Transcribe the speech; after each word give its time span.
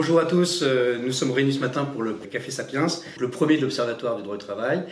Bonjour 0.00 0.18
à 0.18 0.24
tous, 0.24 0.62
euh, 0.62 0.96
nous 0.96 1.12
sommes 1.12 1.30
réunis 1.30 1.52
ce 1.52 1.58
matin 1.58 1.84
pour 1.84 2.02
le 2.02 2.14
Café 2.14 2.50
Sapiens, 2.50 2.86
le 3.18 3.28
premier 3.28 3.58
de 3.58 3.60
l'Observatoire 3.60 4.16
du 4.16 4.22
droit 4.22 4.38
du 4.38 4.42
travail. 4.42 4.82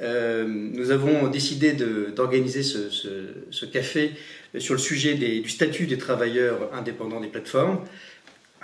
Euh, 0.00 0.44
nous 0.46 0.92
avons 0.92 1.26
décidé 1.26 1.72
d'organiser 1.72 2.62
ce, 2.62 3.64
café 3.64 4.12
sur 4.58 4.74
le 4.74 4.78
sujet 4.78 5.14
du 5.14 5.48
statut 5.48 5.88
des 5.88 5.98
travailleurs 5.98 6.70
indépendants 6.74 7.18
des 7.18 7.26
plateformes, 7.26 7.80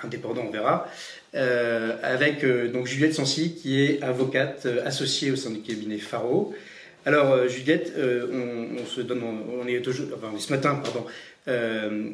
indépendants 0.01 0.45
on 0.47 0.53
verra, 0.53 0.87
euh, 1.35 1.97
avec 2.05 2.47
donc 2.73 2.87
Juliette 2.87 3.15
Sancy 3.15 3.57
qui 3.57 3.83
est 3.83 4.01
avocate 4.01 4.69
associée 4.85 5.33
au 5.33 5.37
sein 5.37 5.51
du 5.51 5.63
cabinet 5.63 5.99
Faro. 5.99 6.55
Alors 7.07 7.49
Juliette, 7.49 7.93
on, 7.97 9.67
est, 9.67 9.83
ce 9.85 10.53
matin 10.53 10.81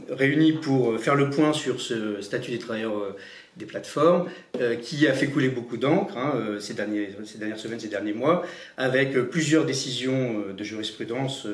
réunis 0.08 0.52
pour 0.52 0.98
faire 0.98 1.16
le 1.16 1.28
point 1.28 1.52
sur 1.52 1.82
ce 1.82 2.22
statut 2.22 2.50
des 2.50 2.58
travailleurs 2.58 3.14
des 3.56 3.66
plateformes, 3.66 4.28
euh, 4.60 4.76
qui 4.76 5.06
a 5.06 5.12
fait 5.12 5.28
couler 5.28 5.48
beaucoup 5.48 5.76
d'encre 5.76 6.16
hein, 6.16 6.32
euh, 6.36 6.60
ces, 6.60 6.74
dernières 6.74 7.58
semaines, 7.58 7.80
ces 7.80 7.88
derniers 7.88 8.12
mois, 8.12 8.44
avec 8.76 9.14
euh, 9.16 9.24
plusieurs 9.24 9.64
décisions 9.64 10.44
de 10.56 10.64
jurisprudence, 10.64 11.46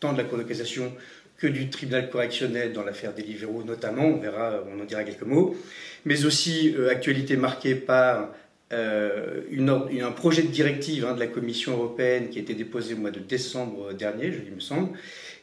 tant 0.00 0.12
de 0.12 0.18
la 0.18 0.24
Cour 0.24 0.38
de 0.38 0.42
cassation 0.42 0.92
que 1.38 1.46
du 1.46 1.68
tribunal 1.68 2.10
correctionnel 2.10 2.72
dans 2.72 2.84
l'affaire 2.84 3.14
Deliveroo 3.14 3.64
notamment, 3.64 4.04
on 4.04 4.18
verra, 4.18 4.60
on 4.72 4.80
en 4.80 4.84
dira 4.84 5.04
quelques 5.04 5.22
mots, 5.22 5.56
mais 6.04 6.24
aussi 6.24 6.74
actualité 6.90 7.36
marquée 7.36 7.74
par 7.74 8.30
un 8.70 10.12
projet 10.12 10.42
de 10.42 10.48
directive 10.48 11.04
hein, 11.04 11.14
de 11.14 11.20
la 11.20 11.26
Commission 11.26 11.72
européenne 11.72 12.28
qui 12.28 12.38
a 12.38 12.42
été 12.42 12.54
déposé 12.54 12.94
au 12.94 12.98
mois 12.98 13.10
de 13.10 13.18
décembre 13.20 13.92
dernier, 13.92 14.32
je 14.32 14.38
il 14.46 14.54
me 14.54 14.60
semble, 14.60 14.96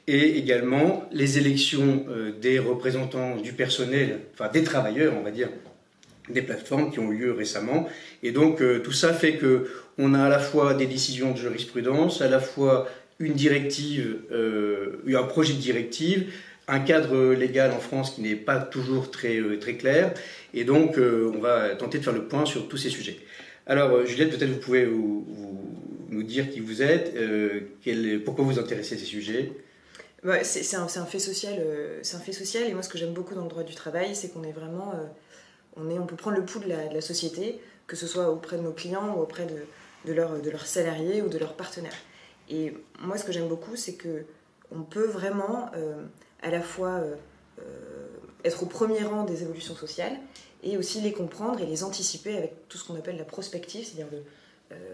et 0.07 0.37
également 0.37 1.05
les 1.11 1.37
élections 1.37 2.05
des 2.41 2.57
représentants 2.57 3.35
du 3.35 3.53
personnel, 3.53 4.21
enfin 4.33 4.49
des 4.49 4.63
travailleurs, 4.63 5.13
on 5.17 5.23
va 5.23 5.31
dire, 5.31 5.49
des 6.29 6.41
plateformes 6.41 6.91
qui 6.91 6.99
ont 6.99 7.11
eu 7.11 7.17
lieu 7.17 7.31
récemment. 7.31 7.87
Et 8.23 8.31
donc 8.31 8.61
euh, 8.61 8.79
tout 8.79 8.91
ça 8.91 9.13
fait 9.13 9.35
que 9.37 9.67
on 9.97 10.13
a 10.13 10.23
à 10.23 10.29
la 10.29 10.39
fois 10.39 10.73
des 10.73 10.85
décisions 10.85 11.31
de 11.31 11.37
jurisprudence, 11.37 12.21
à 12.21 12.29
la 12.29 12.39
fois 12.39 12.87
une 13.19 13.33
directive, 13.33 14.17
euh, 14.31 14.97
un 15.07 15.23
projet 15.23 15.53
de 15.53 15.59
directive, 15.59 16.31
un 16.67 16.79
cadre 16.79 17.33
légal 17.33 17.71
en 17.71 17.79
France 17.79 18.11
qui 18.11 18.21
n'est 18.21 18.35
pas 18.35 18.57
toujours 18.57 19.11
très, 19.11 19.37
euh, 19.37 19.59
très 19.59 19.75
clair. 19.75 20.13
Et 20.53 20.63
donc 20.63 20.97
on 20.97 21.39
va 21.39 21.75
tenter 21.75 21.99
de 21.99 22.03
faire 22.03 22.13
le 22.13 22.25
point 22.25 22.45
sur 22.45 22.67
tous 22.67 22.77
ces 22.77 22.89
sujets. 22.89 23.17
Alors 23.67 24.05
Juliette, 24.05 24.37
peut-être 24.37 24.51
vous 24.51 24.59
pouvez 24.59 24.85
nous 24.87 26.23
dire 26.23 26.49
qui 26.49 26.59
vous 26.59 26.81
êtes, 26.81 27.13
pourquoi 28.25 28.43
vous 28.43 28.59
intéressez 28.59 28.95
à 28.95 28.97
ces 28.97 29.05
sujets? 29.05 29.51
C'est 30.43 30.75
un, 30.75 30.87
fait 30.87 31.19
social, 31.19 31.57
c'est 32.01 32.15
un 32.15 32.19
fait 32.19 32.33
social. 32.33 32.63
Et 32.69 32.73
moi, 32.73 32.83
ce 32.83 32.89
que 32.89 32.97
j'aime 32.97 33.13
beaucoup 33.13 33.33
dans 33.33 33.43
le 33.43 33.49
droit 33.49 33.63
du 33.63 33.73
travail, 33.73 34.13
c'est 34.13 34.33
qu'on 34.33 34.43
est 34.43 34.51
vraiment 34.51 34.93
on, 35.77 36.05
peut 36.05 36.15
prendre 36.15 36.37
le 36.37 36.45
pouls 36.45 36.59
de 36.59 36.67
la, 36.67 37.01
société, 37.01 37.59
que 37.87 37.95
ce 37.95 38.07
soit 38.07 38.29
auprès 38.29 38.57
de 38.57 38.61
nos 38.61 38.73
clients 38.73 39.15
ou 39.15 39.21
auprès 39.21 39.45
de, 39.45 40.13
leurs 40.13 40.65
salariés 40.65 41.21
ou 41.21 41.29
de 41.29 41.37
leurs 41.37 41.53
partenaires. 41.53 41.97
Et 42.49 42.73
moi, 42.99 43.17
ce 43.17 43.23
que 43.23 43.31
j'aime 43.31 43.47
beaucoup, 43.47 43.75
c'est 43.75 43.95
que 43.95 44.25
on 44.73 44.83
peut 44.83 45.07
vraiment 45.07 45.69
euh, 45.75 46.03
à 46.41 46.49
la 46.49 46.61
fois 46.61 46.91
euh, 46.91 47.15
euh, 47.59 48.07
être 48.43 48.63
au 48.63 48.65
premier 48.65 49.03
rang 49.03 49.23
des 49.23 49.43
évolutions 49.43 49.75
sociales 49.75 50.17
et 50.63 50.77
aussi 50.77 51.01
les 51.01 51.11
comprendre 51.11 51.59
et 51.59 51.65
les 51.65 51.83
anticiper 51.83 52.37
avec 52.37 52.67
tout 52.69 52.77
ce 52.77 52.85
qu'on 52.85 52.95
appelle 52.95 53.17
la 53.17 53.25
prospective, 53.25 53.85
c'est-à-dire 53.85 54.07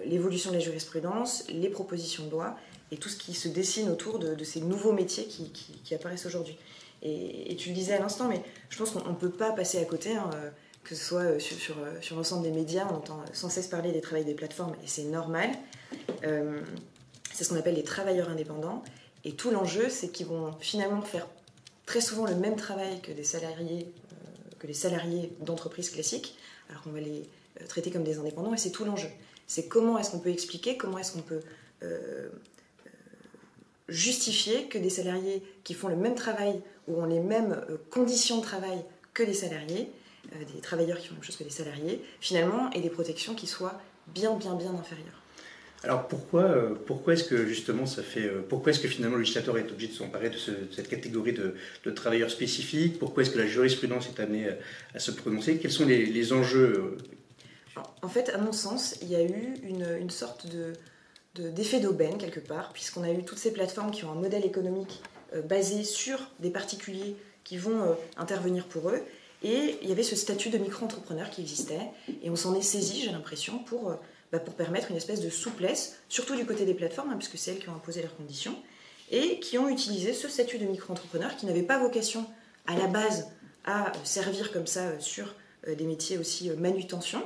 l'évolution 0.05 0.49
de 0.49 0.55
la 0.55 0.61
jurisprudence, 0.61 1.43
les 1.49 1.69
propositions 1.69 2.25
de 2.25 2.31
loi 2.31 2.57
et 2.91 2.97
tout 2.97 3.09
ce 3.09 3.17
qui 3.17 3.33
se 3.33 3.47
dessine 3.47 3.89
autour 3.89 4.17
de, 4.17 4.43
ces 4.43 4.61
nouveaux 4.61 4.93
métiers 4.93 5.25
qui, 5.25 5.93
apparaissent 5.93 6.25
aujourd'hui. 6.25 6.57
Et, 7.03 7.55
tu 7.57 7.69
le 7.69 7.75
disais 7.75 7.93
à 7.93 7.99
l'instant, 7.99 8.27
mais 8.27 8.41
je 8.69 8.77
pense 8.77 8.91
qu'on 8.91 9.07
ne 9.07 9.15
peut 9.15 9.29
pas 9.29 9.51
passer 9.51 9.77
à 9.77 9.85
côté. 9.85 10.15
Hein, 10.15 10.31
que 10.87 10.95
ce 10.95 11.03
soit 11.03 11.21
euh, 11.21 11.39
sur, 11.39 11.77
euh, 11.79 11.99
sur, 12.01 12.15
l'ensemble 12.15 12.43
des 12.43 12.51
médias, 12.51 12.87
on 12.89 12.95
entend 12.95 13.19
sans 13.33 13.49
cesse 13.49 13.67
parler 13.67 13.91
des 13.91 13.99
travails 13.99 14.23
des 14.23 14.33
plateformes, 14.33 14.73
et 14.83 14.87
c'est 14.87 15.03
normal. 15.03 15.49
Euh, 16.23 16.61
c'est 17.33 17.43
ce 17.43 17.49
qu'on 17.49 17.57
appelle 17.57 17.75
les 17.75 17.83
travailleurs 17.83 18.29
indépendants. 18.29 18.83
Et 19.25 19.33
tout 19.33 19.51
l'enjeu, 19.51 19.89
c'est 19.89 20.09
qu'ils 20.09 20.27
vont 20.27 20.53
finalement 20.61 21.01
faire 21.01 21.27
très 21.85 21.99
souvent 21.99 22.25
le 22.25 22.35
même 22.35 22.55
travail 22.55 23.01
que 23.01 23.11
des 23.11 23.25
salariés, 23.25 23.91
les 24.63 24.73
salariés 24.73 25.33
d'entreprises 25.41 25.89
classiques, 25.89 26.37
alors 26.69 26.81
qu'on 26.83 26.91
va 26.91 27.01
les 27.01 27.29
traiter 27.67 27.91
comme 27.91 28.03
des 28.03 28.17
indépendants, 28.17 28.53
et 28.53 28.57
c'est 28.57 28.71
tout 28.71 28.85
l'enjeu. 28.85 29.09
C'est 29.45 29.67
comment 29.67 29.97
est-ce 29.97 30.11
qu'on 30.11 30.19
peut 30.19 30.29
expliquer, 30.29 30.77
comment 30.77 30.97
est-ce 30.97 31.11
qu'on 31.13 31.21
peut 31.21 31.41
justifier 33.89 34.67
que 34.67 34.77
des 34.77 34.89
salariés 34.89 35.43
qui 35.63 35.73
font 35.73 35.87
le 35.89 35.95
même 35.95 36.15
travail 36.15 36.61
ou 36.87 37.01
ont 37.01 37.05
les 37.05 37.19
mêmes 37.19 37.61
conditions 37.89 38.37
de 38.37 38.41
travail 38.41 38.83
que 39.13 39.23
des 39.23 39.33
salariés 39.33 39.91
euh, 40.35 40.43
des 40.53 40.61
travailleurs 40.61 40.97
qui 40.97 41.07
font 41.07 41.13
la 41.13 41.19
même 41.19 41.23
chose 41.23 41.37
que 41.37 41.43
des 41.43 41.49
salariés, 41.49 42.01
finalement, 42.19 42.69
et 42.71 42.81
des 42.81 42.89
protections 42.89 43.33
qui 43.35 43.47
soient 43.47 43.79
bien, 44.07 44.35
bien, 44.35 44.55
bien 44.55 44.73
inférieures. 44.73 45.21
Alors 45.83 46.07
pourquoi, 46.07 46.43
euh, 46.43 46.73
pourquoi 46.85 47.13
est-ce 47.13 47.23
que 47.23 47.45
justement 47.45 47.85
ça 47.85 48.01
fait, 48.01 48.25
euh, 48.25 48.41
pourquoi 48.47 48.71
est-ce 48.71 48.79
que 48.79 48.87
finalement 48.87 49.15
le 49.15 49.21
législateur 49.21 49.57
est 49.57 49.71
obligé 49.71 49.91
de 49.91 49.93
s'emparer 49.93 50.29
de, 50.29 50.37
cette 50.37 50.89
catégorie 50.89 51.33
de, 51.33 51.91
travailleurs 51.91 52.31
spécifiques? 52.31 52.97
Pourquoi 52.97 53.23
est-ce 53.23 53.29
que 53.29 53.37
la 53.37 53.45
jurisprudence 53.45 54.07
est 54.07 54.19
amenée 54.19 54.49
à, 54.95 54.99
se 54.99 55.11
prononcer? 55.11 55.57
Quels 55.57 55.71
sont 55.71 55.85
les, 55.85 56.33
enjeux 56.33 56.97
En 58.01 58.09
fait, 58.09 58.29
à 58.29 58.39
mon 58.39 58.51
sens, 58.51 58.97
il 59.01 59.09
y 59.09 59.15
a 59.15 59.21
eu 59.21 59.53
une, 59.63 60.09
sorte 60.09 60.47
de, 60.47 60.73
d'effet 61.51 61.79
d'aubaine 61.79 62.17
quelque 62.17 62.39
part, 62.39 62.73
puisqu'on 62.73 63.03
a 63.03 63.11
eu 63.11 63.23
toutes 63.23 63.37
ces 63.37 63.53
plateformes 63.53 63.91
qui 63.91 64.03
ont 64.03 64.11
un 64.11 64.15
modèle 64.15 64.45
économique 64.45 65.01
basé 65.45 65.83
sur 65.83 66.19
des 66.39 66.49
particuliers 66.49 67.15
qui 67.43 67.57
vont 67.57 67.95
intervenir 68.17 68.65
pour 68.65 68.89
eux, 68.89 69.01
et 69.43 69.77
il 69.81 69.89
y 69.89 69.91
avait 69.91 70.03
ce 70.03 70.15
statut 70.15 70.49
de 70.49 70.57
micro-entrepreneur 70.57 71.29
qui 71.29 71.41
existait, 71.41 71.91
et 72.23 72.29
on 72.29 72.35
s'en 72.35 72.55
est 72.55 72.61
saisi, 72.61 73.01
j'ai 73.01 73.11
l'impression, 73.11 73.59
pour, 73.59 73.91
euh, 73.91 73.95
bah, 74.31 74.39
pour 74.39 74.55
permettre 74.55 74.89
une 74.89 74.97
espèce 74.97 75.21
de 75.21 75.29
souplesse, 75.29 75.99
surtout 76.09 76.35
du 76.35 76.45
côté 76.45 76.65
des 76.65 76.73
plateformes, 76.73 77.11
hein, 77.11 77.17
puisque 77.17 77.37
c'est 77.37 77.51
elles 77.51 77.59
qui 77.59 77.69
ont 77.69 77.75
imposé 77.75 78.01
leurs 78.01 78.15
conditions, 78.15 78.55
et 79.11 79.39
qui 79.39 79.57
ont 79.57 79.69
utilisé 79.69 80.13
ce 80.13 80.27
statut 80.27 80.57
de 80.57 80.65
micro-entrepreneur 80.65 81.35
qui 81.37 81.45
n'avait 81.45 81.63
pas 81.63 81.77
vocation 81.77 82.25
à 82.65 82.75
la 82.75 82.87
base 82.87 83.27
à 83.63 83.91
servir 84.03 84.51
comme 84.51 84.67
ça 84.67 84.81
euh, 84.81 84.99
sur 84.99 85.35
euh, 85.67 85.75
des 85.75 85.85
métiers 85.85 86.17
aussi 86.17 86.49
manutention. 86.51 87.21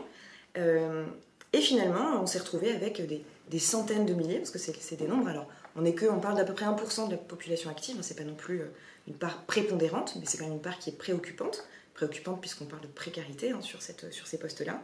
et 0.55 1.61
finalement, 1.61 2.21
on 2.21 2.25
s'est 2.25 2.39
retrouvé 2.39 2.71
avec 2.73 3.01
des, 3.07 3.59
centaines 3.59 4.05
de 4.05 4.13
milliers, 4.13 4.39
parce 4.39 4.51
que 4.51 4.59
c'est 4.59 4.97
des 4.97 5.07
nombres. 5.07 5.29
Alors, 5.29 5.47
on 5.77 5.85
est 5.85 5.93
que, 5.93 6.05
on 6.05 6.19
parle 6.19 6.35
d'à 6.35 6.43
peu 6.43 6.53
près 6.53 6.65
1% 6.65 7.07
de 7.07 7.11
la 7.11 7.17
population 7.17 7.69
active, 7.69 7.95
hein, 7.97 8.01
c'est 8.03 8.17
pas 8.17 8.25
non 8.25 8.35
plus 8.35 8.63
une 9.07 9.13
part 9.13 9.43
prépondérante, 9.45 10.17
mais 10.19 10.25
c'est 10.25 10.37
quand 10.37 10.43
même 10.43 10.55
une 10.55 10.61
part 10.61 10.77
qui 10.77 10.89
est 10.89 10.97
préoccupante 10.97 11.65
préoccupante 11.93 12.39
puisqu'on 12.39 12.65
parle 12.65 12.81
de 12.81 12.87
précarité 12.87 13.51
hein, 13.51 13.61
sur, 13.61 13.81
ces 13.81 14.37
postes-là. 14.37 14.81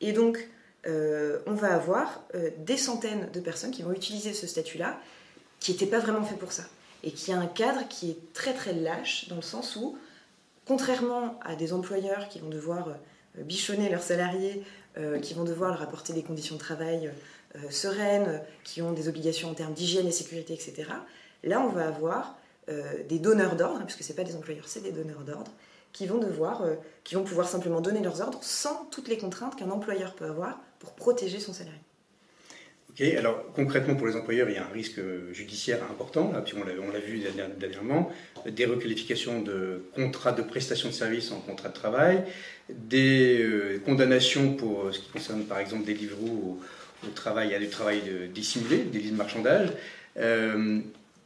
Et 0.00 0.12
donc, 0.12 0.48
euh, 0.86 1.38
on 1.46 1.54
va 1.54 1.74
avoir 1.74 2.24
euh, 2.34 2.50
des 2.58 2.76
centaines 2.76 3.30
de 3.32 3.40
personnes 3.40 3.70
qui 3.70 3.82
vont 3.82 3.92
utiliser 3.92 4.34
ce 4.34 4.46
statut-là, 4.46 4.98
qui 5.60 5.72
n'était 5.72 5.86
pas 5.86 6.00
vraiment 6.00 6.24
fait 6.24 6.36
pour 6.36 6.52
ça. 6.52 6.64
Et 7.04 7.12
qui 7.12 7.32
a 7.32 7.38
un 7.38 7.46
cadre 7.46 7.86
qui 7.88 8.10
est 8.10 8.32
très 8.32 8.52
très 8.52 8.72
lâche, 8.72 9.28
dans 9.28 9.36
le 9.36 9.42
sens 9.42 9.76
où, 9.76 9.96
contrairement 10.66 11.38
à 11.42 11.54
des 11.54 11.72
employeurs 11.72 12.28
qui 12.28 12.40
vont 12.40 12.48
devoir 12.48 12.88
euh, 12.88 13.42
bichonner 13.42 13.88
leurs 13.88 14.02
salariés, 14.02 14.62
qui 15.22 15.32
vont 15.32 15.44
devoir 15.44 15.70
leur 15.70 15.80
apporter 15.80 16.12
des 16.12 16.22
conditions 16.22 16.56
de 16.56 16.60
travail 16.60 17.10
sereines, 17.70 18.42
qui 18.62 18.82
ont 18.82 18.92
des 18.92 19.08
obligations 19.08 19.48
en 19.48 19.54
termes 19.54 19.72
d'hygiène 19.72 20.06
et 20.06 20.10
sécurité, 20.10 20.52
etc., 20.52 20.86
là 21.44 21.62
on 21.62 21.70
va 21.70 21.88
avoir 21.88 22.36
des 22.68 23.18
donneurs 23.18 23.56
d'ordre, 23.56 23.80
hein, 23.80 23.84
puisque 23.86 24.02
ce 24.02 24.10
n'est 24.10 24.16
pas 24.16 24.24
des 24.24 24.36
employeurs, 24.36 24.68
c'est 24.68 24.82
des 24.82 24.92
donneurs 24.92 25.24
d'ordre, 25.24 25.50
qui 25.92 26.06
vont 26.06 26.18
devoir, 26.18 26.62
euh, 26.62 26.74
qui 27.04 27.14
vont 27.14 27.24
pouvoir 27.24 27.48
simplement 27.48 27.80
donner 27.80 28.00
leurs 28.00 28.20
ordres 28.20 28.38
sans 28.42 28.86
toutes 28.90 29.08
les 29.08 29.18
contraintes 29.18 29.56
qu'un 29.56 29.70
employeur 29.70 30.14
peut 30.14 30.24
avoir 30.24 30.60
pour 30.78 30.94
protéger 30.94 31.38
son 31.38 31.52
salarié. 31.52 31.80
Ok, 32.90 33.00
alors 33.00 33.44
concrètement 33.54 33.94
pour 33.94 34.06
les 34.06 34.16
employeurs, 34.16 34.50
il 34.50 34.56
y 34.56 34.58
a 34.58 34.66
un 34.66 34.72
risque 34.72 35.00
judiciaire 35.32 35.82
important, 35.90 36.30
là, 36.30 36.42
puis 36.42 36.54
on 36.58 36.64
l'a 36.64 36.98
vu 36.98 37.22
dernièrement, 37.58 38.10
des 38.46 38.66
requalifications 38.66 39.40
de 39.40 39.84
contrats 39.94 40.32
de 40.32 40.42
prestation 40.42 40.88
de 40.88 40.94
services 40.94 41.32
en 41.32 41.40
contrat 41.40 41.70
de 41.70 41.74
travail, 41.74 42.24
des 42.68 43.40
euh, 43.40 43.80
condamnations 43.86 44.54
pour 44.54 44.84
euh, 44.84 44.92
ce 44.92 44.98
qui 44.98 45.08
concerne 45.08 45.44
par 45.44 45.58
exemple 45.58 45.84
des 45.84 45.94
livres 45.94 46.18
au, 46.22 46.58
travail, 47.14 47.54
à 47.54 47.58
du 47.58 47.68
travail 47.68 48.02
dissimulé, 48.32 48.78
des 48.78 49.00
listes 49.00 49.12
de 49.12 49.16
marchandage. 49.16 49.70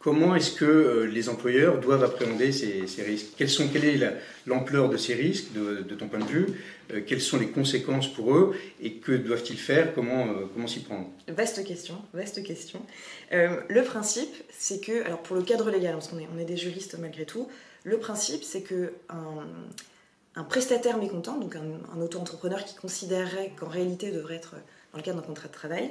Comment 0.06 0.37
est-ce 0.37 0.53
que 0.53 0.64
euh, 0.64 1.06
les 1.06 1.29
employeurs 1.29 1.81
doivent 1.81 2.05
appréhender 2.05 2.53
ces, 2.53 3.03
risques? 3.03 3.31
Quelle 3.37 3.85
est 3.85 4.00
l'ampleur 4.47 4.88
de 4.88 4.97
ces 4.97 5.14
risques, 5.14 5.53
de, 5.53 5.82
ton 5.97 6.06
point 6.06 6.20
de 6.20 6.25
vue? 6.26 6.47
Euh, 6.93 7.00
Quelles 7.05 7.20
sont 7.20 7.38
les 7.38 7.49
conséquences 7.49 8.06
pour 8.06 8.32
eux? 8.32 8.56
Et 8.81 8.99
que 8.99 9.11
doivent-ils 9.11 9.58
faire? 9.58 9.93
Comment, 9.97 10.29
euh, 10.29 10.44
comment 10.55 10.69
s'y 10.69 10.79
prendre? 10.79 11.08
Vaste 11.26 11.64
question, 11.64 11.97
vaste 12.14 12.41
question. 12.44 12.81
le 13.32 13.82
principe, 13.82 14.32
c'est 14.56 14.79
que, 14.79 15.05
alors 15.05 15.25
pour 15.25 15.35
le 15.35 15.43
cadre 15.43 15.73
légal, 15.73 15.94
parce 15.94 16.12
est, 16.12 16.29
on 16.32 16.38
est 16.38 16.44
des 16.44 16.56
juristes 16.56 16.97
malgré 17.00 17.25
tout, 17.25 17.49
le 17.82 17.99
principe, 17.99 18.44
c'est 18.44 18.62
que 18.62 18.93
un, 19.08 20.44
prestataire 20.44 20.99
mécontent, 20.99 21.37
donc 21.37 21.56
un, 21.56 22.00
auto-entrepreneur 22.00 22.64
qui 22.64 22.76
considérerait 22.76 23.50
qu'en 23.58 23.67
réalité 23.67 24.12
devrait 24.12 24.37
être 24.37 24.55
dans 24.93 24.99
le 24.99 25.03
cadre 25.03 25.20
d'un 25.20 25.26
contrat 25.26 25.49
de 25.49 25.53
travail, 25.53 25.91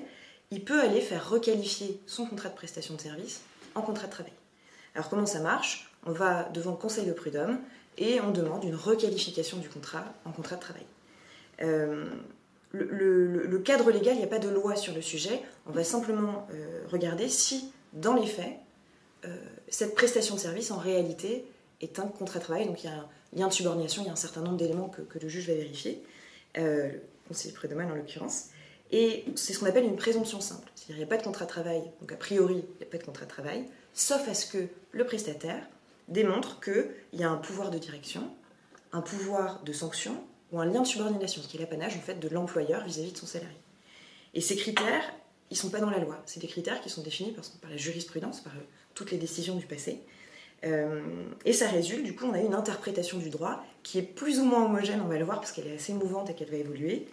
il 0.51 0.63
peut 0.63 0.79
aller 0.79 1.01
faire 1.01 1.29
requalifier 1.29 1.99
son 2.05 2.25
contrat 2.25 2.47
de 2.47 2.55
prestation 2.55 2.95
de 2.95 3.01
service 3.01 3.41
en 3.75 3.81
contrat 3.81 4.07
de 4.07 4.11
travail. 4.11 4.33
Alors 4.95 5.09
comment 5.09 5.25
ça 5.25 5.39
marche? 5.39 5.91
On 6.05 6.11
va 6.11 6.43
devant 6.53 6.71
le 6.71 6.77
conseil 6.77 7.05
de 7.05 7.13
prud'homme 7.13 7.59
et 7.97 8.21
on 8.21 8.31
demande 8.31 8.63
une 8.63 8.75
requalification 8.75 9.57
du 9.57 9.69
contrat 9.69 10.05
en 10.25 10.31
contrat 10.31 10.55
de 10.55 10.61
travail. 10.61 10.85
le, 12.71 13.57
cadre 13.59 13.91
légal, 13.91 14.15
il 14.15 14.19
n'y 14.19 14.23
a 14.23 14.27
pas 14.27 14.39
de 14.39 14.49
loi 14.49 14.75
sur 14.75 14.93
le 14.93 15.01
sujet. 15.01 15.41
On 15.65 15.71
va 15.71 15.83
simplement 15.83 16.47
regarder 16.91 17.29
si, 17.29 17.71
dans 17.93 18.13
les 18.13 18.27
faits, 18.27 18.57
cette 19.69 19.95
prestation 19.95 20.35
de 20.35 20.39
service, 20.39 20.71
en 20.71 20.77
réalité, 20.77 21.45
est 21.81 21.99
un 21.99 22.07
contrat 22.07 22.39
de 22.39 22.43
travail. 22.43 22.65
Donc 22.65 22.83
il 22.83 22.87
y 22.87 22.89
a 22.89 22.95
un 22.95 23.07
lien 23.33 23.47
de 23.47 23.53
subordination, 23.53 24.03
il 24.03 24.05
y 24.05 24.09
a 24.09 24.13
un 24.13 24.17
certain 24.17 24.41
nombre 24.41 24.57
d'éléments 24.57 24.89
que, 24.89 25.19
le 25.19 25.29
juge 25.29 25.47
va 25.47 25.53
vérifier, 25.55 26.03
euh, 26.57 26.91
le 26.91 27.01
conseiller 27.27 27.53
prud'homal 27.53 27.91
en 27.91 27.95
l'occurrence. 27.95 28.49
Et 28.91 29.25
c'est 29.35 29.53
ce 29.53 29.59
qu'on 29.59 29.65
appelle 29.65 29.85
une 29.85 29.95
présomption 29.95 30.39
simple. 30.41 30.69
C'est-à-dire 30.75 30.95
qu'il 30.95 30.97
n'y 30.97 31.03
a 31.03 31.07
pas 31.07 31.17
de 31.17 31.23
contrat 31.23 31.45
de 31.45 31.49
travail, 31.49 31.81
donc 32.01 32.11
a 32.11 32.15
priori, 32.15 32.63
il 32.63 32.77
n'y 32.77 32.83
a 32.83 32.89
pas 32.89 32.97
de 32.97 33.03
contrat 33.03 33.25
de 33.25 33.29
travail, 33.29 33.65
sauf 33.93 34.27
à 34.27 34.33
ce 34.33 34.45
que 34.45 34.67
le 34.91 35.05
prestataire 35.05 35.67
démontre 36.07 36.59
qu'il 36.61 36.91
y 37.13 37.23
a 37.23 37.29
un 37.29 37.37
pouvoir 37.37 37.71
de 37.71 37.79
direction, 37.79 38.29
un 38.91 39.01
pouvoir 39.01 39.63
de 39.63 39.73
sanction 39.73 40.23
ou 40.51 40.59
un 40.59 40.65
lien 40.65 40.81
de 40.81 40.87
subordination, 40.87 41.41
ce 41.41 41.47
qui 41.47 41.57
est 41.57 41.59
l'apanage 41.59 41.97
fait 41.99 42.19
de 42.19 42.29
l'employeur 42.29 42.85
vis-à-vis 42.85 43.11
de 43.11 43.17
son 43.17 43.25
salarié. 43.25 43.57
Et 44.33 44.41
ces 44.41 44.55
critères, 44.55 45.13
ils 45.49 45.55
ne 45.55 45.57
sont 45.57 45.69
pas 45.69 45.79
dans 45.79 45.89
la 45.89 45.99
loi. 45.99 46.21
C'est 46.25 46.39
des 46.39 46.47
critères 46.47 46.81
qui 46.81 46.89
sont 46.89 47.01
définis 47.01 47.31
par, 47.31 47.69
la 47.69 47.77
jurisprudence, 47.77 48.41
par 48.41 48.53
toutes 48.93 49.11
les 49.11 49.17
décisions 49.17 49.55
du 49.55 49.65
passé. 49.65 50.01
Euh, 50.63 51.01
et 51.43 51.53
ça 51.53 51.67
résulte, 51.67 52.03
du 52.03 52.15
coup, 52.15 52.25
on 52.25 52.33
a 52.33 52.39
une 52.39 52.53
interprétation 52.53 53.17
du 53.17 53.29
droit 53.29 53.63
qui 53.83 53.99
est 53.99 54.03
plus 54.03 54.39
ou 54.39 54.45
moins 54.45 54.65
homogène, 54.65 55.01
on 55.01 55.07
va 55.07 55.17
le 55.17 55.25
voir, 55.25 55.39
parce 55.39 55.51
qu'elle 55.51 55.67
est 55.67 55.75
assez 55.75 55.93
mouvante 55.93 56.29
et 56.29 56.33
qu'elle 56.33 56.49
va 56.49 56.57
évoluer. 56.57 57.07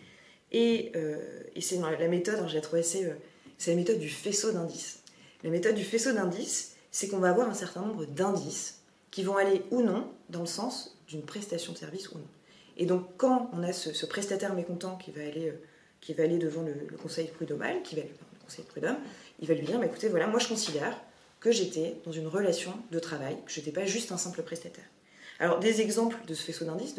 Et, 0.52 0.92
euh, 0.96 1.16
c'est 1.60 1.78
la 1.78 2.08
méthode, 2.08 2.46
trouve 2.62 2.78
assez. 2.78 3.06
Euh, 3.06 3.14
c'est 3.58 3.70
la 3.70 3.76
méthode 3.76 3.98
du 3.98 4.08
faisceau 4.08 4.52
d'indices. 4.52 5.00
La 5.44 5.50
méthode 5.50 5.74
du 5.74 5.84
faisceau 5.84 6.12
d'indices, 6.12 6.76
c'est 6.90 7.08
qu'on 7.08 7.18
va 7.18 7.30
avoir 7.30 7.48
un 7.48 7.54
certain 7.54 7.82
nombre 7.82 8.04
d'indices 8.04 8.80
qui 9.10 9.22
vont 9.22 9.36
aller 9.36 9.62
ou 9.70 9.82
non 9.82 10.10
dans 10.30 10.40
le 10.40 10.46
sens 10.46 10.98
d'une 11.08 11.22
prestation 11.22 11.72
de 11.72 11.78
service 11.78 12.10
ou 12.10 12.18
non. 12.18 12.26
Et 12.76 12.86
donc, 12.86 13.06
quand 13.16 13.50
on 13.52 13.62
a 13.62 13.72
ce, 13.72 14.06
prestataire 14.06 14.54
mécontent 14.54 14.96
qui 14.96 15.10
va 15.10 15.22
aller, 15.22 15.52
qui 16.00 16.14
va 16.14 16.24
aller 16.24 16.38
devant 16.38 16.62
le, 16.62 16.96
conseil 16.96 17.26
prud'homal, 17.28 17.82
qui 17.82 17.96
va, 17.96 18.02
le 18.02 18.44
conseil 18.44 18.64
prud'homme, 18.64 18.96
il 19.40 19.48
va 19.48 19.54
lui 19.54 19.64
dire 19.64 19.78
bah, 19.78 19.86
écoutez, 19.86 20.08
voilà, 20.08 20.26
moi 20.26 20.38
je 20.38 20.48
considère 20.48 20.98
que 21.40 21.50
j'étais 21.50 21.96
dans 22.04 22.12
une 22.12 22.28
relation 22.28 22.72
de 22.90 22.98
travail, 22.98 23.36
que 23.44 23.52
je 23.52 23.60
n'étais 23.60 23.72
pas 23.72 23.84
juste 23.84 24.12
un 24.12 24.16
simple 24.16 24.42
prestataire. 24.42 24.84
Alors, 25.38 25.58
des 25.58 25.80
exemples 25.80 26.16
de 26.26 26.34
ce 26.34 26.44
faisceau 26.44 26.64
d'indices, 26.64 26.94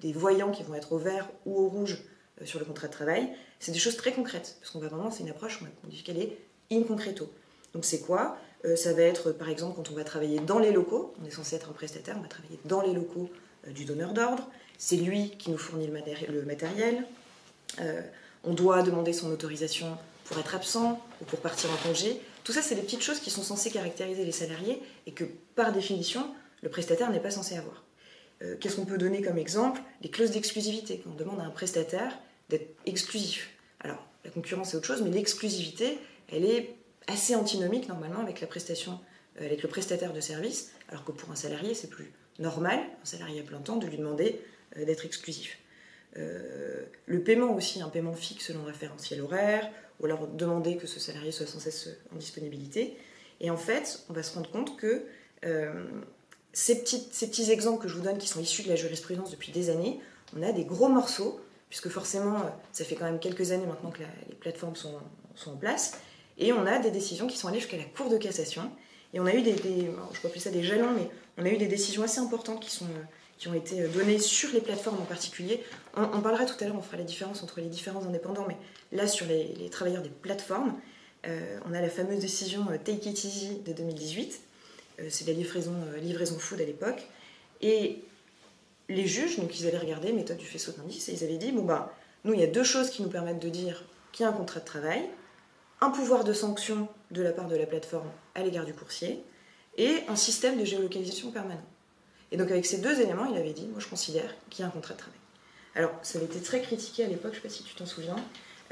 des 0.00 0.12
voyants 0.12 0.52
qui 0.52 0.62
vont 0.62 0.74
être 0.74 0.92
au 0.92 0.98
vert 0.98 1.28
ou 1.46 1.58
au 1.58 1.68
rouge 1.68 1.94
euh, 1.94 2.17
sur 2.44 2.58
le 2.58 2.64
contrat 2.64 2.88
de 2.88 2.92
travail, 2.92 3.28
c'est 3.58 3.72
des 3.72 3.78
choses 3.78 3.96
très 3.96 4.12
concrètes, 4.12 4.56
parce 4.60 4.72
qu'on 4.72 4.78
va 4.78 4.88
vraiment, 4.88 5.10
c'est 5.10 5.22
une 5.22 5.30
approche, 5.30 5.60
on 5.84 5.88
dit 5.88 6.02
qu'elle 6.02 6.20
est 6.20 6.36
in 6.70 6.82
concreto. 6.82 7.30
Donc, 7.74 7.84
c'est 7.84 8.00
quoi 8.00 8.36
euh, 8.64 8.76
Ça 8.76 8.92
va 8.92 9.02
être, 9.02 9.32
par 9.32 9.48
exemple, 9.48 9.76
quand 9.76 9.90
on 9.90 9.94
va 9.94 10.04
travailler 10.04 10.40
dans 10.40 10.58
les 10.58 10.72
locaux, 10.72 11.14
on 11.22 11.26
est 11.26 11.30
censé 11.30 11.56
être 11.56 11.70
un 11.70 11.72
prestataire, 11.72 12.16
on 12.18 12.22
va 12.22 12.28
travailler 12.28 12.58
dans 12.64 12.82
les 12.82 12.92
locaux 12.92 13.30
euh, 13.66 13.70
du 13.70 13.84
donneur 13.84 14.12
d'ordre, 14.12 14.48
c'est 14.78 14.96
lui 14.96 15.30
qui 15.38 15.50
nous 15.50 15.58
fournit 15.58 15.86
le, 15.86 15.92
matériel, 15.92 17.04
on 18.44 18.54
doit 18.54 18.82
demander 18.82 19.12
son 19.12 19.30
autorisation 19.32 19.98
pour 20.24 20.38
être 20.38 20.54
absent 20.54 21.00
ou 21.20 21.24
pour 21.24 21.40
partir 21.40 21.68
en 21.72 21.88
congé. 21.88 22.20
Tout 22.44 22.52
ça, 22.52 22.62
c'est 22.62 22.76
des 22.76 22.82
petites 22.82 23.02
choses 23.02 23.18
qui 23.18 23.30
sont 23.30 23.42
censées 23.42 23.70
caractériser 23.70 24.24
les 24.24 24.32
salariés 24.32 24.80
et 25.06 25.12
que, 25.12 25.24
par 25.56 25.72
définition, 25.72 26.24
le 26.62 26.68
prestataire 26.68 27.10
n'est 27.10 27.20
pas 27.20 27.30
censé 27.30 27.56
avoir. 27.56 27.84
Euh, 28.42 28.56
qu'est-ce 28.60 28.76
qu'on 28.76 28.84
peut 28.84 28.98
donner 28.98 29.22
comme 29.22 29.38
exemple? 29.38 29.80
Les 30.02 30.10
clauses 30.10 30.30
d'exclusivité. 30.30 31.02
On 31.10 31.14
demande 31.14 31.40
à 31.40 31.44
un 31.44 31.50
prestataire 31.50 32.18
d'être 32.48 32.74
exclusif. 32.86 33.50
Alors, 33.80 34.04
la 34.24 34.30
concurrence, 34.30 34.70
c'est 34.70 34.76
autre 34.76 34.86
chose, 34.86 35.02
mais 35.02 35.10
l'exclusivité, 35.10 35.98
elle 36.32 36.44
est 36.44 36.74
assez 37.06 37.34
antinomique 37.34 37.88
normalement 37.88 38.20
avec 38.20 38.40
la 38.40 38.46
prestation, 38.46 39.00
euh, 39.40 39.46
avec 39.46 39.62
le 39.62 39.68
prestataire 39.68 40.12
de 40.12 40.20
service, 40.20 40.72
alors 40.88 41.04
que 41.04 41.12
pour 41.12 41.30
un 41.30 41.36
salarié, 41.36 41.74
c'est 41.74 41.88
plus 41.88 42.12
normal, 42.38 42.78
un 42.78 43.06
salarié 43.06 43.40
à 43.40 43.42
plein 43.42 43.60
temps, 43.60 43.76
de 43.76 43.86
lui 43.86 43.96
demander 43.96 44.40
euh, 44.76 44.84
d'être 44.84 45.04
exclusif. 45.04 45.58
le 46.14 47.22
paiement 47.22 47.54
aussi, 47.54 47.80
un 47.80 47.90
paiement 47.90 48.14
fixe 48.14 48.46
selon 48.46 48.64
référentiel 48.64 49.20
horaire, 49.20 49.70
ou 50.00 50.06
alors 50.06 50.26
demander 50.26 50.76
que 50.76 50.86
ce 50.86 50.98
salarié 50.98 51.32
soit 51.32 51.46
sans 51.46 51.60
cesse 51.60 51.88
en 52.12 52.16
disponibilité. 52.16 52.96
Et 53.40 53.50
en 53.50 53.56
fait, 53.56 54.00
on 54.08 54.12
va 54.12 54.22
se 54.22 54.34
rendre 54.34 54.50
compte 54.50 54.76
que 54.76 55.04
euh, 55.44 55.84
ces, 56.52 56.82
petits 56.82 57.50
exemples 57.50 57.82
que 57.82 57.88
je 57.88 57.94
vous 57.94 58.02
donne, 58.02 58.18
qui 58.18 58.28
sont 58.28 58.40
issus 58.40 58.62
de 58.62 58.68
la 58.68 58.76
jurisprudence 58.76 59.30
depuis 59.30 59.52
des 59.52 59.70
années, 59.70 60.00
on 60.36 60.42
a 60.42 60.52
des 60.52 60.64
gros 60.64 60.88
morceaux, 60.88 61.40
puisque 61.68 61.88
forcément, 61.88 62.36
euh, 62.36 62.48
ça 62.72 62.84
fait 62.84 62.94
quand 62.94 63.04
même 63.04 63.18
quelques 63.18 63.52
années 63.52 63.66
maintenant 63.66 63.90
que 63.90 64.00
les 64.00 64.34
plateformes 64.34 64.76
sont, 64.76 64.98
en 65.46 65.56
place, 65.56 65.98
et 66.38 66.52
on 66.52 66.66
a 66.66 66.78
des 66.78 66.90
décisions 66.90 67.26
qui 67.26 67.36
sont 67.36 67.48
allées 67.48 67.60
jusqu'à 67.60 67.76
la 67.76 67.84
Cour 67.84 68.10
de 68.10 68.16
cassation. 68.16 68.70
Et 69.14 69.20
on 69.20 69.26
a 69.26 69.34
eu 69.34 69.42
des, 69.42 69.52
des 69.52 69.90
je 70.12 70.20
peux 70.20 70.38
ça 70.38 70.50
des 70.50 70.62
jalons, 70.62 70.92
mais 70.92 71.08
on 71.38 71.44
a 71.44 71.48
eu 71.48 71.56
des 71.56 71.66
décisions 71.66 72.02
assez 72.02 72.20
importantes 72.20 72.60
qui 72.60 72.70
sont 72.70 72.86
qui 73.38 73.48
ont 73.48 73.54
été 73.54 73.86
données 73.88 74.18
sur 74.18 74.52
les 74.52 74.60
plateformes 74.60 75.00
en 75.00 75.04
particulier. 75.04 75.62
On, 75.96 76.20
parlera 76.20 76.44
tout 76.44 76.56
à 76.62 76.66
l'heure, 76.66 76.76
on 76.76 76.82
fera 76.82 76.96
la 76.96 77.04
différence 77.04 77.42
entre 77.42 77.60
les 77.60 77.68
différents 77.68 78.04
indépendants, 78.04 78.44
mais 78.48 78.56
là, 78.92 79.06
sur 79.06 79.26
les, 79.26 79.70
travailleurs 79.70 80.02
des 80.02 80.08
plateformes, 80.08 80.74
euh, 81.26 81.58
on 81.68 81.72
a 81.72 81.80
la 81.80 81.88
fameuse 81.88 82.20
décision 82.20 82.66
euh, 82.70 82.78
Take 82.78 83.08
It 83.08 83.24
Easy 83.24 83.58
de 83.64 83.72
2018. 83.72 84.40
Euh, 85.00 85.06
c'est 85.08 85.26
la 85.26 85.32
livraison, 85.32 85.74
livraison 86.00 86.38
food 86.38 86.60
à 86.60 86.64
l'époque. 86.64 87.06
Et 87.60 88.02
les 88.88 89.06
juges, 89.06 89.38
donc 89.38 89.58
ils 89.58 89.66
avaient 89.66 89.78
regardé 89.78 90.12
méthode 90.12 90.38
du 90.38 90.46
faisceau 90.46 90.72
d'indices 90.72 91.08
et 91.08 91.12
ils 91.12 91.24
avaient 91.24 91.36
dit 91.36 91.52
bon, 91.52 91.62
bah, 91.62 91.92
nous, 92.24 92.34
il 92.34 92.40
y 92.40 92.44
a 92.44 92.48
deux 92.48 92.64
choses 92.64 92.90
qui 92.90 93.02
nous 93.02 93.08
permettent 93.08 93.38
de 93.40 93.48
dire 93.48 93.84
qu'il 94.12 94.24
y 94.24 94.26
a 94.26 94.30
un 94.30 94.34
contrat 94.34 94.60
de 94.60 94.64
travail, 94.64 95.02
un 95.80 95.90
pouvoir 95.90 96.24
de 96.24 96.32
sanction 96.32 96.88
de 97.10 97.22
la 97.22 97.32
part 97.32 97.48
de 97.48 97.56
la 97.56 97.66
plateforme 97.66 98.10
à 98.34 98.42
l'égard 98.42 98.64
du 98.64 98.74
coursier 98.74 99.22
et 99.76 100.02
un 100.08 100.16
système 100.16 100.58
de 100.58 100.64
géolocalisation 100.64 101.30
permanent. 101.30 101.62
Et 102.32 102.36
donc 102.36 102.50
avec 102.50 102.66
ces 102.66 102.78
deux 102.78 103.00
éléments, 103.00 103.26
il 103.26 103.38
avait 103.38 103.52
dit, 103.52 103.66
moi 103.68 103.80
je 103.80 103.86
considère 103.86 104.34
qu'il 104.50 104.62
y 104.62 104.64
a 104.64 104.66
un 104.66 104.72
contrat 104.72 104.94
de 104.94 104.98
travail. 104.98 105.18
Alors 105.74 105.92
ça 106.02 106.18
avait 106.18 106.26
été 106.26 106.40
très 106.40 106.60
critiqué 106.60 107.04
à 107.04 107.08
l'époque, 107.08 107.32
je 107.32 107.38
ne 107.38 107.42
sais 107.42 107.48
pas 107.48 107.54
si 107.54 107.62
tu 107.62 107.74
t'en 107.74 107.86
souviens. 107.86 108.16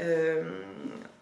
Euh, 0.01 0.63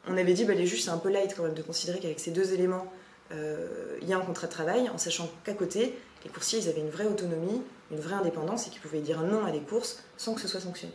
on 0.09 0.17
avait 0.17 0.33
dit, 0.33 0.45
bah, 0.45 0.55
les 0.55 0.67
juges 0.67 0.83
c'est 0.83 0.91
un 0.91 0.99
peu 0.99 1.11
light 1.11 1.35
quand 1.37 1.43
même 1.43 1.55
de 1.55 1.63
considérer 1.63 1.99
qu'avec 1.99 2.19
ces 2.19 2.31
deux 2.31 2.55
éléments, 2.55 2.91
euh, 3.33 3.99
il 4.03 4.09
y 4.09 4.13
a 4.13 4.17
un 4.17 4.23
contrat 4.23 4.47
de 4.47 4.53
travail, 4.53 4.89
en 4.89 4.99
sachant 4.99 5.31
qu'à 5.45 5.55
côté, 5.55 5.95
les 6.25 6.31
coursiers 6.31 6.61
ils 6.61 6.69
avaient 6.69 6.81
une 6.81 6.91
vraie 6.91 7.07
autonomie, 7.07 7.63
une 7.95 8.01
vraie 8.01 8.17
indépendance 8.17 8.67
et 8.67 8.71
qu'ils 8.71 8.81
pouvaient 8.81 9.01
dire 9.01 9.23
non 9.23 9.45
à 9.45 9.51
des 9.51 9.61
courses 9.61 10.03
sans 10.17 10.35
que 10.35 10.41
ce 10.41 10.49
soit 10.49 10.61
sanctionné. 10.61 10.95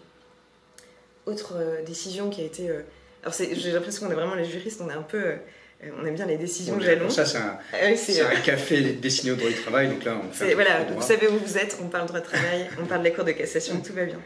Autre 1.25 1.55
euh, 1.55 1.83
décision 1.83 2.29
qui 2.29 2.41
a 2.41 2.45
été... 2.45 2.69
alors 2.69 3.33
j'ai 3.33 3.71
l'impression 3.71 4.05
qu'on 4.05 4.11
est 4.11 4.15
vraiment 4.15 4.35
les 4.35 4.45
juristes, 4.45 4.81
on 4.81 4.89
est 4.89 4.93
un 4.93 5.01
peu 5.01 5.35
euh, 5.83 5.89
on 6.01 6.05
aime 6.05 6.15
bien 6.15 6.25
les 6.25 6.37
décisions 6.37 6.79
jalons. 6.79 7.09
Ça, 7.09 7.25
c'est 7.25 7.37
un, 7.37 7.57
ah 7.73 7.77
un, 7.85 8.41
café 8.41 8.81
destiné 8.93 9.31
au 9.31 9.35
droit 9.35 9.49
du 9.49 9.55
travail. 9.55 9.87
Donc 9.87 10.03
là, 10.03 10.19
on 10.21 10.31
fait 10.31 10.53
voilà, 10.53 10.83
vous 10.83 11.01
savez 11.01 11.27
où 11.27 11.37
vous 11.37 11.57
êtes, 11.57 11.77
on 11.81 11.87
parle 11.87 12.07
droit 12.07 12.19
du 12.19 12.27
travail, 12.27 12.69
on 12.81 12.85
parle 12.85 13.01
de 13.01 13.09
la 13.09 13.15
Cour 13.15 13.23
de 13.23 13.31
cassation, 13.31 13.79
tout 13.81 13.93
va 13.93 14.05
bien. 14.05 14.19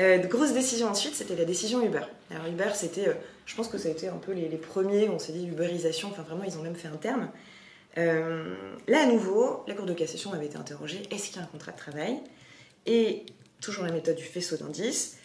Euh, 0.00 0.18
de 0.18 0.26
grosses 0.26 0.52
décisions 0.52 0.88
ensuite, 0.88 1.14
c'était 1.14 1.36
la 1.36 1.44
décision 1.44 1.84
Uber. 1.84 2.02
Alors 2.30 2.46
Uber, 2.46 2.70
c'était, 2.74 3.08
euh, 3.08 3.14
je 3.46 3.54
pense 3.54 3.68
que 3.68 3.78
ça 3.78 3.88
a 3.88 3.92
été 3.92 4.08
un 4.08 4.16
peu 4.16 4.32
les, 4.32 4.48
premiers, 4.56 5.08
on 5.08 5.18
s'est 5.18 5.32
dit 5.32 5.46
Uberisation, 5.46 6.08
enfin 6.10 6.22
vraiment, 6.22 6.44
ils 6.44 6.56
ont 6.56 6.62
même 6.62 6.76
fait 6.76 6.88
un 6.88 6.96
terme. 6.96 7.28
Là, 7.96 9.02
à 9.02 9.06
nouveau, 9.06 9.64
la 9.66 9.74
Cour 9.74 9.86
de 9.86 9.94
cassation 9.94 10.32
avait 10.32 10.46
été 10.46 10.56
interrogée, 10.56 11.02
est-ce 11.10 11.28
qu'il 11.28 11.36
y 11.36 11.38
a 11.40 11.42
un 11.42 11.46
contrat 11.46 11.72
de 11.72 11.78
travail? 11.78 12.20
Et 12.86 13.26
toujours 13.60 13.84
la 13.84 13.92
méthode 13.92 14.16
du 14.16 14.24
faisceau 14.24 14.56
d'indices, 14.56 15.18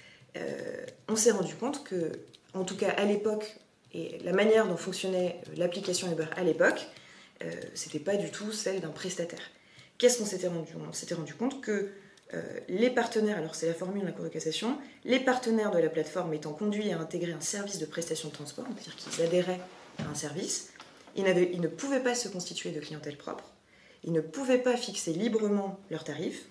on 1.08 1.15
s'est 1.15 1.32
rendu 1.32 1.55
compte 1.55 1.84
que, 1.84 2.12
en 2.53 2.63
tout 2.63 2.75
cas 2.75 2.89
à 2.89 3.05
l'époque, 3.05 3.60
et 3.93 4.17
la 4.24 4.34
manière 4.34 4.67
dont 4.67 4.77
fonctionnait 4.77 5.39
euh, 5.48 5.53
l'application 5.58 6.12
Uber 6.12 6.25
à 6.36 6.43
l'époque, 6.43 6.88
euh, 7.43 7.51
c'était 7.74 8.00
pas 8.00 8.15
du 8.15 8.32
tout 8.32 8.51
celle 8.51 8.82
d'un 8.82 8.89
prestataire. 8.89 9.51
Qu'est-ce 9.98 10.17
qu'on 10.17 10.25
s'était 10.25 10.48
rendu 10.48 10.74
On 10.88 10.93
s'était 10.93 11.15
rendu 11.15 11.36
compte 11.36 11.62
que 11.62 11.91
euh, 12.34 12.41
les 12.67 12.89
partenaires, 12.89 13.38
alors 13.38 13.53
c'est 13.53 13.67
la 13.67 13.74
formule 13.74 14.01
de 14.01 14.08
la 14.08 14.12
Cour 14.12 14.24
de 14.24 14.29
cassation, 14.29 14.77
les 15.05 15.20
partenaires 15.20 15.72
de 15.72 15.77
la 15.77 15.89
plateforme 15.89 16.34
étant 16.34 16.53
conduits 16.53 16.91
à 16.91 17.00
intégrer 17.00 17.34
un 17.34 17.41
service 17.41 17.77
de 17.77 17.86
prestation 17.86 18.29
de 18.29 18.34
transport, 18.34 18.65
c'est-à-dire 18.75 18.96
qu'ils 18.96 19.24
adhéraient 19.24 19.60
à 20.00 20.10
un 20.10 20.15
service, 20.15 20.73
ils, 21.15 21.62
ne 21.62 21.67
pouvaient 21.67 22.01
pas 22.01 22.15
se 22.15 22.27
constituer 22.27 22.72
de 22.72 22.79
clientèle 22.79 23.17
propre, 23.17 23.46
ils 24.03 24.12
ne 24.12 24.22
pouvaient 24.22 24.58
pas 24.58 24.75
fixer 24.75 25.13
librement 25.13 25.79
leurs 25.89 26.03
tarifs, 26.03 26.46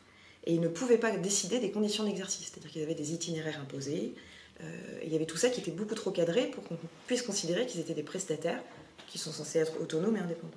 et 0.44 0.54
ils 0.54 0.60
ne 0.60 0.68
pouvaient 0.68 0.98
pas 0.98 1.10
décider 1.16 1.60
des 1.60 1.70
conditions 1.70 2.04
d'exercice, 2.04 2.50
c'est-à-dire 2.50 2.70
qu'ils 2.70 2.82
avaient 2.82 2.94
des 2.94 3.12
itinéraires 3.12 3.60
imposés, 3.60 4.14
euh, 4.60 4.64
il 5.04 5.12
y 5.12 5.16
avait 5.16 5.26
tout 5.26 5.36
ça 5.36 5.48
qui 5.50 5.60
était 5.60 5.70
beaucoup 5.70 5.94
trop 5.94 6.10
cadré 6.10 6.46
pour 6.46 6.64
qu'on 6.64 6.78
puisse 7.06 7.22
considérer 7.22 7.66
qu'ils 7.66 7.80
étaient 7.80 7.94
des 7.94 8.02
prestataires 8.02 8.62
qui 9.08 9.18
sont 9.18 9.32
censés 9.32 9.58
être 9.58 9.80
autonomes 9.80 10.16
et 10.16 10.20
indépendants. 10.20 10.52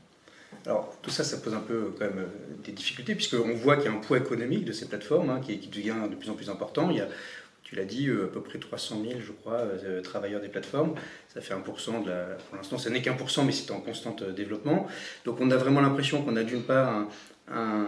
Alors 0.65 0.95
tout 1.01 1.09
ça, 1.09 1.23
ça 1.23 1.37
pose 1.37 1.53
un 1.53 1.59
peu 1.59 1.93
quand 1.97 2.05
même 2.05 2.19
euh, 2.19 2.55
des 2.63 2.71
difficultés, 2.71 3.15
puisqu'on 3.15 3.53
voit 3.55 3.77
qu'il 3.77 3.85
y 3.85 3.93
a 3.93 3.97
un 3.97 4.01
poids 4.01 4.17
économique 4.17 4.65
de 4.65 4.71
ces 4.71 4.87
plateformes 4.87 5.29
hein, 5.29 5.41
qui, 5.41 5.57
devient 5.67 5.95
de 6.09 6.15
plus 6.15 6.29
en 6.29 6.33
plus 6.33 6.49
important. 6.49 6.89
Il 6.89 6.97
y 6.97 7.01
a, 7.01 7.07
tu 7.65 7.75
l'as 7.75 7.83
dit, 7.83 8.07
euh, 8.07 8.25
à 8.25 8.27
peu 8.27 8.41
près 8.41 8.59
300 8.59 9.01
000, 9.05 9.19
je 9.19 9.31
crois, 9.33 9.63
travailleurs 10.03 10.39
des 10.39 10.47
plateformes. 10.47 10.93
Ça 11.33 11.41
fait 11.41 11.53
1% 11.53 12.03
de 12.03 12.09
la... 12.09 12.23
Pour 12.47 12.55
l'instant, 12.55 12.77
ça 12.77 12.89
n'est 12.89 13.01
qu'un 13.01 13.15
pour 13.15 13.29
cent, 13.29 13.43
mais 13.43 13.51
c'est 13.51 13.71
en 13.71 13.81
constant 13.81 14.15
développement. 14.35 14.87
Donc 15.25 15.41
on 15.41 15.51
a 15.51 15.57
vraiment 15.57 15.81
l'impression 15.81 16.21
qu'on 16.21 16.37
a 16.37 16.43
d'une 16.43 16.63
part 16.63 17.07
un, 17.51 17.87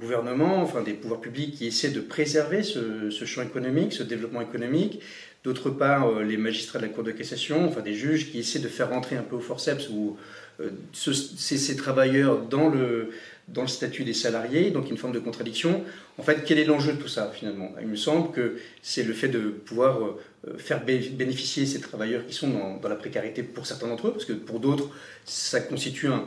gouvernement, 0.00 0.62
enfin 0.62 0.82
des 0.82 0.94
pouvoirs 0.94 1.20
publics 1.20 1.54
qui 1.54 1.66
essaient 1.66 1.90
de 1.90 2.00
préserver 2.00 2.62
ce, 2.62 3.10
champ 3.24 3.42
économique, 3.42 3.92
ce 3.92 4.02
développement 4.02 4.40
économique, 4.40 5.00
D'autre 5.42 5.70
part, 5.70 6.06
euh, 6.06 6.22
les 6.22 6.36
magistrats 6.36 6.78
de 6.78 6.84
la 6.84 6.90
Cour 6.90 7.02
de 7.02 7.12
cassation, 7.12 7.66
enfin 7.66 7.80
des 7.80 7.94
juges 7.94 8.30
qui 8.30 8.40
essaient 8.40 8.58
de 8.58 8.68
faire 8.68 8.90
rentrer 8.90 9.16
un 9.16 9.22
peu 9.22 9.36
au 9.36 9.40
forceps 9.40 9.88
ou 9.88 10.18
euh, 10.60 10.68
ces, 10.92 11.76
travailleurs 11.76 12.42
dans 12.42 12.68
le, 12.68 13.10
dans 13.48 13.62
le 13.62 13.68
statut 13.68 14.04
des 14.04 14.12
salariés, 14.12 14.70
donc 14.70 14.90
une 14.90 14.98
forme 14.98 15.14
de 15.14 15.18
contradiction. 15.18 15.82
En 16.18 16.22
fait, 16.22 16.44
quel 16.44 16.58
est 16.58 16.64
l'enjeu 16.64 16.92
de 16.92 16.98
tout 16.98 17.08
ça 17.08 17.30
finalement? 17.32 17.72
Il 17.80 17.86
me 17.86 17.96
semble 17.96 18.30
que 18.32 18.58
c'est 18.82 19.02
le 19.02 19.14
fait 19.14 19.28
de 19.28 19.40
pouvoir 19.40 20.16
faire 20.56 20.84
bénéficier 20.84 21.66
ces 21.66 21.80
travailleurs 21.80 22.26
qui 22.26 22.34
sont 22.34 22.48
dans, 22.48 22.88
la 22.88 22.94
précarité 22.94 23.42
pour 23.42 23.66
certains 23.66 23.88
d'entre 23.88 24.08
eux, 24.08 24.12
parce 24.12 24.24
que 24.24 24.32
pour 24.32 24.58
d'autres, 24.58 24.88
ça 25.24 25.60
constitue 25.60 26.08
un, 26.08 26.24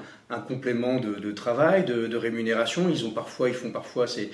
complément 0.48 1.00
de, 1.00 1.32
travail, 1.32 1.84
de, 1.84 2.16
rémunération. 2.16 2.90
Ils, 2.90 3.06
ont 3.06 3.12
parfois, 3.12 3.50
ils 3.50 3.56
font 3.56 3.72
parfois 3.72 4.08
ces, 4.08 4.32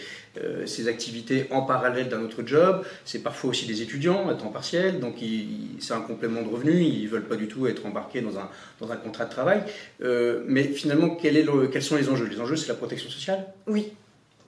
ces 0.66 0.88
activités 0.88 1.48
en 1.52 1.62
parallèle 1.62 2.08
d'un 2.08 2.22
autre 2.22 2.44
job. 2.46 2.86
C'est 3.04 3.24
parfois 3.24 3.50
aussi 3.50 3.66
des 3.66 3.82
étudiants 3.82 4.30
à 4.30 4.36
temps 4.36 4.50
partiel, 4.50 5.00
donc 5.00 5.16
c'est 5.80 5.94
un 5.94 6.02
complément 6.02 6.42
de 6.42 6.48
revenus. 6.48 6.86
Ils 6.88 7.04
ne 7.04 7.10
veulent 7.10 7.28
pas 7.28 7.36
du 7.36 7.48
tout 7.48 7.68
être 7.68 7.86
embarqués 7.86 8.22
dans 8.22 8.38
un, 8.38 8.96
contrat 8.98 9.26
de 9.26 9.32
travail. 9.32 9.64
mais 10.00 10.64
finalement, 10.64 11.16
quels 11.16 11.84
sont 11.84 11.96
les 11.96 12.10
enjeux? 12.10 12.28
Les 12.28 12.40
enjeux, 12.40 12.56
c'est 12.56 12.70
la 12.70 12.76
protection 12.76 13.10
sociale? 13.10 13.46
Oui. 13.68 13.92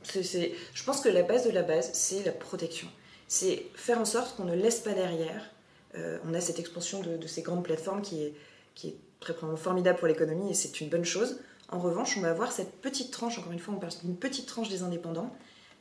Je 0.04 0.84
pense 0.84 1.02
que 1.02 1.10
la 1.10 1.24
base 1.24 1.46
de 1.46 1.52
la 1.52 1.64
base, 1.64 1.92
c'est 1.94 2.24
la 2.24 2.32
protection 2.32 2.88
c'est 3.32 3.64
faire 3.76 3.98
en 3.98 4.04
sorte 4.04 4.36
qu'on 4.36 4.44
ne 4.44 4.54
laisse 4.54 4.82
pas 4.82 4.92
derrière. 4.92 5.50
Euh, 5.96 6.18
on 6.28 6.34
a 6.34 6.42
cette 6.42 6.60
expansion 6.60 7.00
de, 7.02 7.28
ces 7.28 7.42
grandes 7.42 7.64
plateformes 7.64 8.02
qui 8.02 8.22
est, 8.24 8.34
qui 8.76 8.90
est 8.90 8.96
très 9.22 9.34
formidable 9.56 9.98
pour 9.98 10.10
l'économie 10.10 10.52
et 10.52 10.54
c'est 10.54 10.82
une 10.82 10.90
bonne 10.90 11.06
chose. 11.06 11.40
En 11.70 11.80
revanche, 11.80 12.18
on 12.18 12.20
va 12.20 12.30
avoir 12.30 12.52
cette 12.52 12.74
petite 12.82 13.10
tranche, 13.10 13.40
encore 13.40 13.54
une 13.54 13.60
fois, 13.60 13.74
on 13.74 13.80
parle 13.80 13.94
d'une 14.04 14.18
petite 14.18 14.48
tranche 14.48 14.68
des 14.68 14.84
indépendants. 14.84 15.34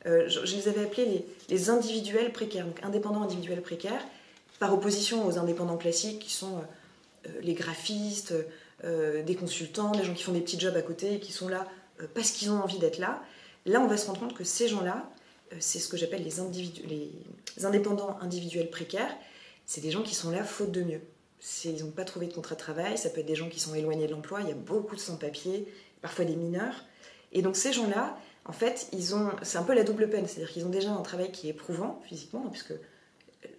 Euh, 0.05 0.29
je, 0.29 0.55
les 0.55 0.69
avais 0.69 0.83
appelés 0.83 1.25
les, 1.49 1.69
individuels 1.69 2.31
précaires, 2.31 2.65
donc 2.65 2.81
indépendants 2.83 3.23
individuels 3.23 3.61
précaires, 3.61 4.07
par 4.59 4.73
opposition 4.73 5.27
aux 5.27 5.37
indépendants 5.37 5.75
classiques 5.75 6.19
qui 6.19 6.31
sont 6.31 6.63
euh, 7.25 7.29
les 7.41 7.53
graphistes, 7.53 8.33
des 8.83 9.35
consultants, 9.35 9.91
des 9.91 10.03
gens 10.03 10.13
qui 10.13 10.23
font 10.23 10.31
des 10.31 10.41
petits 10.41 10.59
jobs 10.59 10.75
à 10.75 10.81
côté 10.81 11.15
et 11.15 11.19
qui 11.19 11.33
sont 11.33 11.49
là 11.49 11.67
parce 12.15 12.31
qu'ils 12.31 12.49
ont 12.49 12.63
envie 12.63 12.79
d'être 12.79 12.97
là. 12.97 13.21
Là, 13.65 13.81
on 13.81 13.87
va 13.87 13.97
se 13.97 14.07
rendre 14.07 14.19
compte 14.19 14.33
que 14.33 14.43
ces 14.43 14.67
gens-là, 14.67 15.09
euh, 15.53 15.57
c'est 15.59 15.79
ce 15.79 15.87
que 15.87 15.97
j'appelle 15.97 16.23
les, 16.23 17.65
indépendants 17.65 18.17
individuels 18.21 18.69
précaires. 18.69 19.15
C'est 19.65 19.81
des 19.81 19.91
gens 19.91 20.03
qui 20.03 20.15
sont 20.15 20.31
là 20.31 20.43
faute 20.43 20.71
de 20.71 20.81
mieux. 20.81 21.01
Ils 21.65 21.83
n'ont 21.83 21.91
pas 21.91 22.05
trouvé 22.05 22.27
de 22.27 22.33
contrat 22.33 22.55
de 22.55 22.59
travail, 22.59 22.97
ça 22.97 23.09
peut 23.09 23.21
être 23.21 23.25
des 23.25 23.35
gens 23.35 23.49
qui 23.49 23.59
sont 23.59 23.73
éloignés 23.73 24.05
de 24.05 24.11
l'emploi, 24.11 24.41
il 24.41 24.47
y 24.47 24.51
a 24.51 24.55
beaucoup 24.55 24.95
de 24.95 25.01
sans-papiers, 25.01 25.67
parfois 26.01 26.23
des 26.23 26.35
mineurs. 26.35 26.85
Et 27.31 27.41
donc 27.41 27.55
ces 27.55 27.73
gens-là, 27.73 28.15
en 28.45 28.53
fait, 28.53 28.89
c'est 29.41 29.57
un 29.57 29.63
peu 29.63 29.73
la 29.73 29.83
double 29.83 30.07
peine, 30.09 30.27
c'est-à-dire 30.27 30.51
qu'ils 30.51 30.65
ont 30.65 30.69
déjà 30.69 30.91
un 30.91 31.01
travail 31.01 31.31
qui 31.31 31.47
est 31.47 31.51
éprouvant 31.51 31.99
physiquement, 32.05 32.47
puisque 32.51 32.73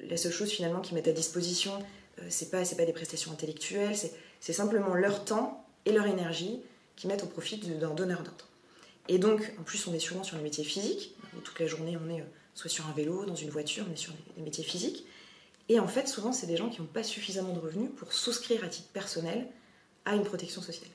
la 0.01 0.17
seule 0.17 0.33
chose 0.33 0.51
finalement 0.51 0.81
qu'ils 0.81 0.95
mettent 0.95 1.09
à 1.09 1.13
disposition, 1.13 1.73
euh, 2.21 2.27
c'est 2.29 2.51
pas, 2.51 2.65
c'est 2.65 2.77
pas 2.77 2.85
des 2.85 2.93
prestations 2.93 3.33
intellectuelles, 3.33 3.97
c'est 4.41 4.53
simplement 4.53 4.95
leur 4.95 5.25
temps 5.25 5.65
et 5.85 5.93
leur 5.93 6.07
énergie 6.07 6.63
qui 6.95 7.07
mettent 7.07 7.25
au 7.25 7.29
profit 7.29 7.59
d'un 7.59 7.95
donneur 7.95 8.23
d'ordre. 8.23 8.49
Et 9.09 9.19
donc, 9.19 9.53
en 9.59 9.63
plus, 9.63 9.87
on 9.87 9.95
est 9.95 9.99
souvent 9.99 10.23
sur 10.23 10.37
les 10.37 10.43
métiers 10.43 10.65
physiques. 10.65 11.15
Toute 11.45 11.59
la 11.59 11.67
journée, 11.67 11.97
on 11.97 12.09
est 12.11 12.21
euh, 12.21 12.27
soit 12.55 12.71
sur 12.71 12.87
un 12.87 12.93
vélo, 12.93 13.25
dans 13.25 13.35
une 13.35 13.51
voiture, 13.51 13.85
on 13.89 13.93
est 13.93 13.97
sur 13.97 14.13
des 14.37 14.43
métiers 14.43 14.65
physiques. 14.65 15.07
Et 15.69 15.81
en 15.81 15.89
fait, 15.89 16.09
souvent, 16.09 16.33
c'est 16.33 16.47
des 16.47 16.57
gens 16.57 16.69
qui 16.69 16.81
n'ont 16.81 16.87
pas 16.87 17.03
suffisamment 17.03 17.53
de 17.53 17.59
revenus 17.59 17.91
pour 17.97 18.13
souscrire 18.13 18.65
à 18.65 18.69
titre 18.69 18.89
personnel 18.89 19.47
à 20.05 20.15
une 20.15 20.25
protection 20.25 20.61
sociale. 20.61 20.91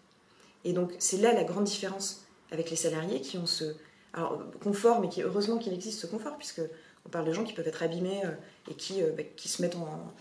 Et 0.64 0.74
donc, 0.74 0.94
c'est 1.00 1.18
là 1.18 1.34
la 1.34 1.44
grande 1.44 1.64
différence 1.64 2.26
avec 2.52 2.70
les 2.70 2.76
salariés 2.76 3.22
qui 3.22 3.38
ont 3.38 3.46
ce 3.46 3.76
alors, 4.14 4.42
confort, 4.64 5.00
mais 5.00 5.10
qui, 5.10 5.22
heureusement 5.22 5.58
qu'il 5.58 5.74
existe 5.74 6.00
ce 6.00 6.08
confort, 6.08 6.38
puisque 6.38 6.62
on 7.06 7.10
parle 7.10 7.26
de 7.26 7.34
gens 7.34 7.44
qui 7.44 7.54
peuvent 7.54 7.68
être 7.68 7.84
abîmés 7.84 8.22
euh, 8.26 8.32
et 8.70 8.74
qui, 8.74 9.02
euh, 9.02 9.12
bah, 9.12 9.24
qui 9.36 9.48
se 9.50 9.62
mettent 9.62 9.76
en, 9.76 10.14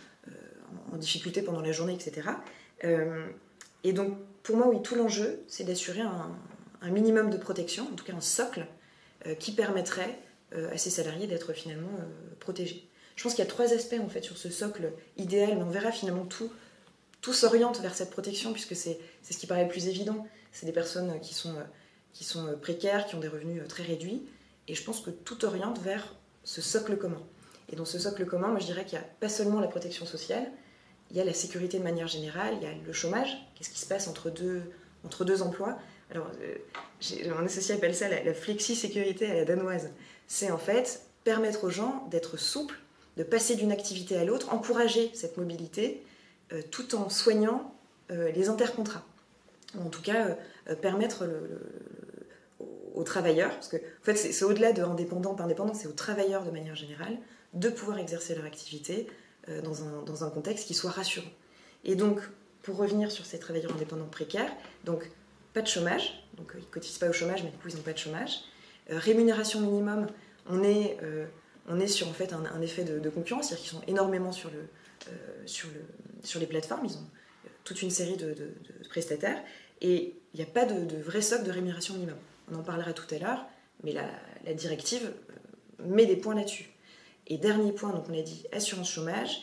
en, 0.93 0.97
difficulté 0.97 1.43
pendant 1.43 1.61
la 1.61 1.73
journée, 1.73 1.95
etc. 1.95 2.29
et 3.85 3.93
donc, 3.93 4.17
pour 4.43 4.57
moi, 4.57 4.69
oui, 4.69 4.83
tout 4.83 4.95
l'enjeu, 4.95 5.41
c'est 5.47 5.65
d'assurer 5.65 6.01
un, 6.01 6.37
un 6.83 6.91
minimum 6.91 7.31
de 7.31 7.37
protection, 7.37 7.89
en 7.93 7.95
tout 7.95 8.05
cas 8.05 8.13
un 8.13 8.21
socle, 8.21 8.67
euh, 9.27 9.35
qui 9.35 9.53
permettrait 9.53 10.19
euh, 10.55 10.73
à 10.73 10.79
ces 10.79 10.91
salariés 10.91 11.27
d'être 11.27 11.53
finalement 11.53 11.91
euh, 11.99 12.35
protégés. 12.39 12.89
Je 13.17 13.23
pense 13.23 13.35
qu'il 13.35 13.45
y 13.45 13.47
a 13.47 13.51
trois 13.51 13.73
aspects 13.73 13.99
en 14.01 14.09
fait 14.09 14.23
sur 14.23 14.37
ce 14.37 14.51
socle 14.51 14.93
idéal, 15.17 15.57
mais 15.57 15.63
on 15.63 15.71
verra 15.71 15.91
finalement 15.91 16.27
tout, 16.27 16.51
tout 17.23 17.33
s'oriente 17.33 17.81
vers 17.81 17.95
cette 17.95 18.11
protection 18.11 18.53
puisque 18.53 18.77
c'est 18.77 18.99
ce 19.23 19.39
qui 19.39 19.47
paraît 19.47 19.65
le 19.65 19.71
plus 19.71 19.89
évident. 19.89 20.27
C'est 20.53 20.67
des 20.67 20.73
personnes 20.73 21.19
qui 21.21 21.35
sont, 21.35 21.55
qui 22.13 22.25
sont 22.25 22.57
précaires, 22.61 23.07
qui 23.07 23.15
ont 23.15 23.21
des 23.21 23.29
revenus 23.29 23.63
très 23.69 23.83
réduits, 23.83 24.27
et 24.69 24.75
je 24.75 24.85
pense 24.85 25.01
que 25.01 25.11
tout 25.11 25.45
oriente 25.45 25.81
vers 25.81 26.15
ce 26.45 26.61
socle 26.61 26.97
commun. 26.97 27.23
Et 27.71 27.77
dans 27.77 27.85
ce 27.85 27.99
socle 27.99 28.25
commun, 28.27 28.49
moi 28.49 28.61
je 28.61 28.67
dirais 28.67 28.85
qu'il 28.85 28.99
n'y 28.99 29.05
a 29.05 29.09
pas 29.21 29.29
seulement 29.29 29.61
la 29.61 29.69
protection 29.69 30.07
sociale, 30.07 30.51
il 31.11 31.17
y 31.17 31.21
a 31.21 31.25
la 31.25 31.35
sécurité 31.35 31.79
de 31.79 31.85
manière 31.85 32.09
générale, 32.09 32.55
il 32.61 32.63
y 32.63 32.71
a 32.71 32.75
le 32.75 32.93
chômage, 32.93 33.37
qu'est-ce 33.55 33.71
qui 33.71 33.79
se 33.79 33.87
passe 33.87 34.09
entre 34.09 34.31
deux, 34.31 34.63
entre 35.05 35.25
deux 35.25 35.43
emplois, 35.43 35.79
alors, 36.11 36.31
euh, 36.41 37.35
mon 37.35 37.45
associé 37.45 37.75
appelle 37.75 37.95
ça 37.95 38.09
la, 38.09 38.35
flexi-sécurité 38.35 39.31
à 39.31 39.35
la 39.35 39.45
danoise. 39.45 39.91
C'est 40.29 40.51
en 40.51 40.59
fait 40.59 41.03
permettre 41.25 41.65
aux 41.65 41.71
gens 41.71 42.07
d'être 42.11 42.37
souples, 42.37 42.79
de 43.17 43.25
passer 43.25 43.57
d'une 43.57 43.73
activité 43.73 44.17
à 44.17 44.25
l'autre, 44.25 44.53
encourager 44.53 45.11
cette 45.15 45.37
mobilité, 45.37 46.05
euh, 46.53 46.63
tout 46.71 46.95
en 46.95 47.09
soignant 47.09 47.75
euh, 48.11 48.31
les 48.33 48.49
intercontrats. 48.49 49.05
En 49.79 49.91
tout 49.91 50.01
cas, 50.01 50.39
permettre 50.81 51.29
aux 52.95 53.03
travailleurs, 53.03 53.51
parce 53.51 53.69
que 53.69 53.77
c'est 54.15 54.45
au-delà 54.45 54.73
de 54.73 54.81
indépendant 54.83 55.35
par 55.35 55.45
indépendant, 55.45 55.75
c'est 55.75 55.89
aux 55.89 55.93
travailleurs 55.93 56.45
de 56.45 56.51
manière 56.51 56.77
générale 56.77 57.19
de 57.53 57.69
pouvoir 57.69 57.99
exercer 57.99 58.35
leur 58.35 58.47
activité 58.47 59.07
dans 59.65 59.83
un, 59.83 60.03
dans, 60.03 60.25
un, 60.25 60.31
contexte 60.31 60.67
qui 60.67 60.73
soit 60.73 60.93
rassurant. 60.93 61.29
Et 61.85 61.95
donc, 61.95 62.21
pour 62.63 62.77
revenir 62.77 63.11
sur 63.11 63.27
ces 63.27 63.39
travailleurs 63.39 63.73
indépendants 63.75 64.07
précaires, 64.07 64.51
donc 64.85 65.11
pas 65.57 65.63
de 65.63 65.69
chômage, 65.69 66.23
donc 66.37 66.55
euh, 66.55 66.59
ils 66.59 66.67
ne 66.67 66.71
cotisent 66.71 66.99
pas 66.99 67.09
au 67.09 67.15
chômage, 67.15 67.43
mais 67.43 67.49
du 67.49 67.57
coup 67.57 67.69
ils 67.69 67.77
n'ont 67.77 67.83
pas 67.83 67.95
de 67.95 67.99
chômage. 67.99 68.41
Euh, 68.91 68.99
rémunération 68.99 69.59
minimum, 69.59 70.07
on 70.51 70.63
est, 70.63 70.99
euh, 71.03 71.25
on 71.67 71.81
est 71.81 71.87
sur 71.87 72.07
en 72.09 72.13
fait 72.13 72.35
un, 72.35 72.61
effet 72.61 72.85
de, 72.85 73.09
concurrence, 73.09 73.49
c'est-à-dire 73.49 73.65
qu'ils 73.65 73.79
sont 73.79 73.85
énormément 73.87 74.33
sur, 74.33 74.51
le, 74.51 74.69
sur, 75.47 75.69
le, 75.71 75.81
sur 76.23 76.41
les 76.41 76.47
plateformes, 76.47 76.85
ils 76.85 76.99
ont 76.99 77.07
toute 77.65 77.81
une 77.81 77.89
série 77.89 78.19
de, 78.19 78.35
prestataires, 78.91 79.43
et 79.81 80.15
il 80.35 80.41
n'y 80.41 80.43
a 80.43 80.47
pas 80.47 80.67
de, 80.67 81.01
vrai 81.01 81.23
socle 81.23 81.45
de 81.45 81.51
rémunération 81.51 81.95
minimum. 81.95 82.19
On 82.53 82.57
en 82.57 82.63
parlera 82.63 82.93
tout 82.93 83.13
à 83.15 83.19
l'heure, 83.19 83.47
mais 83.83 83.93
la, 83.93 84.05
la, 84.45 84.53
directive 84.53 85.11
met 85.83 86.05
des 86.05 86.17
points 86.17 86.35
là-dessus. 86.35 86.69
Et 87.29 87.39
dernier 87.39 87.73
point, 87.73 87.93
donc 87.93 88.05
on 88.11 88.19
a 88.19 88.23
dit 88.23 88.45
assurance 88.53 88.91
chômage, 88.91 89.41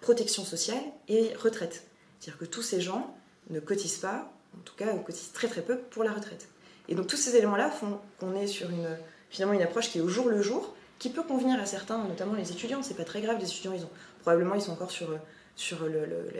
protection 0.00 0.44
sociale 0.44 0.82
et 1.06 1.32
retraite. 1.34 1.84
C'est-à-dire 2.18 2.38
que 2.40 2.44
tous 2.44 2.62
ces 2.62 2.80
gens 2.80 3.16
ne 3.50 3.60
cotisent 3.60 3.98
pas 3.98 4.34
en 4.58 4.62
tout 4.64 4.74
cas, 4.76 4.86
on 4.92 4.98
cotise 4.98 5.32
très 5.32 5.48
très 5.48 5.62
peu 5.62 5.78
pour 5.78 6.04
la 6.04 6.12
retraite. 6.12 6.48
Et 6.88 6.94
donc 6.94 7.06
tous 7.06 7.16
ces 7.16 7.36
éléments-là 7.36 7.70
font 7.70 7.98
qu'on 8.18 8.34
est 8.34 8.46
sur 8.46 8.70
une, 8.70 8.88
finalement 9.30 9.54
une 9.54 9.62
approche 9.62 9.90
qui 9.90 9.98
est 9.98 10.00
au 10.02 10.08
jour 10.08 10.28
le 10.28 10.42
jour, 10.42 10.74
qui 10.98 11.10
peut 11.10 11.22
convenir 11.22 11.58
à 11.60 11.66
certains, 11.66 11.98
notamment 12.04 12.34
les 12.34 12.50
étudiants. 12.52 12.82
C'est 12.82 12.96
pas 12.96 13.04
très 13.04 13.20
grave, 13.20 13.38
les 13.38 13.46
étudiants, 13.46 13.72
ils 13.72 13.84
ont 13.84 13.90
probablement 14.20 14.54
ils 14.54 14.62
sont 14.62 14.72
encore 14.72 14.90
sur 14.90 15.08
sur 15.56 15.86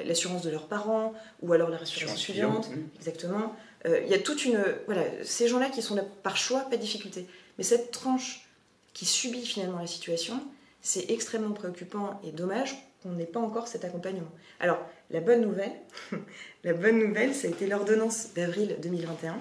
l'assurance 0.04 0.42
de 0.42 0.50
leurs 0.50 0.66
parents 0.66 1.14
ou 1.40 1.52
alors 1.52 1.70
la 1.70 1.76
assurance 1.76 2.20
étudiante, 2.20 2.68
exactement. 2.96 3.54
Euh, 3.86 4.00
il 4.04 4.10
y 4.10 4.14
a 4.14 4.18
toute 4.18 4.44
une 4.44 4.62
voilà 4.86 5.02
ces 5.22 5.46
gens-là 5.46 5.70
qui 5.70 5.82
sont 5.82 5.94
là 5.94 6.02
par 6.22 6.36
choix, 6.36 6.60
pas 6.62 6.76
de 6.76 6.80
difficulté. 6.80 7.26
Mais 7.56 7.64
cette 7.64 7.92
tranche 7.92 8.48
qui 8.92 9.04
subit 9.04 9.44
finalement 9.44 9.78
la 9.78 9.86
situation, 9.86 10.42
c'est 10.80 11.10
extrêmement 11.10 11.52
préoccupant 11.52 12.20
et 12.24 12.32
dommage 12.32 12.76
qu'on 13.02 13.12
n'ait 13.12 13.26
pas 13.26 13.40
encore 13.40 13.68
cet 13.68 13.84
accompagnement. 13.84 14.30
Alors, 14.60 14.78
la 15.14 15.20
bonne 15.20 15.42
nouvelle, 15.42 15.72
la 16.64 16.74
bonne 16.74 17.14
ça 17.32 17.46
a 17.46 17.50
été 17.50 17.68
l'ordonnance 17.68 18.34
d'avril 18.34 18.76
2021 18.82 19.40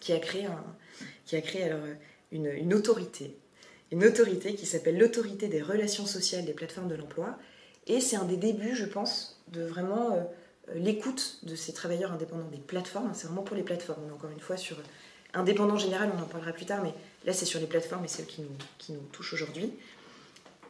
qui 0.00 0.12
a 0.12 0.18
créé, 0.18 0.44
alors 1.64 1.78
une, 2.32 2.46
une 2.46 2.74
autorité, 2.74 3.36
une 3.92 4.04
autorité 4.04 4.56
qui 4.56 4.66
s'appelle 4.66 4.98
l'autorité 4.98 5.46
des 5.46 5.62
relations 5.62 6.06
sociales 6.06 6.44
des 6.44 6.52
plateformes 6.52 6.88
de 6.88 6.96
l'emploi. 6.96 7.38
Et 7.86 8.00
c'est 8.00 8.16
un 8.16 8.24
des 8.24 8.36
débuts, 8.36 8.74
je 8.74 8.84
pense, 8.84 9.40
de 9.52 9.62
vraiment 9.62 10.12
euh, 10.12 10.24
l'écoute 10.74 11.38
de 11.44 11.54
ces 11.54 11.72
travailleurs 11.72 12.10
indépendants 12.10 12.50
des 12.50 12.58
plateformes. 12.58 13.12
C'est 13.14 13.28
vraiment 13.28 13.42
pour 13.42 13.54
les 13.54 13.62
plateformes. 13.62 14.02
On 14.10 14.14
encore 14.14 14.30
une 14.30 14.40
fois 14.40 14.56
sur 14.56 14.76
indépendant 15.34 15.76
général, 15.76 16.10
on 16.16 16.20
en 16.20 16.26
parlera 16.26 16.52
plus 16.52 16.66
tard, 16.66 16.82
mais 16.82 16.92
là 17.24 17.32
c'est 17.32 17.46
sur 17.46 17.60
les 17.60 17.66
plateformes 17.66 18.04
et 18.04 18.08
celles 18.08 18.26
qui 18.26 18.40
nous, 18.40 18.56
qui 18.78 18.92
nous 18.92 19.06
touchent 19.12 19.34
aujourd'hui. 19.34 19.72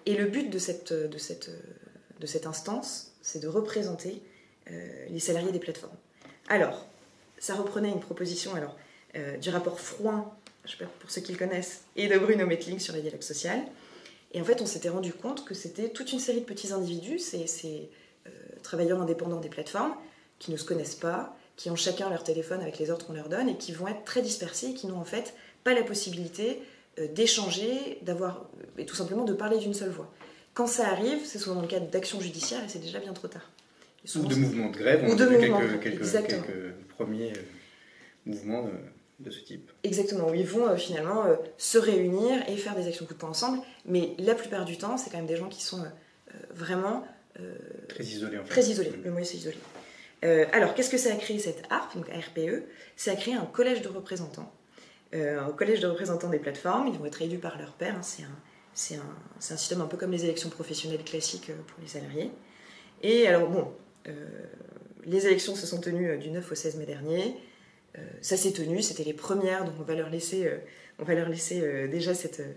Et 0.05 0.15
le 0.15 0.27
but 0.27 0.51
de 0.51 0.59
cette 0.59 0.93
de 0.93 2.27
cette 2.27 2.47
instance, 2.47 3.16
c'est 3.27 3.41
de 3.41 3.49
représenter 3.49 4.23
euh, 4.71 5.07
les 5.11 5.19
salariés 5.19 5.51
des 5.51 5.59
plateformes. 5.59 5.97
Alors, 6.49 6.87
ça 7.39 7.57
reprenait 7.57 7.91
une 7.91 7.99
proposition 7.99 8.55
alors, 8.55 8.77
euh, 9.17 9.37
du 9.37 9.51
rapport 9.51 9.81
Froin, 9.81 10.33
je 10.65 10.71
sais 10.71 10.77
pas 10.77 10.91
pour 11.01 11.11
ceux 11.11 11.23
qui 11.23 11.33
le 11.33 11.39
connaissent, 11.39 11.83
et 11.97 12.07
de 12.07 12.17
Bruno 12.19 12.47
Metling 12.47 12.79
sur 12.79 12.95
le 12.95 13.01
dialogue 13.01 13.23
social. 13.23 13.61
Et 14.33 14.41
en 14.41 14.45
fait, 14.45 14.63
on 14.63 14.67
s'était 14.67 14.91
rendu 14.91 15.13
compte 15.13 15.45
que 15.45 15.55
c'était 15.55 15.89
toute 15.89 16.13
une 16.13 16.21
série 16.21 16.41
de 16.41 16.45
petits 16.45 16.73
individus, 16.73 17.19
ces, 17.19 17.49
ces 17.49 17.91
euh, 18.29 18.31
travailleurs 18.63 19.03
indépendants 19.03 19.41
des 19.41 19.49
plateformes, 19.49 19.97
qui 20.39 20.53
ne 20.53 20.57
se 20.57 20.65
connaissent 20.65 20.95
pas, 20.95 21.37
qui 21.57 21.69
ont 21.69 21.77
chacun 21.77 22.09
leur 22.09 22.23
téléphone 22.23 22.61
avec 22.61 22.79
les 22.79 22.93
ordres 22.93 23.07
qu'on 23.07 23.15
leur 23.15 23.29
donne, 23.29 23.49
et 23.49 23.57
qui 23.57 23.73
vont 23.73 23.89
être 23.89 24.05
très 24.05 24.23
dispersés, 24.23 24.69
et 24.69 24.75
qui 24.75 24.87
n'ont 24.87 25.01
en 25.01 25.05
fait 25.05 25.35
pas 25.65 25.75
la 25.75 25.83
possibilité 25.83 26.63
d'échanger, 27.13 27.99
d'avoir, 28.03 28.49
et 28.79 28.87
tout 28.87 28.95
simplement 28.95 29.25
de 29.25 29.35
parler 29.35 29.59
d'une 29.59 29.75
seule 29.75 29.91
voix. 29.91 30.11
Quand 30.57 30.67
ça 30.67 30.89
arrive, 30.89 31.19
c'est 31.23 31.39
souvent 31.39 31.57
dans 31.57 31.61
le 31.61 31.69
cadre 31.69 31.91
d'actions 31.91 32.19
judiciaires 32.19 32.65
et 32.65 32.69
c'est 32.69 32.79
déjà 32.79 32.99
bien 32.99 33.13
trop 33.13 33.29
tard. 33.29 33.47
Ou 34.15 34.25
de 34.25 34.35
mouvements 34.37 34.71
de 34.71 34.79
grève, 34.79 35.05
on 35.07 35.21
a 35.21 35.27
vu 35.27 35.79
quelques, 35.81 36.75
premiers 36.97 37.33
euh, 37.33 37.43
mouvements 38.25 38.65
euh, 38.65 38.71
de 39.21 39.31
ce 39.31 39.41
type. 39.41 39.71
Exactement, 39.85 40.31
où 40.31 40.35
ils 40.35 40.47
vont 40.47 40.67
euh, 40.67 40.77
finalement 40.77 41.25
se 41.59 41.77
réunir 41.77 42.43
et 42.49 42.57
faire 42.57 42.75
des 42.75 42.89
actions 42.89 43.05
coup 43.05 43.13
de 43.13 43.19
poing 43.19 43.29
ensemble, 43.29 43.59
mais 43.85 44.15
la 44.19 44.35
plupart 44.35 44.65
du 44.65 44.79
temps, 44.79 44.97
c'est 44.97 45.11
quand 45.11 45.19
même 45.19 45.27
des 45.27 45.37
gens 45.37 45.51
qui 45.51 45.63
sont 45.63 45.85
vraiment 46.55 47.07
très 47.89 48.05
isolé. 48.05 48.39
En 48.39 48.45
fait. 48.45 48.49
Très 48.49 48.63
isolé, 48.63 48.93
le 49.05 49.11
mot 49.11 49.23
c'est 49.25 49.37
isolé. 49.37 49.59
alors, 50.55 50.75
qu'est-ce 50.75 50.91
que 50.91 50.97
ça 50.97 51.13
a 51.13 51.17
créé 51.17 51.39
cette 51.39 51.65
ARP, 51.69 51.97
donc 51.97 52.09
ARPE 52.09 52.65
Ça 52.97 53.11
a 53.11 53.17
créé 53.17 53.35
un 53.35 53.45
collège 53.45 53.83
de 53.83 53.89
représentants, 53.89 54.51
un 55.13 55.53
collège 55.53 55.81
de 55.81 55.87
représentants 55.87 56.31
des 56.31 56.39
plateformes. 56.39 56.89
Ils 56.89 56.99
vont 56.99 57.05
être 57.05 57.21
élus 57.21 57.39
par 57.39 57.59
leur 57.59 57.73
père. 57.75 57.95
Hein, 57.97 58.03
c'est 58.03 58.23
un, 58.23 58.39
c'est 58.77 58.97
un, 58.97 59.57
système 59.57 59.81
un 59.81 59.87
peu 59.87 59.97
comme 59.97 60.13
les 60.13 60.25
élections 60.25 60.51
professionnelles 60.51 61.03
classiques 61.03 61.51
pour 61.67 61.81
les 61.83 61.89
salariés. 61.89 62.31
Et 63.03 63.27
alors, 63.27 63.51
bon, 63.51 63.73
les 65.05 65.27
élections 65.27 65.57
se 65.57 65.67
sont 65.67 65.81
tenues 65.81 66.17
du 66.19 66.31
9 66.31 66.53
au 66.53 66.55
16 66.55 66.77
mai 66.77 66.87
dernier. 66.87 67.37
ça 68.21 68.37
s'est 68.37 68.53
tenu, 68.53 68.83
c'était 68.83 69.03
les 69.03 69.15
premières, 69.15 69.65
donc 69.65 69.75
on 69.81 69.83
va 69.83 69.95
leur 69.95 70.11
laisser 70.11 70.49
on 70.99 71.05
va 71.05 71.15
leur 71.15 71.29
laisser 71.29 71.61
euh, 71.61 71.89
déjà 71.89 72.13
euh, 72.13 72.53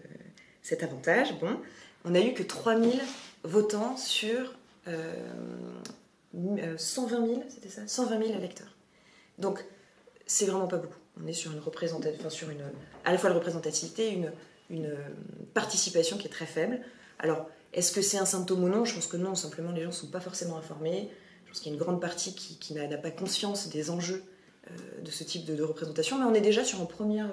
cet 0.62 0.84
avantage. 0.84 1.38
Bon, 1.40 1.58
on 2.06 2.16
a 2.16 2.20
eu 2.20 2.34
que 2.34 2.44
3000 2.44 3.00
votants 3.44 3.98
sur 3.98 4.54
120 4.86 4.94
euh, 6.36 6.78
000, 6.78 7.44
c'était 7.50 7.70
ça? 7.70 7.82
120 7.86 8.26
000 8.26 8.38
électeurs. 8.38 8.76
Donc, 9.38 9.64
c'est 10.26 10.46
vraiment 10.46 10.68
pas 10.68 10.78
beaucoup. 10.78 10.96
On 11.22 11.28
est 11.28 11.34
sur 11.34 11.52
une 11.52 11.60
représentation, 11.60 12.30
sur 12.30 12.50
une, 12.50 12.64
à 13.04 13.12
la 13.12 13.18
fois 13.18 13.30
la 13.30 13.36
représentativité, 13.36 14.12
une, 14.12 14.32
une 14.70 14.96
participation 15.54 16.18
qui 16.18 16.28
est 16.28 16.32
très 16.32 16.46
faible. 16.46 16.80
Alors, 17.20 17.50
est-ce 17.74 17.92
que 17.92 18.02
c'est 18.02 18.18
un 18.18 18.26
symptôme 18.26 18.64
ou 18.64 18.70
non? 18.70 18.86
Je 18.86 18.94
pense 18.94 19.08
que 19.08 19.18
non, 19.18 19.36
simplement 19.36 19.72
les 19.72 19.82
gens 19.82 19.90
ne 19.90 19.94
sont 19.94 20.08
pas 20.08 20.20
forcément 20.20 20.58
informés. 20.58 21.10
Je 21.46 21.52
pense 21.52 21.60
qu'il 21.60 21.72
y 21.72 21.76
a 21.76 21.78
une 21.78 21.84
grande 21.84 22.02
partie 22.02 22.36
qui, 22.36 22.58
qui 22.58 22.74
n'a 22.74 22.98
pas 22.98 23.12
conscience 23.12 23.70
des 23.70 23.90
enjeux 23.90 24.24
de 25.04 25.10
ce 25.10 25.24
type 25.24 25.46
de, 25.46 25.64
représentation, 25.64 26.20
mais 26.20 26.26
on 26.26 26.34
est 26.36 26.42
déjà 26.42 26.64
sur 26.64 26.80
un 26.80 26.86
premier, 26.86 27.24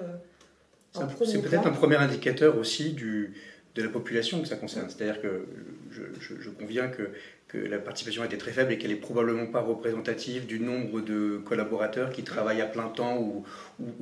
c'est 1.25 1.41
peut-être 1.41 1.67
un 1.67 1.71
premier 1.71 1.97
indicateur 1.97 2.57
aussi 2.57 2.93
du, 2.93 3.35
de 3.77 3.83
la 3.83 3.89
population 3.89 4.41
que 4.41 4.47
ça 4.47 4.55
concerne. 4.55 4.89
C'est-à-dire 4.89 5.21
que 5.21 5.45
je, 5.91 6.49
conviens 6.49 6.87
que, 6.87 7.11
la 7.53 7.77
participation 7.77 8.23
était 8.25 8.37
très 8.37 8.51
faible 8.51 8.73
et 8.73 8.77
qu'elle 8.77 8.91
n'est 8.91 8.97
probablement 8.97 9.45
pas 9.45 9.61
représentative 9.61 10.45
du 10.45 10.59
nombre 10.59 10.99
de 10.99 11.37
collaborateurs 11.45 12.11
qui 12.11 12.23
travaillent 12.23 12.61
à 12.61 12.65
plein 12.65 12.89
temps 12.89 13.17
ou, 13.19 13.45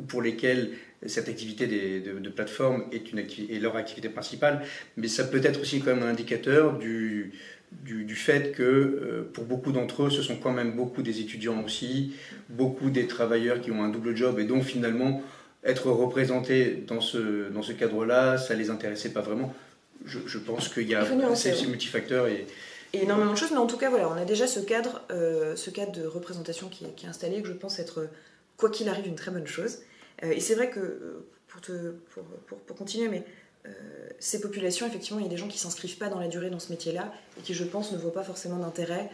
pour 0.07 0.21
lesquels 0.21 0.71
cette 1.05 1.29
activité 1.29 1.67
des, 1.67 1.99
de, 1.99 2.29
plateforme 2.29 2.85
est, 2.91 3.11
une 3.11 3.19
est 3.19 3.59
leur 3.59 3.75
activité 3.75 4.09
principale. 4.09 4.63
Mais 4.97 5.07
ça 5.07 5.25
peut 5.25 5.41
être 5.43 5.61
aussi 5.61 5.79
quand 5.79 5.93
même 5.93 6.03
un 6.03 6.09
indicateur 6.09 6.79
du, 6.79 7.33
du, 7.83 8.15
fait 8.15 8.51
que 8.55 8.63
euh, 8.63 9.29
pour 9.31 9.43
beaucoup 9.43 9.71
d'entre 9.71 10.03
eux, 10.03 10.09
ce 10.09 10.23
sont 10.23 10.37
quand 10.37 10.53
même 10.53 10.71
beaucoup 10.71 11.03
des 11.03 11.19
étudiants 11.19 11.63
aussi, 11.63 12.15
beaucoup 12.49 12.89
des 12.89 13.05
travailleurs 13.05 13.61
qui 13.61 13.71
ont 13.71 13.83
un 13.83 13.89
double 13.89 14.15
job 14.15 14.39
et 14.39 14.45
donc 14.45 14.63
finalement 14.63 15.21
être 15.65 15.89
représentés 15.89 16.83
dans 16.87 17.01
ce, 17.01 17.49
dans 17.49 17.63
ce 17.63 17.73
cadre-là, 17.73 18.37
ça 18.37 18.53
ne 18.53 18.59
les 18.59 18.69
intéressait 18.69 19.09
pas 19.09 19.21
vraiment. 19.21 19.53
Je, 20.05 20.37
pense 20.37 20.69
qu'il 20.69 20.87
y 20.87 20.93
a 20.93 21.35
ces 21.35 21.65
multifacteurs 21.65 22.27
et, 22.27 22.45
et 22.95 23.03
énormément 23.03 23.33
de 23.33 23.37
choses, 23.37 23.51
mais 23.51 23.57
en 23.57 23.67
tout 23.67 23.77
cas, 23.77 23.89
voilà, 23.89 24.07
on 24.09 24.13
a 24.13 24.25
déjà 24.25 24.47
ce 24.47 24.59
cadre, 24.59 25.01
euh, 25.11 25.55
ce 25.55 25.69
cadre 25.69 25.91
de 25.91 26.05
représentation 26.05 26.69
qui 26.69 26.85
est, 26.85 27.07
installé, 27.07 27.41
que 27.41 27.47
je 27.47 27.53
pense 27.53 27.79
être, 27.79 28.07
quoi 28.57 28.69
qu'il 28.69 28.87
arrive, 28.87 29.07
une 29.07 29.15
très 29.15 29.31
bonne 29.31 29.47
chose. 29.47 29.79
Euh, 30.23 30.31
et 30.31 30.39
c'est 30.39 30.55
vrai 30.55 30.69
que, 30.69 30.79
euh, 30.79 31.27
pour, 31.47 31.61
te, 31.61 31.91
pour, 32.13 32.23
pour, 32.57 32.77
continuer, 32.77 33.07
mais 33.07 33.23
ces 34.19 34.39
populations, 34.41 34.85
effectivement, 34.85 35.19
il 35.19 35.23
y 35.23 35.25
a 35.25 35.29
des 35.29 35.37
gens 35.37 35.47
qui 35.47 35.55
ne 35.55 35.61
s'inscrivent 35.61 35.97
pas 35.97 36.07
dans 36.07 36.19
la 36.19 36.27
durée 36.27 36.51
dans 36.51 36.59
ce 36.59 36.69
métier-là, 36.69 37.11
et 37.39 37.41
qui, 37.41 37.55
je 37.55 37.63
pense, 37.63 37.91
ne 37.91 37.97
voient 37.97 38.13
pas 38.13 38.23
forcément 38.23 38.57
d'intérêt 38.57 39.09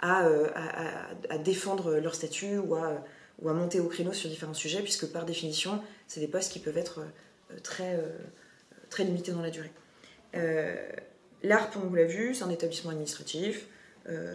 à, 0.00 0.26
à, 0.54 1.06
à, 1.30 1.38
défendre 1.38 1.96
leur 1.96 2.14
statut 2.14 2.58
ou 2.58 2.74
à 2.74 3.02
ou 3.42 3.48
à 3.48 3.52
monter 3.52 3.80
au 3.80 3.86
créneau 3.86 4.12
sur 4.12 4.28
différents 4.28 4.54
sujets, 4.54 4.82
puisque 4.82 5.06
par 5.06 5.24
définition, 5.24 5.80
c'est 6.06 6.20
des 6.20 6.28
postes 6.28 6.52
qui 6.52 6.58
peuvent 6.58 6.78
être 6.78 7.00
euh, 7.00 7.58
très, 7.62 7.96
euh, 7.96 8.08
très 8.90 9.04
limités 9.04 9.32
dans 9.32 9.42
la 9.42 9.50
durée. 9.50 9.70
Euh, 10.34 10.74
L'ARP, 11.42 11.76
on 11.76 11.88
vous 11.88 11.94
l'a 11.94 12.04
vu, 12.04 12.34
c'est 12.34 12.44
un 12.44 12.50
établissement 12.50 12.90
administratif, 12.90 13.66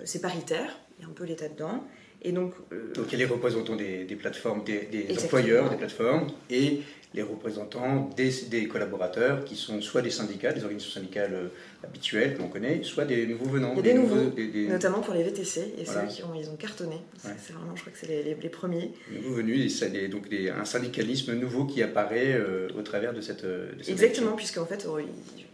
c'est 0.06 0.22
paritaire, 0.22 0.78
il 0.98 1.04
y 1.04 1.06
a 1.06 1.10
un 1.10 1.14
peu 1.14 1.24
l'État 1.24 1.48
dedans. 1.50 1.84
Et 2.22 2.32
donc, 2.32 2.54
donc 2.94 3.08
il 3.08 3.14
y 3.14 3.16
a 3.16 3.26
les 3.26 3.26
représentants 3.26 3.76
des, 3.76 4.06
plateformes, 4.20 4.64
des, 4.64 4.82
des 4.86 5.24
employeurs 5.24 5.70
des 5.70 5.78
plateformes, 5.78 6.28
et 6.50 6.82
les 7.14 7.24
représentants 7.24 8.10
des, 8.16 8.68
collaborateurs 8.68 9.44
qui 9.44 9.56
sont 9.58 9.82
soit 9.82 10.02
des 10.02 10.12
syndicats, 10.12 10.54
des 10.54 10.64
organisations 10.64 10.94
syndicales 10.94 11.34
euh, 11.34 11.48
habituelles 11.84 12.36
que 12.36 12.40
l'on 12.42 12.48
connaît, 12.48 12.84
soit 12.84 13.04
des 13.04 13.28
nouveaux 13.28 13.50
venants. 13.50 13.76
des, 13.76 13.94
nouveaux, 13.94 14.32
notamment 14.70 15.02
pour 15.02 15.14
les 15.14 15.24
VTC, 15.24 15.74
et 15.78 15.86
ceux 15.86 16.06
qui 16.10 16.24
ont, 16.24 16.34
ils 16.34 16.50
ont 16.50 16.56
cartonné. 16.56 17.02
C'est 17.18 17.54
vraiment, 17.54 17.76
je 17.76 17.82
crois 17.82 17.92
que 17.92 18.00
c'est 18.00 18.08
les, 18.08 18.24
les, 18.24 18.50
premiers. 18.50 18.94
nouveaux 19.12 19.36
venus, 19.36 19.84
donc 20.10 20.28
un 20.32 20.66
syndicalisme 20.66 21.34
nouveau 21.34 21.66
qui 21.66 21.84
apparaît 21.84 22.34
euh, 22.34 22.70
au 22.78 22.82
travers 22.82 23.14
de 23.14 23.20
cette. 23.20 23.44
De 23.44 23.68
cette 23.82 23.90
Exactement, 23.90 24.38
puisqu'en 24.38 24.66
fait, 24.66 24.88
oh, 24.90 24.98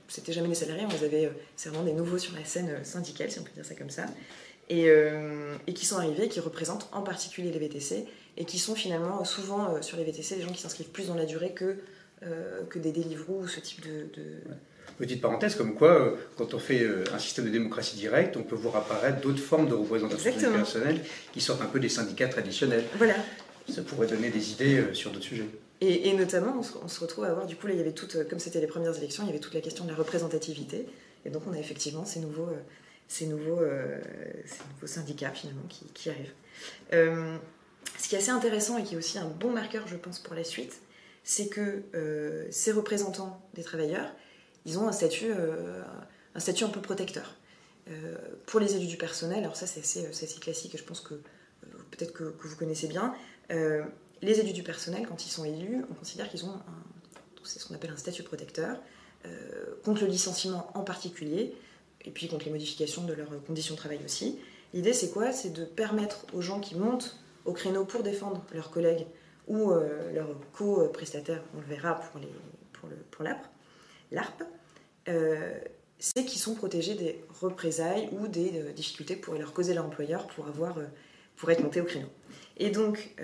c'était 0.07 0.33
jamais 0.33 0.49
des 0.49 0.55
salariés, 0.55 0.85
on 0.85 1.05
avait, 1.05 1.25
euh, 1.25 1.29
c'est 1.55 1.69
vraiment 1.69 1.85
des 1.85 1.93
nouveaux 1.93 2.19
sur 2.19 2.35
la 2.35 2.45
scène 2.45 2.83
syndicale, 2.83 3.31
si 3.31 3.39
on 3.39 3.43
peut 3.43 3.51
dire 3.55 3.65
ça 3.65 3.73
comme 3.73 3.89
ça, 3.89 4.05
et, 4.69 4.89
et 5.65 5.73
qui 5.73 5.85
sont 5.85 5.95
arrivés, 5.95 6.27
qui 6.27 6.41
représentent 6.41 6.89
en 6.91 7.01
particulier 7.01 7.51
les 7.51 7.59
VTC 7.59 8.05
et 8.37 8.45
qui 8.45 8.59
sont 8.59 8.75
finalement 8.75 9.25
souvent 9.25 9.73
euh, 9.73 9.81
sur 9.81 9.97
les 9.97 10.03
VTC 10.03 10.35
des 10.35 10.43
gens 10.43 10.51
qui 10.51 10.61
s'inscrivent 10.61 10.89
plus 10.89 11.07
dans 11.07 11.15
la 11.15 11.25
durée 11.25 11.51
que, 11.51 11.77
euh, 12.23 12.63
que 12.69 12.79
des 12.79 12.91
Deliveroo 12.91 13.41
ou 13.41 13.47
ce 13.47 13.59
type 13.59 13.83
de... 13.85 14.07
Petite 14.97 15.21
parenthèse, 15.21 15.55
comme 15.55 15.75
quoi, 15.75 15.89
euh, 15.89 16.15
quand 16.37 16.53
on 16.53 16.59
fait 16.59 16.87
un 17.13 17.19
système 17.19 17.45
de 17.45 17.49
démocratie 17.49 17.97
directe, 17.97 18.37
on 18.37 18.43
peut 18.43 18.55
voir 18.55 18.77
apparaître 18.77 19.21
d'autres 19.21 19.41
formes 19.41 19.67
de 19.67 19.75
représentation 19.75 20.31
personnelle 20.51 21.03
qui 21.33 21.41
sortent 21.41 21.61
un 21.61 21.67
peu 21.67 21.79
des 21.79 21.89
syndicats 21.89 22.27
traditionnels. 22.27 22.85
Voilà. 22.97 23.15
Ça 23.69 23.81
pourrait 23.81 24.07
donner 24.07 24.29
des 24.29 24.53
idées 24.53 24.85
sur 24.93 25.11
d'autres 25.11 25.25
sujets. 25.25 25.45
Et, 25.81 26.11
notamment, 26.13 26.55
on 26.57 26.87
se, 26.87 26.99
retrouve 26.99 27.25
à 27.25 27.29
avoir, 27.29 27.45
du 27.45 27.55
coup, 27.55 27.67
là, 27.67 27.73
il 27.73 27.77
y 27.77 27.81
avait 27.81 27.91
toute, 27.91 28.27
comme 28.27 28.39
c'était 28.39 28.61
les 28.61 28.65
premières 28.65 28.97
élections, 28.97 29.23
il 29.23 29.27
y 29.27 29.29
avait 29.29 29.39
toute 29.39 29.53
la 29.53 29.61
question 29.61 29.83
de 29.83 29.89
la 29.89 29.95
représentativité. 29.95 30.87
Et 31.25 31.29
donc, 31.29 31.43
on 31.47 31.53
a 31.53 31.59
effectivement 31.59 32.03
ces 32.03 32.19
nouveaux, 32.19 32.49
ces 33.07 33.27
nouveaux, 33.27 33.59
ces 34.45 34.63
nouveaux 34.73 34.87
syndicats, 34.87 35.31
finalement, 35.31 35.65
qui, 35.69 35.85
qui 35.93 36.09
arrivent. 36.09 36.33
Ce 37.99 38.07
qui 38.07 38.15
est 38.15 38.19
assez 38.19 38.29
intéressant 38.29 38.77
et 38.77 38.83
qui 38.83 38.95
est 38.95 38.97
aussi 38.97 39.17
un 39.17 39.27
bon 39.27 39.51
marqueur, 39.51 39.87
je 39.87 39.95
pense, 39.95 40.19
pour 40.19 40.35
la 40.35 40.43
suite, 40.43 40.81
c'est 41.27 41.49
que 41.49 41.83
euh, 41.93 42.47
ces 42.51 42.71
représentants 42.71 43.41
des 43.53 43.61
travailleurs, 43.61 44.09
ils 44.65 44.79
ont 44.79 44.87
un 44.87 44.93
statut, 44.93 45.29
euh, 45.29 45.83
un, 46.33 46.69
peu 46.69 46.79
protecteur. 46.79 47.35
Euh, 47.89 48.15
pour 48.45 48.61
les 48.61 48.77
élus 48.77 48.87
du 48.87 48.95
personnel, 48.95 49.39
alors 49.39 49.57
ça 49.57 49.67
c'est 49.67 49.81
assez, 49.81 50.39
classique 50.39 50.73
et 50.73 50.77
je 50.77 50.85
pense 50.85 51.01
que 51.01 51.15
peut-être 51.91 52.13
que, 52.13 52.23
vous 52.23 52.55
connaissez 52.55 52.87
bien, 52.87 53.13
les 53.49 54.39
élus 54.39 54.53
du 54.53 54.63
personnel, 54.63 55.05
quand 55.07 55.25
ils 55.25 55.29
sont 55.29 55.43
élus, 55.43 55.83
on 55.91 55.93
considère 55.93 56.29
qu'ils 56.29 56.45
ont 56.45 56.53
c'est 57.43 57.59
ce 57.59 57.67
qu'on 57.67 57.75
appelle 57.75 57.91
un 57.91 57.97
statut 57.97 58.23
protecteur, 58.23 58.77
contre 59.83 60.03
le 60.03 60.07
licenciement 60.07 60.69
en 60.75 60.83
particulier, 60.83 61.53
et 62.05 62.11
puis 62.11 62.29
contre 62.29 62.45
les 62.45 62.51
modifications 62.51 63.03
de 63.03 63.13
leurs 63.13 63.43
conditions 63.45 63.75
de 63.75 63.79
travail 63.79 63.99
aussi. 64.05 64.39
L'idée 64.73 64.93
c'est 64.93 65.11
quoi? 65.11 65.33
C'est 65.33 65.51
de 65.51 65.65
permettre 65.65 66.25
aux 66.33 66.41
gens 66.41 66.59
qui 66.61 66.75
montent 66.75 67.17
au 67.47 67.53
créneau 67.53 67.85
pour 67.85 68.03
défendre 68.03 68.45
leurs 68.53 68.69
collègues 68.69 69.07
ou 69.47 69.71
euh, 69.71 70.11
leurs 70.13 70.35
co-prestataires, 70.51 71.41
on 71.55 71.61
le 71.61 71.65
verra 71.65 71.95
pour, 71.95 72.19
le, 72.19 72.95
pour 73.09 73.23
l'ARP, 73.23 74.43
euh, 75.07 75.57
c'est 75.97 76.25
qu'ils 76.25 76.39
sont 76.39 76.53
protégés 76.53 76.93
des 76.93 77.23
représailles 77.41 78.09
ou 78.11 78.27
des 78.27 78.59
euh, 78.59 78.73
difficultés 78.73 79.15
pour 79.15 79.33
leur 79.35 79.53
causer 79.53 79.73
leur 79.73 79.85
employeur 79.85 80.27
pour, 80.27 80.47
avoir, 80.47 80.75
pour 81.37 81.49
être 81.49 81.63
monté 81.63 81.81
au 81.81 81.85
créneau. 81.85 82.09
Et 82.59 82.71
donc, 82.71 83.15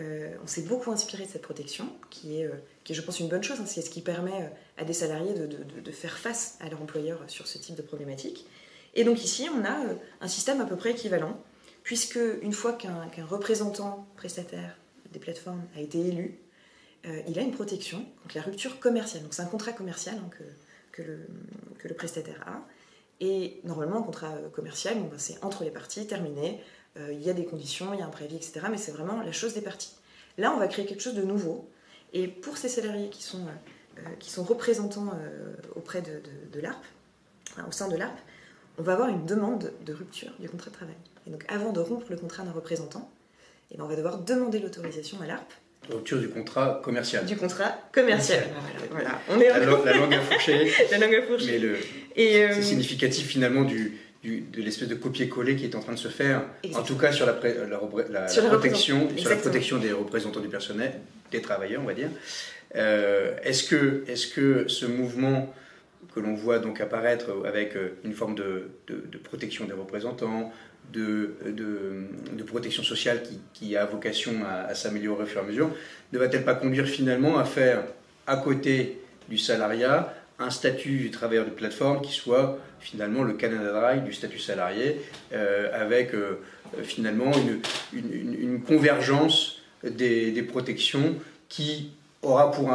on 0.43 0.45
s'est 0.45 0.61
beaucoup 0.61 0.91
inspiré 0.91 1.25
de 1.25 1.29
cette 1.29 1.41
protection, 1.41 1.89
qui 2.11 2.39
est, 2.39 2.51
qui 2.83 2.93
je 2.93 3.01
pense, 3.01 3.19
une 3.19 3.29
bonne 3.29 3.41
chose. 3.41 3.59
Hein, 3.59 3.65
c'est 3.65 3.81
ce 3.81 3.89
qui 3.89 4.01
permet 4.01 4.51
à 4.77 4.85
des 4.85 4.93
salariés 4.93 5.33
de, 5.33 5.47
de, 5.47 5.81
de, 5.81 5.91
faire 5.91 6.19
face 6.19 6.59
à 6.59 6.69
leur 6.69 6.79
employeur 6.79 7.19
sur 7.25 7.47
ce 7.47 7.57
type 7.57 7.73
de 7.73 7.81
problématique. 7.81 8.45
Et 8.93 9.03
donc 9.03 9.23
ici, 9.23 9.49
on 9.51 9.65
a 9.65 9.75
un 10.21 10.27
système 10.27 10.61
à 10.61 10.65
peu 10.65 10.75
près 10.75 10.91
équivalent 10.91 11.41
puisque 11.83 12.19
une 12.41 12.53
fois 12.53 12.73
qu'un 12.73 13.09
représentant 13.29 14.07
prestataire 14.15 14.77
des 15.11 15.19
plateformes 15.19 15.63
a 15.75 15.81
été 15.81 15.99
élu, 15.99 16.39
euh, 17.05 17.21
il 17.27 17.37
a 17.37 17.41
une 17.41 17.51
protection 17.51 18.05
contre 18.21 18.35
la 18.35 18.41
rupture 18.41 18.79
commerciale. 18.79 19.23
Donc 19.23 19.33
c'est 19.33 19.41
un 19.41 19.47
contrat 19.47 19.73
commercial 19.73 20.15
hein, 20.17 20.29
que, 20.91 21.01
le, 21.01 21.93
prestataire 21.95 22.41
a. 22.47 22.65
Et 23.19 23.59
normalement, 23.63 23.99
un 23.99 24.03
contrat 24.03 24.33
commercial, 24.53 24.95
ben, 24.95 25.17
c'est 25.17 25.43
entre 25.43 25.63
les 25.63 25.71
parties, 25.71 26.07
terminé. 26.07 26.61
Euh, 26.97 27.11
il 27.11 27.21
y 27.21 27.29
a 27.29 27.33
des 27.33 27.45
conditions, 27.45 27.93
il 27.93 27.99
y 27.99 28.01
a 28.01 28.05
un 28.05 28.09
préavis, 28.09 28.35
etc. 28.35 28.61
Mais 28.71 28.77
c'est 28.77 28.91
vraiment 28.91 29.21
la 29.21 29.31
chose 29.31 29.53
des 29.53 29.61
parties. 29.61 29.93
Là, 30.37 30.53
on 30.55 30.59
va 30.59 30.67
créer 30.67 30.85
quelque 30.85 31.01
chose 31.01 31.15
de 31.15 31.23
nouveau. 31.23 31.69
Et 32.13 32.27
pour 32.27 32.57
ces 32.57 32.69
salariés 32.69 33.09
qui 33.09 33.23
sont, 33.23 33.45
euh, 33.97 34.43
représentants 34.43 35.11
auprès 35.75 36.01
de, 36.01 36.59
l'ARP, 36.59 36.83
au 37.67 37.71
sein 37.71 37.87
de 37.87 37.95
l'ARP, 37.95 38.17
on 38.77 38.83
va 38.83 38.93
avoir 38.93 39.09
une 39.09 39.25
demande 39.25 39.71
de 39.85 39.93
rupture 39.93 40.31
du 40.39 40.49
contrat 40.49 40.69
de 40.69 40.75
travail. 40.75 40.95
Et 41.27 41.29
donc 41.29 41.45
avant 41.47 41.71
de 41.71 41.79
rompre 41.79 42.07
le 42.09 42.17
contrat 42.17 42.43
d'un 42.43 42.51
représentant, 42.51 43.09
eh 43.71 43.77
ben, 43.77 43.83
on 43.83 43.87
va 43.87 43.95
devoir 43.95 44.19
demander 44.19 44.59
l'autorisation 44.59 45.19
à 45.21 45.27
l'ARP. 45.27 45.51
Rupture 45.89 46.19
du 46.19 46.29
contrat 46.29 46.81
commercial. 46.83 47.25
Du 47.25 47.35
contrat 47.35 47.75
commercial. 47.91 48.45
Voilà, 48.91 49.19
On 49.29 49.39
est 49.39 49.49
la, 49.49 49.59
la, 49.59 49.97
langue 49.97 50.13
a 50.13 50.21
fourché. 50.21 50.71
la 50.91 50.97
langue 50.97 51.15
a 51.15 51.21
fourché. 51.23 51.51
Mais 51.51 51.59
le, 51.59 51.75
euh, 51.75 52.53
c'est 52.53 52.61
significatif 52.61 53.27
finalement 53.27 53.63
du, 53.63 53.97
du, 54.23 54.41
de 54.41 54.61
l'espèce 54.61 54.87
de 54.87 54.95
copier-coller 54.95 55.57
qui 55.57 55.65
est 55.65 55.75
en 55.75 55.81
train 55.81 55.91
de 55.91 55.99
se 55.99 56.07
faire, 56.07 56.43
en 56.73 56.83
tout 56.83 56.95
cas 56.95 57.11
sur 57.11 57.25
la, 57.25 57.37
la, 58.09 58.27
sur 58.29 58.45
protection, 58.47 59.09
sur 59.17 59.29
la 59.29 59.35
protection 59.35 59.77
des 59.77 59.91
représentants 59.91 60.39
du 60.39 60.47
personnel, 60.47 60.93
des 61.31 61.41
travailleurs, 61.41 61.81
on 61.81 61.87
va 61.87 61.93
dire. 61.93 62.09
Euh, 62.75 63.35
est-ce 63.43 63.63
que, 63.63 64.03
est 64.07 64.15
-ce 64.15 64.33
que 64.33 64.67
ce 64.67 64.85
mouvement 64.85 65.53
que 66.13 66.19
l'on 66.19 66.35
voit 66.35 66.59
donc 66.59 66.81
apparaître 66.81 67.31
avec 67.45 67.75
une 68.03 68.13
forme 68.13 68.35
de, 68.35 68.69
protection 69.23 69.65
des 69.65 69.73
représentants, 69.73 70.51
de, 70.91 71.35
de, 71.45 72.43
protection 72.43 72.83
sociale 72.83 73.23
qui, 73.53 73.75
a 73.75 73.85
vocation 73.85 74.33
à, 74.45 74.75
s'améliorer 74.75 75.23
au 75.23 75.25
fur 75.25 75.41
et 75.41 75.43
à 75.43 75.47
mesure, 75.47 75.69
ne 76.11 76.19
va-t-elle 76.19 76.43
pas 76.43 76.55
conduire 76.55 76.85
finalement 76.85 77.37
à 77.37 77.45
faire, 77.45 77.83
à 78.27 78.37
côté 78.37 78.99
du 79.29 79.37
salariat, 79.37 80.13
un 80.39 80.49
statut 80.49 80.97
du 80.97 81.11
travailleur 81.11 81.45
de 81.45 81.51
plateforme 81.51 82.01
qui 82.01 82.11
soit 82.11 82.59
finalement 82.79 83.23
le 83.23 83.33
Canada 83.33 83.71
Dry 83.71 84.01
du 84.01 84.13
statut 84.13 84.39
salarié, 84.39 84.99
euh, 85.31 85.69
avec 85.73 86.13
euh, 86.13 86.39
finalement 86.83 87.31
une, 87.93 88.61
convergence 88.61 89.61
des, 89.83 90.43
protections 90.43 91.15
qui 91.49 91.91
aura 92.21 92.51
pour 92.51 92.71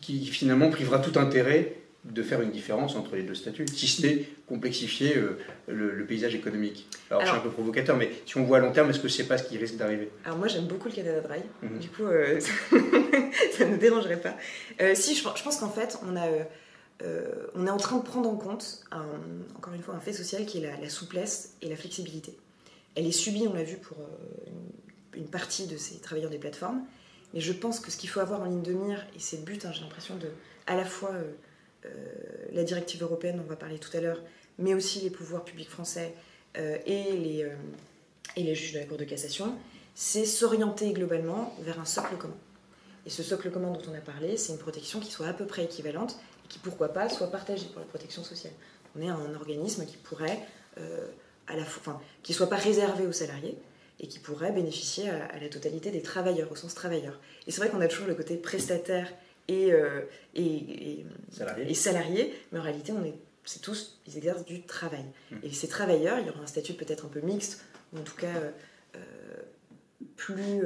qui, 0.00 0.26
finalement 0.26 0.70
privera 0.70 0.98
tout 0.98 1.18
intérêt 1.18 1.74
de 2.04 2.22
faire 2.22 2.40
une 2.40 2.50
différence 2.50 2.96
entre 2.96 3.14
les 3.14 3.22
deux 3.22 3.34
statuts, 3.34 3.66
si 3.68 3.86
ce 3.86 4.04
n'est 4.04 4.28
complexifier 4.48 5.16
euh, 5.16 5.38
le, 5.68 6.04
paysage 6.04 6.34
économique. 6.34 6.88
Alors, 7.10 7.22
je 7.22 7.28
suis 7.28 7.36
un 7.36 7.40
peu 7.40 7.50
provocateur, 7.50 7.96
mais 7.96 8.10
si 8.26 8.36
on 8.36 8.44
voit 8.44 8.58
à 8.58 8.60
long 8.60 8.72
terme, 8.72 8.90
est-ce 8.90 8.98
que 8.98 9.08
c'est 9.08 9.28
pas 9.28 9.38
ce 9.38 9.44
qui 9.44 9.56
risque 9.56 9.76
d'arriver? 9.76 10.10
Alors 10.24 10.36
moi 10.36 10.48
j'aime 10.48 10.66
beaucoup 10.66 10.88
le 10.88 10.94
Canada 10.94 11.20
Dry, 11.20 11.38
mhm. 11.62 11.78
du 11.78 11.88
coup 11.88 12.02
ça 13.56 13.66
ne 13.66 13.76
dérangerait 13.76 14.20
pas. 14.20 14.36
si, 14.94 15.14
je, 15.14 15.22
je 15.22 15.42
pense 15.44 15.58
qu'en 15.58 15.70
fait 15.70 15.98
on 16.04 16.16
a 16.16 16.26
euh, 17.04 17.46
on 17.54 17.66
est 17.66 17.70
en 17.70 17.78
train 17.78 17.98
de 17.98 18.02
prendre 18.02 18.28
en 18.28 18.36
compte, 18.36 18.84
encore 19.56 19.74
une 19.74 19.82
fois, 19.82 19.94
un 19.94 20.00
fait 20.00 20.12
social 20.12 20.46
qui 20.46 20.62
est 20.62 20.80
la, 20.80 20.88
souplesse 20.88 21.56
et 21.62 21.68
la 21.68 21.76
flexibilité. 21.76 22.36
Elle 22.94 23.06
est 23.06 23.12
subie, 23.12 23.46
on 23.48 23.54
l'a 23.54 23.64
vu, 23.64 23.76
pour 23.76 23.98
euh, 23.98 25.16
une, 25.16 25.26
partie 25.26 25.66
de 25.66 25.76
ces 25.76 25.98
travailleurs 25.98 26.30
des 26.30 26.38
plateformes, 26.38 26.82
mais 27.34 27.40
je 27.40 27.52
pense 27.52 27.80
que 27.80 27.90
ce 27.90 27.96
qu'il 27.96 28.08
faut 28.08 28.20
avoir 28.20 28.42
en 28.42 28.44
ligne 28.44 28.62
de 28.62 28.72
mire, 28.72 29.04
et 29.16 29.18
c'est 29.18 29.38
le 29.38 29.42
but, 29.42 29.64
hein, 29.64 29.72
j'ai 29.72 29.82
l'impression 29.82 30.16
de, 30.16 30.28
à 30.66 30.76
la 30.76 30.84
fois 30.84 31.10
euh, 31.12 31.32
la 32.52 32.64
directive 32.64 33.02
européenne, 33.02 33.40
on 33.44 33.48
va 33.48 33.56
parler 33.56 33.78
tout 33.78 33.94
à 33.96 34.00
l'heure, 34.00 34.20
mais 34.58 34.74
aussi 34.74 35.00
les 35.00 35.10
pouvoirs 35.10 35.44
publics 35.44 35.70
français 35.70 36.14
et, 36.56 37.12
les, 37.12 37.50
et 38.36 38.42
les 38.42 38.54
juges 38.54 38.74
de 38.74 38.78
la 38.78 38.84
Cour 38.84 38.98
de 38.98 39.04
cassation, 39.04 39.54
c'est 39.94 40.24
s'orienter 40.24 40.92
globalement 40.92 41.54
vers 41.60 41.80
un 41.80 41.84
socle 41.84 42.16
commun. 42.16 42.36
Et 43.04 43.10
ce 43.10 43.22
socle 43.22 43.50
commun 43.50 43.70
dont 43.70 43.82
on 43.90 43.94
a 43.94 44.00
parlé, 44.00 44.36
c'est 44.36 44.52
une 44.52 44.58
protection 44.58 45.00
qui 45.00 45.10
soit 45.10 45.26
à 45.26 45.32
peu 45.32 45.46
près 45.46 45.64
équivalente 45.64 46.18
qui, 46.48 46.58
pourquoi 46.58 46.88
pas, 46.88 47.08
soit 47.08 47.28
partagé 47.28 47.66
pour 47.66 47.80
la 47.80 47.86
protection 47.86 48.22
sociale. 48.22 48.52
On 48.96 49.00
est 49.00 49.08
un 49.08 49.34
organisme 49.34 49.86
qui 49.86 49.96
pourrait, 49.96 50.40
euh, 50.78 51.08
à 51.46 51.56
la 51.56 51.62
enfin, 51.62 52.00
qui 52.22 52.34
soit 52.34 52.48
pas 52.48 52.56
réservé 52.56 53.06
aux 53.06 53.12
salariés 53.12 53.56
et 54.00 54.06
qui 54.06 54.18
pourrait 54.18 54.52
bénéficier 54.52 55.08
à, 55.08 55.38
la 55.40 55.48
totalité 55.48 55.90
des 55.90 56.02
travailleurs, 56.02 56.50
au 56.52 56.56
sens 56.56 56.74
travailleur. 56.74 57.18
Et 57.46 57.50
c'est 57.50 57.60
vrai 57.60 57.70
qu'on 57.70 57.80
a 57.80 57.88
toujours 57.88 58.06
le 58.06 58.14
côté 58.14 58.36
prestataire 58.36 59.10
et, 59.48 59.72
euh, 59.72 60.02
et, 60.34 61.04
salarié. 61.74 62.34
mais 62.52 62.58
en 62.58 62.62
réalité, 62.62 62.92
on 62.92 63.04
est, 63.04 63.14
c'est 63.44 63.60
tous, 63.60 64.00
ils 64.06 64.16
exercent 64.16 64.44
du 64.44 64.62
travail. 64.62 65.04
Mmh. 65.30 65.36
Et 65.42 65.52
ces 65.52 65.68
travailleurs, 65.68 66.18
il 66.18 66.26
y 66.26 66.30
aura 66.30 66.40
un 66.40 66.46
statut 66.46 66.74
peut-être 66.74 67.06
un 67.06 67.08
peu 67.08 67.20
mixte, 67.20 67.64
ou 67.92 67.98
en 67.98 68.02
tout 68.02 68.16
cas 68.16 68.34
euh, 68.94 68.98
plus 70.16 70.62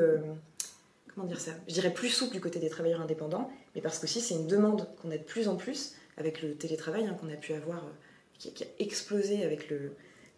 comment 1.16 1.26
dire 1.26 1.40
ça? 1.40 1.52
Je 1.66 1.72
dirais 1.72 1.92
plus 1.92 2.10
souple 2.10 2.34
du 2.34 2.40
côté 2.40 2.58
des 2.58 2.68
travailleurs 2.68 3.00
indépendants, 3.00 3.50
mais 3.74 3.80
parce 3.80 3.98
qu'aussi 3.98 4.20
c'est 4.20 4.34
une 4.34 4.46
demande 4.46 4.86
qu'on 5.00 5.10
a 5.10 5.16
de 5.16 5.22
plus 5.22 5.48
en 5.48 5.56
plus 5.56 5.94
avec 6.18 6.42
le 6.42 6.54
télétravail 6.54 7.06
hein, 7.06 7.16
qu'on 7.18 7.32
a 7.32 7.36
pu 7.36 7.54
avoir, 7.54 7.84
euh, 7.84 7.90
qui, 8.38 8.62
a 8.62 8.66
explosé 8.78 9.42
avec 9.42 9.70
le, 9.70 9.92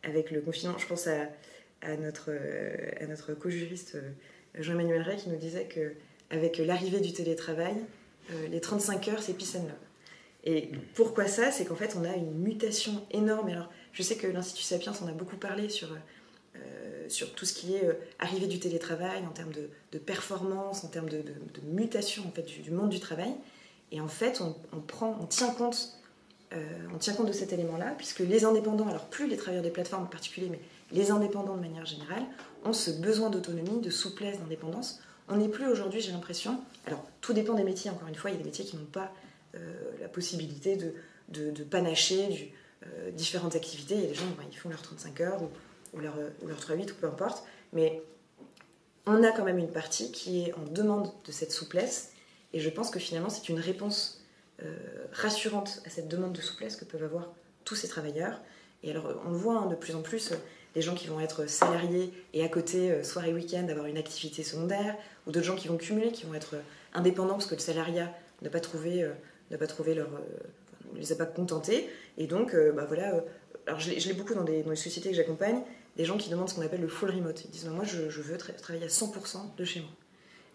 avec 0.04 0.30
le 0.30 0.40
confinement. 0.40 0.78
Je 0.78 0.86
pense 0.86 1.08
à, 1.08 1.28
à 1.82 1.96
notre, 1.96 2.30
euh, 2.30 2.90
à 3.00 3.06
notre 3.06 3.34
co-juriste 3.34 3.96
euh, 3.96 4.10
Jean-Emmanuel 4.54 5.02
Ray 5.02 5.16
qui 5.16 5.28
nous 5.28 5.36
disait 5.36 5.64
que 5.64 5.92
avec 6.30 6.58
l'arrivée 6.58 7.00
du 7.00 7.12
télétravail, 7.12 7.74
les 8.50 8.60
35 8.60 9.08
heures, 9.08 9.22
c'est 9.22 9.34
peace 9.34 9.56
and. 9.56 9.68
Et 10.44 10.70
pourquoi 10.94 11.26
ça? 11.26 11.50
C'est 11.50 11.64
qu'en 11.64 11.74
fait, 11.74 11.96
on 11.98 12.04
a 12.04 12.14
une 12.14 12.32
mutation 12.32 13.04
énorme. 13.10 13.48
Alors, 13.48 13.70
je 13.92 14.02
sais 14.02 14.16
que 14.16 14.26
l'Institut 14.26 14.62
Sapiens 14.62 14.92
en 15.02 15.06
a 15.08 15.12
beaucoup 15.12 15.36
parlé 15.36 15.68
sur 15.68 15.88
sur 17.08 17.34
tout 17.34 17.44
ce 17.44 17.54
qui 17.54 17.74
est 17.74 17.84
euh, 17.84 17.94
arrivée 18.18 18.46
du 18.46 18.58
télétravail, 18.58 19.24
en 19.26 19.30
termes 19.30 19.52
de, 19.52 19.98
performance, 19.98 20.84
en 20.84 20.88
termes 20.88 21.08
de, 21.08 21.22
mutation 21.64 22.24
en 22.26 22.30
fait, 22.30 22.42
du, 22.42 22.70
monde 22.70 22.90
du 22.90 23.00
travail. 23.00 23.34
Et 23.90 24.00
en 24.00 24.08
fait, 24.08 24.40
on, 24.40 24.80
prend, 24.80 25.16
on 25.20 25.26
tient 25.26 25.50
compte 25.50 25.94
euh, 26.54 26.64
on 26.94 26.98
tient 26.98 27.12
compte 27.12 27.26
de 27.26 27.32
cet 27.32 27.52
élément-là, 27.52 27.94
puisque 27.98 28.20
les 28.20 28.46
indépendants, 28.46 28.88
alors 28.88 29.04
plus 29.06 29.28
les 29.28 29.36
travailleurs 29.36 29.62
des 29.62 29.70
plateformes 29.70 30.04
en 30.04 30.06
particulier, 30.06 30.48
mais 30.50 30.60
les 30.92 31.10
indépendants 31.10 31.54
de 31.54 31.60
manière 31.60 31.84
générale, 31.84 32.22
ont 32.64 32.72
ce 32.72 32.90
besoin 32.90 33.28
d'autonomie, 33.28 33.80
de 33.80 33.90
souplesse, 33.90 34.38
d'indépendance. 34.38 35.00
On 35.28 35.36
n'est 35.36 35.48
plus 35.48 35.66
aujourd'hui, 35.66 36.00
j'ai 36.00 36.12
l'impression, 36.12 36.60
alors 36.86 37.04
tout 37.20 37.32
dépend 37.32 37.54
des 37.54 37.64
métiers, 37.64 37.90
encore 37.90 38.08
une 38.08 38.14
fois, 38.14 38.30
il 38.30 38.34
y 38.34 38.36
a 38.36 38.38
des 38.38 38.44
métiers 38.44 38.64
qui 38.64 38.76
n'ont 38.76 38.84
pas 38.84 39.12
euh, 39.54 39.58
la 40.00 40.08
possibilité 40.08 40.76
de, 40.76 41.64
panacher 41.64 42.28
du, 42.28 43.12
différentes 43.12 43.54
activités. 43.54 43.94
Il 43.94 44.00
y 44.02 44.04
a 44.04 44.08
des 44.08 44.14
gens, 44.14 44.24
ils 44.50 44.56
font 44.56 44.68
leurs 44.68 44.82
35 44.82 45.20
heures, 45.20 45.40
ou 45.92 46.00
leur, 46.00 46.14
ou 46.42 46.46
leur 46.46 46.58
3-8 46.58 46.92
ou 46.92 46.94
peu 46.94 47.06
importe. 47.06 47.44
Mais 47.72 48.02
on 49.06 49.22
a 49.22 49.32
quand 49.32 49.44
même 49.44 49.58
une 49.58 49.70
partie 49.70 50.12
qui 50.12 50.44
est 50.44 50.54
en 50.54 50.64
demande 50.70 51.10
de 51.24 51.32
cette 51.32 51.52
souplesse. 51.52 52.12
Et 52.52 52.60
je 52.60 52.70
pense 52.70 52.90
que 52.90 52.98
finalement, 52.98 53.30
c'est 53.30 53.48
une 53.48 53.58
réponse 53.58 54.24
euh, 54.62 54.76
rassurante 55.12 55.82
à 55.86 55.90
cette 55.90 56.08
demande 56.08 56.32
de 56.32 56.40
souplesse 56.40 56.76
que 56.76 56.84
peuvent 56.84 57.04
avoir 57.04 57.32
tous 57.64 57.74
ces 57.74 57.88
travailleurs. 57.88 58.40
Et 58.82 58.90
alors, 58.90 59.20
on 59.26 59.30
le 59.30 59.36
voit 59.36 59.58
hein, 59.58 59.66
de 59.66 59.74
plus 59.74 59.94
en 59.94 60.02
plus, 60.02 60.32
des 60.74 60.82
gens 60.82 60.94
qui 60.94 61.06
vont 61.06 61.20
être 61.20 61.48
salariés 61.48 62.12
et 62.34 62.44
à 62.44 62.48
côté, 62.48 62.90
euh, 62.90 63.02
soir 63.02 63.24
et 63.24 63.32
week-end, 63.32 63.66
avoir 63.68 63.86
une 63.86 63.98
activité 63.98 64.42
secondaire, 64.42 64.96
ou 65.26 65.32
d'autres 65.32 65.46
gens 65.46 65.56
qui 65.56 65.68
vont 65.68 65.76
cumuler, 65.76 66.12
qui 66.12 66.26
vont 66.26 66.34
être 66.34 66.56
indépendants 66.94 67.34
parce 67.34 67.46
que 67.46 67.54
le 67.54 67.60
salariat 67.60 68.12
n'a 68.42 68.50
pas 68.50 68.60
trouvé, 68.60 69.02
euh, 69.02 69.12
n'a 69.50 69.58
pas 69.58 69.66
trouvé 69.66 69.94
leur, 69.94 70.08
ne 70.94 70.98
les 70.98 71.12
a 71.12 71.16
pas 71.16 71.26
contentés. 71.26 71.88
Et 72.16 72.26
donc, 72.26 72.54
bah 72.74 72.84
voilà, 72.86 73.24
alors 73.66 73.80
je 73.80 73.90
l'ai 73.90 74.14
beaucoup 74.14 74.34
dans, 74.34 74.44
les 74.44 74.64
sociétés 74.76 75.10
que 75.10 75.16
j'accompagne, 75.16 75.60
des 75.96 76.04
gens 76.04 76.16
qui 76.16 76.30
demandent 76.30 76.48
ce 76.48 76.54
qu'on 76.54 76.62
appelle 76.62 76.80
le 76.80 76.88
full 76.88 77.10
remote. 77.10 77.44
Ils 77.44 77.50
disent 77.50 77.66
Moi, 77.66 77.84
je, 77.84 78.20
veux 78.20 78.36
travailler 78.36 78.84
à 78.84 78.88
100% 78.88 79.56
de 79.56 79.64
chez 79.64 79.80
moi. 79.80 79.90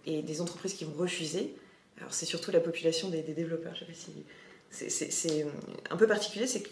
Et 0.06 0.22
des 0.22 0.42
entreprises 0.42 0.74
qui 0.74 0.86
vont 0.86 0.94
refuser, 0.94 1.56
alors 2.00 2.14
c'est 2.14 2.26
surtout 2.26 2.52
la 2.52 2.60
population 2.60 3.10
des, 3.10 3.22
développeurs, 3.22 3.76
je 3.76 3.86
sais 3.86 3.94
si. 3.94 4.90
C'est 4.90 5.46
un 5.92 5.98
peu 5.98 6.08
particulier, 6.08 6.48
c'est 6.48 6.64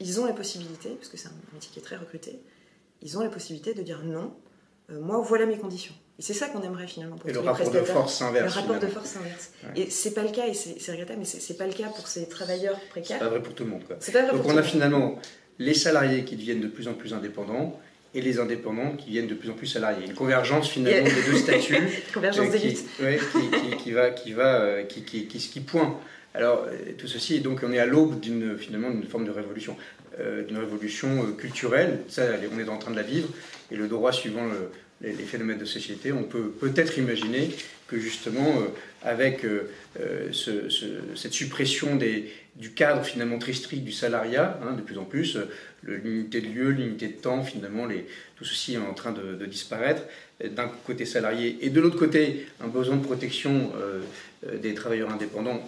qu'ils 0.00 0.20
ont 0.20 0.26
la 0.26 0.32
possibilité, 0.32 0.90
parce 0.90 1.08
que 1.08 1.16
c'est 1.16 1.28
un 1.28 1.32
métier 1.52 1.70
qui 1.72 1.78
est 1.78 1.82
très 1.82 1.96
recruté, 1.96 2.40
ils 3.02 3.18
ont 3.18 3.22
la 3.22 3.28
possibilité 3.28 3.74
de 3.74 3.82
dire 3.82 4.02
non, 4.02 4.32
euh, 4.90 5.00
moi, 5.00 5.22
voilà 5.26 5.46
mes 5.46 5.58
conditions. 5.58 5.94
Et 6.18 6.22
c'est 6.22 6.34
ça 6.34 6.48
qu'on 6.48 6.62
aimerait 6.62 6.86
finalement 6.86 7.16
pour 7.16 7.30
et 7.30 7.32
tous 7.32 7.40
le 7.40 7.48
rapport 7.48 7.70
de 7.70 7.78
force 7.80 8.20
inverse. 8.22 8.54
Le 8.54 8.60
rapport 8.60 8.78
de 8.78 8.86
force 8.86 9.16
inverse. 9.16 9.52
Et 9.76 9.88
c'est 9.88 10.12
pas 10.12 10.22
le 10.22 10.30
cas, 10.30 10.46
et 10.46 10.54
c'est 10.54 10.90
regrettable, 10.90 11.20
mais 11.20 11.24
c'est 11.24 11.56
pas 11.56 11.66
le 11.66 11.72
cas 11.72 11.88
pour 11.88 12.08
ces 12.08 12.28
travailleurs 12.28 12.78
précaires. 12.90 13.18
C'est 13.18 13.24
pas 13.24 13.30
vrai 13.30 13.42
pour 13.42 13.54
tout 13.54 13.64
le 13.64 13.70
monde. 13.70 13.84
Quoi. 13.84 13.96
Donc 14.32 14.46
on 14.46 14.56
a 14.56 14.62
finalement 14.62 15.18
les 15.58 15.74
salariés 15.74 16.24
qui 16.24 16.36
deviennent 16.36 16.60
de 16.60 16.68
plus 16.68 16.88
en 16.88 16.94
plus 16.94 17.14
indépendants 17.14 17.78
et 18.14 18.20
les 18.20 18.38
indépendants 18.38 18.96
qui 18.96 19.10
viennent 19.10 19.28
de 19.28 19.34
plus 19.34 19.50
en 19.50 19.54
plus 19.54 19.66
salariés. 19.66 20.06
Une 20.06 20.14
convergence 20.14 20.68
finalement 20.68 21.08
des 21.08 21.22
deux 21.22 21.38
statuts. 21.38 21.76
convergence 22.14 22.48
euh, 23.00 23.18
qui, 23.18 23.76
qui, 23.76 23.92
va, 23.92 24.10
qui, 24.10 24.32
va, 24.32 24.60
euh, 24.60 24.82
qui, 24.84 25.04
qui, 25.04 25.26
qui, 25.26 25.60
pointe. 25.60 25.94
Alors 26.34 26.66
euh, 26.68 26.92
tout 26.98 27.08
ceci, 27.08 27.40
donc 27.40 27.60
on 27.62 27.72
est 27.72 27.78
à 27.78 27.86
l'aube 27.86 28.20
d'une 28.20 28.56
finalement 28.56 28.90
d'une 28.90 29.04
forme 29.04 29.24
de 29.24 29.30
révolution, 29.30 29.76
d'une 30.46 30.58
révolution 30.58 31.32
culturelle. 31.32 32.00
Ça, 32.08 32.24
on 32.52 32.58
est 32.58 32.68
en 32.68 32.78
train 32.78 32.90
de 32.90 32.96
la 32.96 33.02
vivre 33.02 33.28
et 33.70 33.76
le 33.76 33.88
droit 33.88 34.12
suivant 34.12 34.44
les, 35.00 35.12
phénomènes 35.12 35.58
de 35.58 35.64
société, 35.64 36.12
on 36.12 36.24
peut 36.24 36.50
peut-être 36.50 36.98
imaginer 36.98 37.48
que 37.86 37.98
justement 37.98 38.54
avec 39.02 39.46
cette 40.34 41.32
suppression 41.32 41.96
du 42.56 42.72
cadre 42.72 43.02
finalement 43.04 43.38
très 43.38 43.52
strict 43.52 43.84
du 43.84 43.92
salariat, 43.92 44.58
hein, 44.62 44.72
de 44.72 44.82
plus 44.82 44.98
en 44.98 45.04
plus, 45.04 45.36
euh, 45.36 45.48
l'unité 45.82 46.40
de 46.40 46.48
lieu, 46.48 46.70
l'unité 46.70 47.08
de 47.08 47.14
temps, 47.14 47.42
finalement, 47.42 47.86
les, 47.86 48.06
tout 48.36 48.44
ceci 48.44 48.74
est 48.74 48.78
en 48.78 48.94
train 48.94 49.12
de, 49.12 49.46
disparaître, 49.46 50.02
d'un 50.44 50.68
côté 50.86 51.04
salarié, 51.04 51.58
et 51.62 51.70
de 51.70 51.80
l'autre 51.80 51.98
côté, 51.98 52.46
un 52.60 52.68
besoin 52.68 52.96
de 52.96 53.04
protection 53.04 53.72
euh, 53.76 54.00
euh, 54.46 54.58
des 54.58 54.74
travailleurs 54.74 55.10
indépendants, 55.10 55.66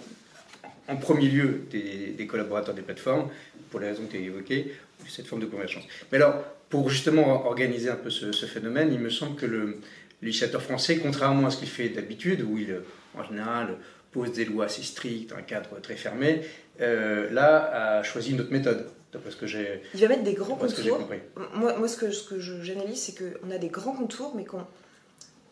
en 0.89 0.97
premier 0.97 1.29
lieu 1.29 1.63
des, 1.71 2.27
collaborateurs 2.27 2.75
des 2.75 2.83
plateformes, 2.83 3.29
pour 3.71 3.81
les 3.81 3.89
raisons 3.89 4.05
que 4.07 4.13
tu 4.13 4.19
as 4.19 4.21
évoquées, 4.21 4.75
cette 5.09 5.27
forme 5.27 5.41
de 5.41 5.47
convergence. 5.47 5.85
Mais 6.11 6.19
alors, 6.19 6.43
pour 6.69 6.89
justement 6.91 7.47
organiser 7.47 7.91
un 7.91 7.97
peu 7.97 8.11
ce, 8.11 8.33
ce 8.33 8.47
phénomène, 8.47 8.93
il 8.93 9.01
me 9.01 9.11
semble 9.11 9.37
que 9.37 9.47
le 9.47 9.79
législateur 10.23 10.63
français, 10.63 10.99
contrairement 10.99 11.49
à 11.49 11.51
ce 11.51 11.59
qu'il 11.59 11.69
fait 11.69 11.89
d'habitude, 11.89 12.43
où 12.43 12.57
il, 12.57 12.81
en 13.19 13.25
général, 13.25 13.77
pose 14.13 14.33
des 14.33 14.45
lois 14.45 14.67
assez 14.67 14.83
strictes, 14.83 15.33
un 15.33 15.43
cadre 15.43 15.81
très 15.81 15.97
fermé, 15.97 16.43
euh, 16.81 17.31
là, 17.31 17.99
a 17.99 18.03
choisi 18.03 18.33
une 18.33 18.41
autre 18.41 18.53
méthode. 18.53 18.87
Parce 19.13 19.35
que 19.35 19.47
j'ai, 19.47 19.83
Il 19.93 20.01
va 20.01 20.09
mettre 20.09 20.23
des 20.23 20.33
grands 20.33 20.57
contours. 20.57 21.07
moi, 21.55 21.77
moi, 21.77 21.87
ce 21.87 21.99
que, 21.99 22.11
ce 22.11 22.27
que 22.27 22.41
j'analyse, 22.41 22.99
c'est 22.99 23.15
qu'on 23.15 23.51
a 23.51 23.59
des 23.59 23.69
grands 23.69 23.93
contours, 23.93 24.33
mais 24.35 24.45
qu'on. 24.47 24.65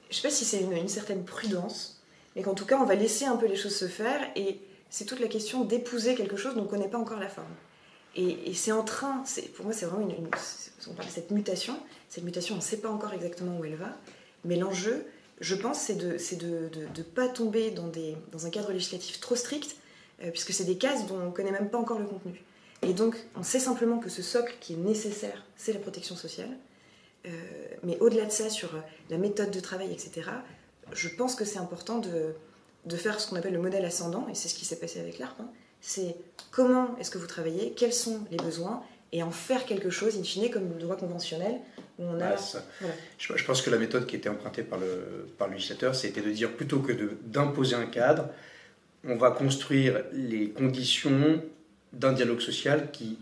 Je 0.09 0.17
sais 0.17 0.23
pas 0.23 0.31
si 0.31 0.47
c'est 0.47 0.61
une, 0.61 0.89
certaine 0.89 1.25
prudence, 1.25 2.03
mais 2.35 2.43
qu'en 2.43 2.55
tout 2.55 2.65
cas, 2.65 2.79
on 2.81 2.87
va 2.87 2.95
laisser 2.95 3.27
un 3.27 3.37
peu 3.37 3.47
les 3.47 3.57
choses 3.57 3.77
se 3.77 3.85
faire. 3.85 4.19
Et 4.35 4.61
c'est 4.91 5.05
toute 5.05 5.21
la 5.21 5.29
question 5.29 5.65
d'épouser 5.65 6.15
quelque 6.15 6.37
chose 6.37 6.55
dont 6.55 6.63
on 6.63 6.65
ne 6.65 6.69
connaît 6.69 6.89
pas 6.89 6.99
encore 6.99 7.19
la 7.19 7.29
forme. 7.29 7.55
Et, 8.17 8.53
c'est 8.55 8.73
en 8.73 8.83
train, 8.83 9.23
pour 9.55 9.65
moi, 9.65 9.73
c'est 9.73 9.87
vraiment 9.87 10.09
une, 10.09 10.17
On 10.89 10.95
parle 10.95 11.09
de 11.09 11.13
cette 11.13 11.31
mutation. 11.31 11.77
Cette 12.09 12.25
mutation, 12.25 12.57
on 12.57 12.59
ne 12.59 12.63
sait 12.63 12.79
pas 12.79 12.91
encore 12.91 13.13
exactement 13.13 13.57
où 13.59 13.65
elle 13.65 13.77
va. 13.77 13.97
Mais 14.45 14.57
l'enjeu, 14.57 15.07
je 15.41 15.55
pense, 15.55 15.79
c'est 15.79 15.95
de 15.95 16.71
ne 16.97 17.03
pas 17.03 17.29
tomber 17.29 17.71
dans 17.71 18.47
un 18.47 18.51
cadre 18.51 18.73
législatif 18.73 19.21
trop 19.21 19.37
strict 19.37 19.77
euh, 20.23 20.31
puisque 20.31 20.53
c'est 20.53 20.65
des 20.65 20.77
cases 20.77 21.07
dont 21.07 21.17
on 21.17 21.27
ne 21.27 21.31
connaît 21.31 21.53
même 21.53 21.71
pas 21.71 21.79
encore 21.79 21.99
le 21.99 22.07
contenu. 22.07 22.43
Et 22.83 22.93
donc, 22.93 23.17
on 23.37 23.43
sait 23.43 23.61
simplement 23.61 23.99
que 23.99 24.09
ce 24.09 24.23
socle 24.23 24.55
qui 24.61 24.75
est 24.75 24.77
nécessaire, 24.77 25.45
c'est 25.57 25.73
la 25.73 25.81
protection 25.81 26.17
sociale. 26.17 26.51
Euh, 27.27 27.31
mais 27.85 27.99
au-delà 28.01 28.25
de 28.25 28.31
ça, 28.31 28.51
sur 28.51 28.71
la 29.09 29.19
méthode 29.19 29.51
de 29.51 29.61
travail, 29.61 29.93
etc., 29.93 30.31
je 30.93 31.09
pense 31.09 31.35
que 31.35 31.45
c'est 31.45 31.59
important 31.59 31.99
de, 31.99 32.35
de 32.85 32.97
faire 32.97 33.21
ce 33.21 33.29
qu'on 33.29 33.37
appelle 33.37 33.53
le 33.53 33.61
modèle 33.61 33.85
ascendant, 33.85 34.27
et 34.31 34.35
c'est 34.35 34.49
ce 34.49 34.55
qui 34.55 34.65
s'est 34.65 34.79
passé 34.79 35.01
avec 35.01 35.19
l'ARP. 35.19 35.41
Hein. 35.41 35.49
C'est 35.81 36.17
comment 36.51 36.97
est-ce 36.99 37.11
que 37.11 37.19
vous 37.19 37.27
travaillez, 37.27 37.73
quels 37.73 37.93
sont 37.93 38.21
les 38.31 38.37
besoins, 38.37 38.83
et 39.13 39.23
en 39.23 39.31
faire 39.31 39.65
quelque 39.65 39.91
chose, 39.91 40.17
in 40.19 40.23
fine, 40.23 40.51
comme 40.51 40.69
le 40.73 40.81
droit 40.81 40.97
conventionnel, 40.97 41.57
où 41.99 42.05
on 42.05 42.21
a... 42.21 42.37
je, 43.19 43.45
pense 43.45 43.63
que 43.63 43.71
la 43.71 43.79
méthode 43.79 44.07
qui 44.07 44.17
était 44.17 44.29
empruntée 44.29 44.63
par 44.63 44.79
le, 44.79 45.27
par 45.37 45.49
le 45.49 45.55
législateur, 45.55 45.95
c'était 45.95 46.21
de 46.21 46.31
dire, 46.31 46.53
plutôt 46.53 46.79
que 46.79 46.93
d'imposer 47.25 47.75
un 47.75 47.87
cadre, 47.87 48.29
on 49.05 49.17
va 49.17 49.31
construire 49.31 50.03
les 50.13 50.51
conditions 50.51 51.43
d'un 51.93 52.13
dialogue 52.13 52.41
social 52.41 52.91
qui 52.93 53.19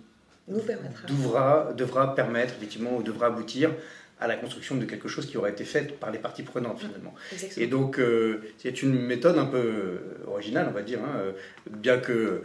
Nous 0.48 0.60
devra, 1.06 1.72
devra 1.72 2.14
permettre, 2.14 2.54
effectivement, 2.54 2.96
ou 2.96 3.02
devra 3.02 3.28
aboutir 3.28 3.70
à 4.20 4.26
la 4.26 4.36
construction 4.36 4.76
de 4.76 4.84
quelque 4.84 5.08
chose 5.08 5.26
qui 5.26 5.36
aurait 5.36 5.50
été 5.50 5.64
fait 5.64 5.98
par 5.98 6.10
les 6.10 6.18
parties 6.18 6.42
prenantes 6.42 6.80
finalement. 6.80 7.14
Et 7.56 7.66
donc 7.66 7.98
euh, 7.98 8.42
c'est 8.58 8.82
une 8.82 8.98
méthode 9.00 9.38
un 9.38 9.44
peu 9.44 9.58
euh, 9.58 9.98
originale, 10.26 10.66
on 10.68 10.74
va 10.74 10.82
dire, 10.82 10.98
hein, 11.00 11.18
euh, 11.18 11.32
bien 11.70 11.98
que 11.98 12.42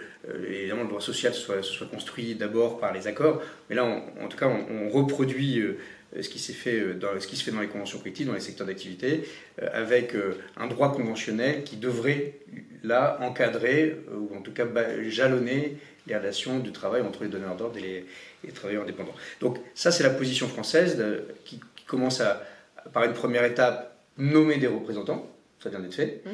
évidemment 0.48 0.84
le 0.84 0.90
droit 0.90 1.02
social 1.02 1.34
soit, 1.34 1.64
soit 1.64 1.88
construit 1.88 2.36
d'abord 2.36 2.80
par 2.80 2.94
les 2.94 3.08
accords, 3.08 3.42
mais 3.70 3.76
là 3.76 3.84
en 3.84 4.28
tout 4.28 4.38
cas 4.38 4.48
on, 4.48 4.90
reproduit 4.90 5.62
ce 6.20 6.30
qui 6.30 6.38
s'est 6.38 6.54
fait 6.54 6.94
dans 6.94 7.20
ce 7.20 7.26
qui 7.26 7.36
se 7.36 7.44
fait 7.44 7.52
dans 7.52 7.62
les 7.62 7.68
conventions 7.68 7.98
collectives, 7.98 8.28
dans 8.28 8.34
les 8.34 8.40
secteurs 8.40 8.68
d'activité, 8.68 9.24
avec 9.74 10.14
un 10.58 10.68
droit 10.68 10.94
conventionnel 10.94 11.64
qui 11.64 11.78
devrait 11.78 12.36
là 12.84 13.18
encadrer 13.22 13.98
ou 14.14 14.36
en 14.36 14.42
tout 14.42 14.52
cas 14.52 14.66
jalonner 15.10 15.78
les 16.06 16.16
relations 16.16 16.60
du 16.60 16.72
travail 16.72 17.02
entre 17.02 17.24
les 17.24 17.30
donneurs 17.30 17.56
d'ordre 17.56 17.78
et 17.78 17.82
les, 17.82 18.06
travailleurs 18.52 18.84
indépendants. 18.84 19.16
Donc 19.40 19.60
ça, 19.74 19.92
c'est 19.92 20.04
la 20.04 20.10
position 20.10 20.48
française 20.48 21.04
qui, 21.46 21.60
commence 21.86 22.22
à, 22.22 22.42
par 22.92 23.04
une 23.04 23.14
première 23.14 23.44
étape, 23.44 23.96
nommer 24.18 24.58
des 24.58 24.68
représentants, 24.68 25.30
ça 25.60 25.70
vient 25.70 25.80
d'être 25.80 25.94
fait, 25.94 26.22
mmh. 26.26 26.30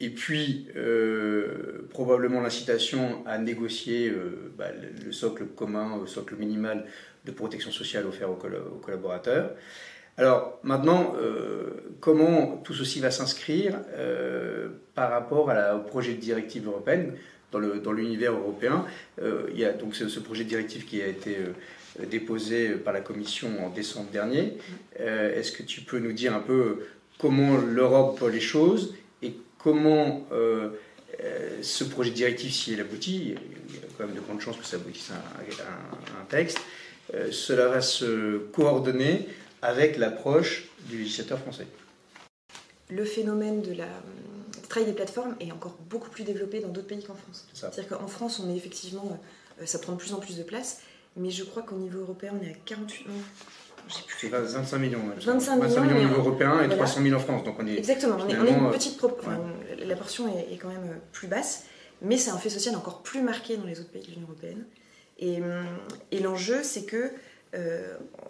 et 0.00 0.10
puis 0.10 0.68
euh, 0.76 1.86
probablement 1.90 2.40
l'incitation 2.40 3.22
à 3.26 3.38
négocier 3.38 4.08
euh, 4.08 4.52
bah, 4.56 4.66
le, 5.04 5.12
socle 5.12 5.46
commun, 5.46 5.98
le 6.00 6.06
socle 6.06 6.36
minimal 6.36 6.86
de 7.24 7.32
protection 7.32 7.70
sociale 7.70 8.06
offert 8.06 8.30
aux, 8.30 8.36
collaborateurs. 8.82 9.50
Alors 10.16 10.60
maintenant, 10.62 11.14
euh, 11.20 11.70
comment 12.00 12.58
tout 12.58 12.72
ceci 12.72 13.00
va 13.00 13.10
s'inscrire 13.10 13.80
par 14.94 15.10
rapport 15.10 15.50
à 15.50 15.54
la, 15.54 15.76
au 15.76 15.80
projet 15.80 16.14
de 16.14 16.20
directive 16.20 16.66
européenne 16.66 17.14
dans 17.60 17.92
l'univers 17.92 18.32
européen. 18.32 18.84
Euh, 19.22 19.48
il 19.52 19.58
y 19.58 19.64
a 19.64 19.72
donc 19.72 19.94
ce, 19.94 20.18
projet 20.20 20.44
de 20.44 20.48
directive 20.48 20.84
qui 20.84 21.02
a 21.02 21.06
été 21.06 21.36
euh, 21.36 22.06
déposé 22.06 22.70
par 22.70 22.92
la 22.92 23.00
Commission 23.00 23.64
en 23.64 23.70
décembre 23.70 24.10
dernier. 24.10 24.54
Euh, 25.00 25.38
est-ce 25.38 25.52
que 25.52 25.62
tu 25.62 25.82
peux 25.82 25.98
nous 25.98 26.12
dire 26.12 26.34
un 26.34 26.40
peu 26.40 26.86
comment 27.18 27.56
l'Europe 27.58 28.18
voit 28.18 28.30
les 28.30 28.40
choses 28.40 28.94
et 29.22 29.34
comment 29.58 30.26
ce 31.62 31.84
projet 31.84 32.10
de 32.10 32.16
directive, 32.16 32.52
si 32.52 32.74
elle 32.74 32.80
aboutit, 32.80 33.34
il 33.68 33.74
y 33.74 33.78
a 33.78 33.80
quand 33.96 34.06
même 34.06 34.14
de 34.14 34.20
grandes 34.20 34.40
chances 34.40 34.58
que 34.58 34.66
ça 34.66 34.76
aboutisse 34.76 35.10
à 35.10 36.20
un 36.20 36.24
texte, 36.28 36.58
cela 37.30 37.68
va 37.68 37.80
se 37.80 38.38
coordonner 38.52 39.28
avec 39.62 39.96
l'approche 39.96 40.68
du 40.90 40.98
législateur 40.98 41.38
français 41.38 41.66
Le 42.90 43.04
phénomène 43.04 43.62
de 43.62 43.72
la 43.72 43.88
travail 44.62 44.86
des 44.86 44.94
plateformes 44.94 45.34
est 45.40 45.52
encore 45.52 45.76
beaucoup 45.88 46.10
plus 46.10 46.24
développé 46.24 46.60
dans 46.60 46.68
d'autres 46.68 46.86
pays 46.86 47.02
qu'en 47.02 47.14
France. 47.14 47.46
C'est-à-dire 47.52 47.88
qu'en 47.88 48.06
France, 48.06 48.40
on 48.44 48.50
est 48.50 48.56
effectivement, 48.56 49.18
euh, 49.60 49.66
ça 49.66 49.78
prend 49.78 49.92
de 49.92 49.98
plus 49.98 50.12
en 50.12 50.18
plus 50.20 50.36
de 50.36 50.42
place, 50.42 50.80
mais 51.16 51.30
je 51.30 51.44
crois 51.44 51.62
qu'au 51.62 51.76
niveau 51.76 52.00
européen, 52.00 52.32
on 52.40 52.44
est 52.44 52.50
à 52.50 52.54
48 52.64 53.08
millions. 53.08 53.20
C'est 54.18 54.28
25 54.28 54.78
millions. 54.78 55.00
25, 55.20 55.60
25 55.60 55.80
millions, 55.82 55.96
au 55.96 56.00
niveau 56.00 56.20
européen 56.20 56.62
et 56.62 56.68
300 56.68 57.02
000 57.02 57.14
en 57.14 57.18
France. 57.18 57.44
Donc 57.44 57.56
on 57.58 57.66
est 57.66 57.76
Exactement, 57.76 58.16
on 58.18 58.28
est, 58.28 58.32
une 58.32 58.66
euh, 58.66 58.70
petite. 58.70 59.00
La 59.78 59.96
portion 59.96 60.26
est, 60.28 60.56
quand 60.56 60.68
même 60.68 60.90
euh, 60.90 60.98
plus 61.12 61.28
basse, 61.28 61.64
mais 62.00 62.16
c'est 62.16 62.30
un 62.30 62.38
fait 62.38 62.48
social 62.48 62.74
encore 62.76 63.02
plus 63.02 63.20
marqué 63.20 63.56
dans 63.56 63.66
les 63.66 63.80
autres 63.80 63.90
pays 63.90 64.02
de 64.02 64.10
l'Union 64.10 64.26
européenne. 64.28 64.64
Et, 65.18 65.38
et 66.10 66.18
l'enjeu, 66.18 66.64
c'est 66.64 66.84
que 66.84 67.12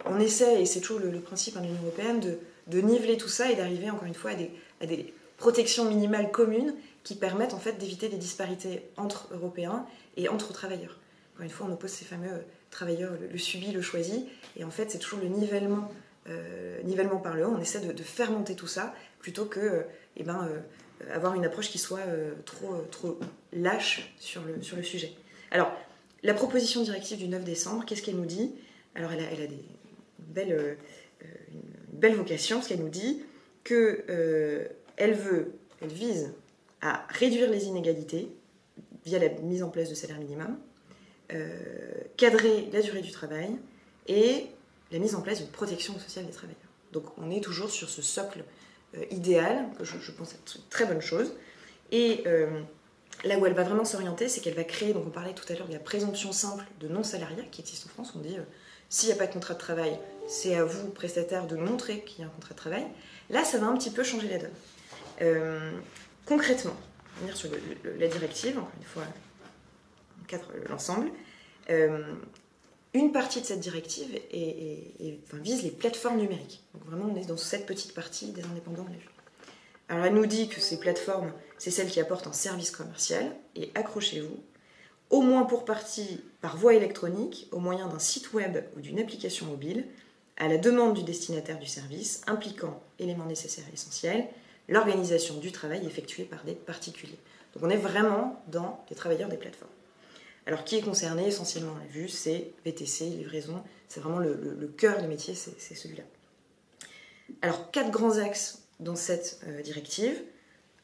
on 0.05 0.19
essaie, 0.19 0.61
et 0.61 0.65
c'est 0.67 0.81
toujours 0.81 0.99
le, 0.99 1.19
principe 1.19 1.57
hein, 1.57 1.61
de 1.61 1.65
l'Union 1.65 1.81
européenne, 1.81 2.19
de, 2.19 2.37
de, 2.67 2.79
niveler 2.79 3.17
tout 3.17 3.27
ça 3.27 3.49
et 3.49 3.55
d'arriver 3.55 3.89
encore 3.89 4.05
une 4.05 4.13
fois 4.13 4.31
à 4.31 4.35
des, 4.35 4.51
à 4.81 4.85
des 4.85 5.15
protection 5.45 5.85
minimale 5.85 6.31
commune 6.31 6.73
qui 7.03 7.13
permettent 7.13 7.53
en 7.53 7.59
fait 7.59 7.73
d'éviter 7.73 8.09
des 8.09 8.17
disparités 8.17 8.81
entre 8.97 9.27
Européens 9.31 9.85
et 10.17 10.27
entre 10.27 10.53
travailleurs. 10.53 10.97
Encore 11.35 11.43
une 11.43 11.51
fois, 11.51 11.67
on 11.69 11.73
oppose 11.73 11.91
ces 11.91 12.03
fameux 12.03 12.43
travailleurs, 12.71 13.11
le, 13.31 13.37
subi, 13.37 13.71
le 13.71 13.83
choisi, 13.83 14.27
et 14.57 14.63
en 14.63 14.71
fait, 14.71 14.89
c'est 14.89 14.97
toujours 14.97 15.19
le 15.19 15.27
nivellement, 15.27 15.91
euh, 16.29 16.81
nivellement 16.81 17.17
par 17.17 17.35
le 17.35 17.45
haut. 17.45 17.53
On 17.55 17.61
essaie 17.61 17.79
de, 17.79 18.31
monter 18.31 18.55
tout 18.55 18.65
ça 18.65 18.95
plutôt 19.19 19.45
que 19.45 19.59
euh, 19.59 19.81
eh 20.17 20.23
ben, 20.23 20.49
euh, 20.49 21.13
avoir 21.13 21.35
une 21.35 21.45
approche 21.45 21.69
qui 21.69 21.77
soit 21.77 22.07
trop, 22.45 22.77
trop 22.89 23.19
lâche 23.53 24.15
sur 24.17 24.41
le, 24.45 24.63
sur 24.63 24.77
le 24.77 24.81
sujet. 24.81 25.13
Alors, 25.51 25.71
la 26.23 26.33
proposition 26.33 26.81
directive 26.81 27.19
du 27.19 27.27
9 27.27 27.43
décembre, 27.43 27.85
qu'est-ce 27.85 28.01
qu'elle 28.01 28.17
nous 28.17 28.25
dit? 28.25 28.55
Alors, 28.95 29.11
elle 29.11 29.19
a, 29.19 29.31
elle 29.31 29.43
a 29.43 29.47
des, 29.47 29.63
une 30.51 31.61
belle 31.93 32.15
vocation, 32.15 32.57
parce 32.57 32.67
qu'elle 32.67 32.79
nous 32.79 32.89
dit 32.89 33.21
que 33.63 34.71
elle 34.97 35.15
vise 35.81 36.33
à 36.81 37.05
réduire 37.09 37.49
les 37.49 37.65
inégalités 37.65 38.29
via 39.05 39.19
la 39.19 39.29
mise 39.29 39.63
en 39.63 39.69
place 39.69 39.89
de 39.89 39.95
salaire 39.95 40.19
minimum, 40.19 40.57
euh, 41.33 41.59
cadrer 42.17 42.69
la 42.73 42.81
durée 42.81 43.01
du 43.01 43.11
travail 43.11 43.49
et 44.07 44.47
la 44.91 44.99
mise 44.99 45.15
en 45.15 45.21
place 45.21 45.39
d'une 45.39 45.49
protection 45.49 45.97
sociale 45.99 46.25
des 46.25 46.31
travailleurs. 46.31 46.59
Donc 46.91 47.05
on 47.17 47.31
est 47.31 47.43
toujours 47.43 47.69
sur 47.69 47.89
ce 47.89 48.01
socle 48.01 48.43
euh, 48.95 49.03
idéal, 49.11 49.69
que 49.77 49.83
je, 49.83 50.11
pense 50.11 50.33
être 50.33 50.55
une 50.55 50.69
très 50.69 50.85
bonne 50.85 51.01
chose. 51.01 51.33
Et 51.91 52.23
euh, 52.25 52.61
là 53.23 53.37
où 53.37 53.45
elle 53.45 53.53
va 53.53 53.63
vraiment 53.63 53.85
s'orienter, 53.85 54.27
c'est 54.27 54.41
qu'elle 54.41 54.55
va 54.55 54.63
créer, 54.63 54.93
donc 54.93 55.05
on 55.07 55.11
parlait 55.11 55.33
tout 55.33 55.45
à 55.51 55.55
l'heure 55.55 55.67
de 55.67 55.73
la 55.73 55.79
présomption 55.79 56.31
simple 56.31 56.63
de 56.79 56.87
non-salariat 56.87 57.43
qui 57.51 57.61
existe 57.61 57.85
en 57.85 57.89
France. 57.89 58.13
On 58.15 58.19
dit, 58.19 58.37
s'il 58.89 59.09
n'y 59.09 59.13
a 59.13 59.17
pas 59.17 59.27
de 59.27 59.33
contrat 59.33 59.53
de 59.53 59.59
travail, 59.59 59.99
c'est 60.27 60.55
à 60.55 60.63
vous, 60.63 60.89
prestataire, 60.89 61.45
de 61.47 61.55
montrer 61.55 62.01
qu'il 62.01 62.21
y 62.21 62.23
a 62.23 62.27
un 62.27 62.31
contrat 62.31 62.53
de 62.53 62.59
travail. 62.59 62.85
Là, 63.29 63.43
ça 63.43 63.57
va 63.57 63.67
un 63.67 63.77
petit 63.77 63.91
peu 63.91 64.03
changer 64.03 64.29
la 64.29 64.37
donne. 64.37 64.51
Euh, 65.21 65.71
concrètement, 66.25 66.75
venir 67.19 67.35
sur 67.35 67.49
la 67.97 68.07
directive, 68.07 68.57
encore 68.57 68.71
une 68.77 68.85
fois, 68.85 69.03
l'ensemble. 70.69 71.09
Euh, 71.69 72.13
une 72.93 73.11
partie 73.11 73.41
de 73.41 73.45
cette 73.45 73.59
directive 73.59 74.07
vise 75.33 75.63
les 75.63 75.71
plateformes 75.71 76.17
numériques. 76.17 76.63
Donc 76.73 76.85
vraiment, 76.85 77.11
on 77.11 77.15
est 77.15 77.25
dans 77.25 77.37
cette 77.37 77.65
petite 77.65 77.93
partie 77.93 78.31
des 78.31 78.43
indépendants 78.43 78.85
Alors 79.89 80.05
elle 80.05 80.13
nous 80.13 80.25
dit 80.25 80.47
que 80.47 80.61
ces 80.61 80.79
plateformes, 80.79 81.31
c'est 81.57 81.71
celles 81.71 81.89
qui 81.89 81.99
apportent 81.99 82.27
un 82.27 82.33
service 82.33 82.71
commercial, 82.71 83.35
et 83.55 83.71
accrochez-vous, 83.75 84.39
au 85.09 85.21
moins 85.21 85.43
pour 85.43 85.65
partie 85.65 86.21
par 86.41 86.57
voie 86.57 86.73
électronique, 86.73 87.47
au 87.51 87.59
moyen 87.59 87.87
d'un 87.87 87.99
site 87.99 88.33
web 88.33 88.63
ou 88.75 88.81
d'une 88.81 88.99
application 88.99 89.45
mobile, 89.45 89.85
à 90.37 90.47
la 90.47 90.57
demande 90.57 90.95
du 90.95 91.03
destinataire 91.03 91.59
du 91.59 91.67
service, 91.67 92.21
impliquant 92.27 92.81
éléments 92.99 93.25
nécessaires 93.25 93.65
et 93.69 93.73
essentiels, 93.73 94.27
l'organisation 94.67 95.37
du 95.37 95.51
travail 95.51 95.85
effectué 95.85 96.23
par 96.23 96.43
des 96.43 96.53
particuliers. 96.53 97.19
Donc 97.53 97.63
on 97.63 97.69
est 97.69 97.77
vraiment 97.77 98.43
dans 98.47 98.83
les 98.89 98.95
travailleurs 98.95 99.29
des 99.29 99.37
plateformes. 99.37 99.71
Alors 100.47 100.63
qui 100.63 100.77
est 100.77 100.81
concerné 100.81 101.27
essentiellement 101.27 101.73
On 101.75 101.79
l'a 101.79 101.85
vu, 101.85 102.07
c'est 102.07 102.51
VTC, 102.65 103.05
livraison, 103.05 103.63
c'est 103.87 103.99
vraiment 103.99 104.19
le, 104.19 104.73
cœur 104.77 105.01
du 105.01 105.07
métier, 105.07 105.33
c'est 105.35 105.75
celui-là. 105.75 106.03
Alors 107.41 107.71
quatre 107.71 107.91
grands 107.91 108.17
axes 108.17 108.63
dans 108.79 108.95
cette 108.95 109.39
euh, 109.47 109.61
directive. 109.61 110.21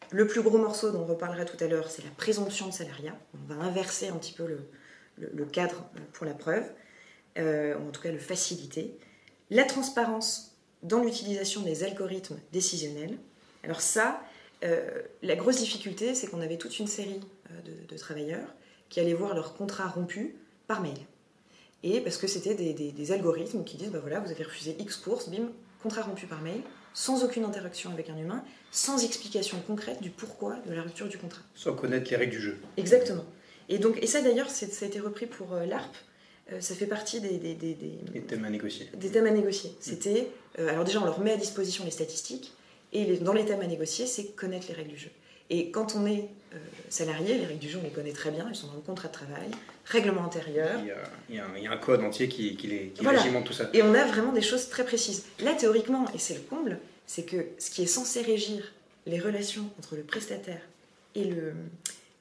Le 0.10 0.28
plus 0.28 0.42
gros 0.42 0.58
morceau 0.58 0.92
dont 0.92 1.02
on 1.02 1.06
reparlera 1.06 1.46
tout 1.46 1.62
à 1.64 1.68
l'heure, 1.68 1.90
c'est 1.90 2.04
la 2.04 2.10
présomption 2.12 2.68
de 2.68 2.74
salariat. 2.74 3.18
On 3.34 3.54
va 3.54 3.62
inverser 3.62 4.08
un 4.10 4.18
petit 4.18 4.34
peu 4.34 4.46
le, 5.18 5.46
cadre 5.46 5.86
euh, 5.96 6.00
pour 6.14 6.26
la 6.26 6.34
preuve, 6.34 6.66
euh, 7.38 7.78
ou 7.78 7.90
en 7.90 7.92
tout 7.92 8.02
cas 8.02 8.12
le 8.12 8.20
faciliter. 8.20 8.98
La 9.50 9.64
transparence 9.64 10.56
dans 10.84 11.02
l'utilisation 11.02 11.62
des 11.62 11.84
algorithmes 11.84 12.40
décisionnels. 12.52 13.18
Alors 13.64 13.82
ça, 13.82 14.22
euh, 14.64 15.02
la 15.24 15.36
grosse 15.36 15.58
difficulté, 15.58 16.14
c'est 16.16 16.28
qu'on 16.28 16.42
avait 16.42 16.58
toute 16.58 16.78
une 16.80 16.88
série 16.88 17.20
euh, 17.52 17.86
de, 17.90 17.98
travailleurs 17.98 18.48
qui 18.90 19.00
allaient 19.00 19.14
voir 19.14 19.34
leur 19.34 19.56
contrat 19.56 19.88
rompu 19.88 20.36
par 20.68 20.82
mail. 20.82 20.98
Et 21.84 22.00
parce 22.02 22.18
que 22.18 22.28
c'était 22.28 22.54
des, 22.54 23.12
algorithmes 23.12 23.64
qui 23.64 23.78
disent, 23.78 23.90
bah 23.90 24.00
voilà, 24.00 24.20
vous 24.20 24.30
avez 24.30 24.44
refusé 24.44 24.76
X 24.80 24.98
courses, 24.98 25.30
bim, 25.30 25.50
contrat 25.82 26.04
rompu 26.04 26.28
par 26.28 26.42
mail, 26.42 26.62
sans 26.94 27.24
aucune 27.24 27.44
interaction 27.44 27.92
avec 27.92 28.10
un 28.10 28.18
humain, 28.18 28.44
sans 28.70 29.04
explication 29.04 29.60
concrète 29.66 30.02
du 30.02 30.10
pourquoi 30.10 30.58
de 30.68 30.74
la 30.74 30.84
rupture 30.84 31.08
du 31.08 31.18
contrat. 31.18 31.42
Sans 31.56 31.74
connaître 31.74 32.12
les 32.12 32.18
règles 32.18 32.34
du 32.34 32.42
jeu. 32.42 32.60
Exactement. 32.78 33.26
Et, 33.70 33.80
donc, 33.80 33.98
et 34.02 34.08
ça 34.08 34.22
d'ailleurs, 34.22 34.50
ça 34.50 34.66
a 34.66 34.86
été 34.86 35.00
repris 35.00 35.26
pour 35.26 35.54
euh, 35.54 35.66
l'ARP. 35.66 35.96
ça 36.60 36.76
fait 36.76 36.86
partie 36.86 37.22
des, 37.22 37.38
des, 37.40 38.22
thèmes 38.28 38.46
à 38.46 38.50
négocier. 38.50 38.90
Des 38.94 39.10
thèmes 39.10 39.26
à 39.26 39.32
négocier. 39.32 39.72
C'était, 39.80 40.28
alors 40.60 40.84
déjà, 40.84 41.02
on 41.02 41.06
leur 41.06 41.20
met 41.22 41.32
à 41.32 41.38
disposition 41.38 41.84
les 41.86 41.92
statistiques, 41.92 42.54
et 42.94 43.18
dans 43.18 43.34
les 43.34 43.46
thèmes 43.46 43.62
à 43.62 43.68
négocier, 43.68 44.06
c'est 44.06 44.36
connaître 44.36 44.68
les 44.70 44.74
règles 44.74 44.92
du 44.92 44.98
jeu. 44.98 45.12
Et 45.50 45.70
quand 45.70 45.96
on 45.96 46.06
est 46.06 46.30
euh, 46.54 46.58
salarié, 46.90 47.38
les 47.38 47.46
règles 47.46 47.60
du 47.60 47.70
jeu, 47.70 47.80
on 47.82 47.84
les 47.84 47.90
connaît 47.90 48.14
très 48.14 48.32
bien, 48.32 48.48
elles 48.48 48.56
sont 48.56 48.68
dans 48.68 48.76
le 48.76 48.82
contrat 48.82 49.10
de 49.10 49.14
travail, 49.14 49.50
règlement 49.86 50.24
intérieur. 50.24 50.80
Il 50.80 50.88
y 50.88 50.92
a, 50.92 51.48
il 51.58 51.64
y 51.64 51.68
a, 51.68 51.72
un, 51.72 51.78
code 51.78 52.02
entier 52.02 52.30
qui, 52.30 52.56
qui, 52.56 52.68
les, 52.68 52.90
qui 52.90 53.04
tout 53.46 53.54
ça. 53.54 53.70
Et 53.74 53.82
on 53.84 53.94
a 53.94 54.06
vraiment 54.06 54.32
des 54.32 54.42
choses 54.42 54.70
très 54.70 54.86
précises. 54.86 55.26
Là, 55.42 55.54
théoriquement, 55.54 56.06
et 56.14 56.20
c'est 56.20 56.36
le 56.36 56.42
comble, 56.42 56.80
c'est 57.06 57.24
que 57.24 57.48
ce 57.58 57.70
qui 57.70 57.84
est 57.84 57.88
censé 57.88 58.22
régir 58.22 58.74
les 59.06 59.20
relations 59.20 59.70
entre 59.78 59.98
le 59.98 60.04
prestataire 60.04 60.62
et 61.16 61.26
le, 61.26 61.54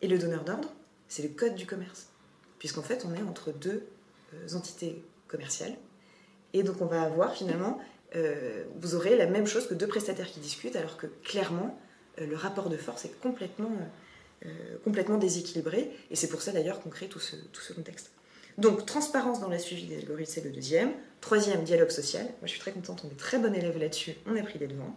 et 0.02 0.08
le 0.08 0.18
donneur 0.18 0.42
d'ordre, 0.42 0.68
c'est 1.08 1.22
le 1.22 1.28
code 1.28 1.54
du 1.54 1.66
commerce. 1.66 2.08
Puisqu'en 2.58 2.82
fait, 2.82 3.06
on 3.08 3.14
est 3.14 3.22
entre 3.22 3.52
deux 3.52 3.86
euh, 4.34 4.54
entités 4.54 5.02
commerciales. 5.28 5.74
Et 6.52 6.64
donc, 6.64 6.80
on 6.80 6.86
va 6.86 7.02
avoir 7.02 7.34
finalement, 7.34 7.80
euh, 8.16 8.64
vous 8.76 8.94
aurez 8.94 9.16
la 9.16 9.26
même 9.26 9.46
chose 9.46 9.66
que 9.66 9.74
deux 9.74 9.86
prestataires 9.86 10.30
qui 10.30 10.40
discutent, 10.40 10.76
alors 10.76 10.96
que 10.96 11.06
clairement, 11.24 11.78
euh, 12.20 12.26
le 12.26 12.36
rapport 12.36 12.68
de 12.68 12.76
force 12.76 13.04
est 13.04 13.20
complètement, 13.20 13.72
complètement 14.84 15.18
déséquilibré. 15.18 15.90
Et 16.10 16.16
c'est 16.16 16.28
pour 16.28 16.40
ça 16.40 16.52
d'ailleurs 16.52 16.80
qu'on 16.80 16.88
crée 16.88 17.08
tout 17.08 17.20
ce, 17.20 17.36
tout 17.36 17.60
ce 17.60 17.74
contexte. 17.74 18.10
Donc, 18.56 18.86
transparence 18.86 19.40
dans 19.40 19.48
la 19.48 19.58
suivi 19.58 19.84
des 19.84 19.98
algorithmes, 19.98 20.32
c'est 20.32 20.44
le 20.44 20.50
deuxième. 20.50 20.92
Troisième, 21.20 21.62
dialogue 21.62 21.90
social. 21.90 22.24
Moi, 22.24 22.44
je 22.44 22.50
suis 22.50 22.60
très 22.60 22.72
contente, 22.72 23.02
on 23.04 23.10
est 23.10 23.18
très 23.18 23.38
bon 23.38 23.54
élève 23.54 23.78
là-dessus, 23.78 24.14
on 24.26 24.34
a 24.36 24.42
pris 24.42 24.58
les 24.58 24.66
devants. 24.66 24.96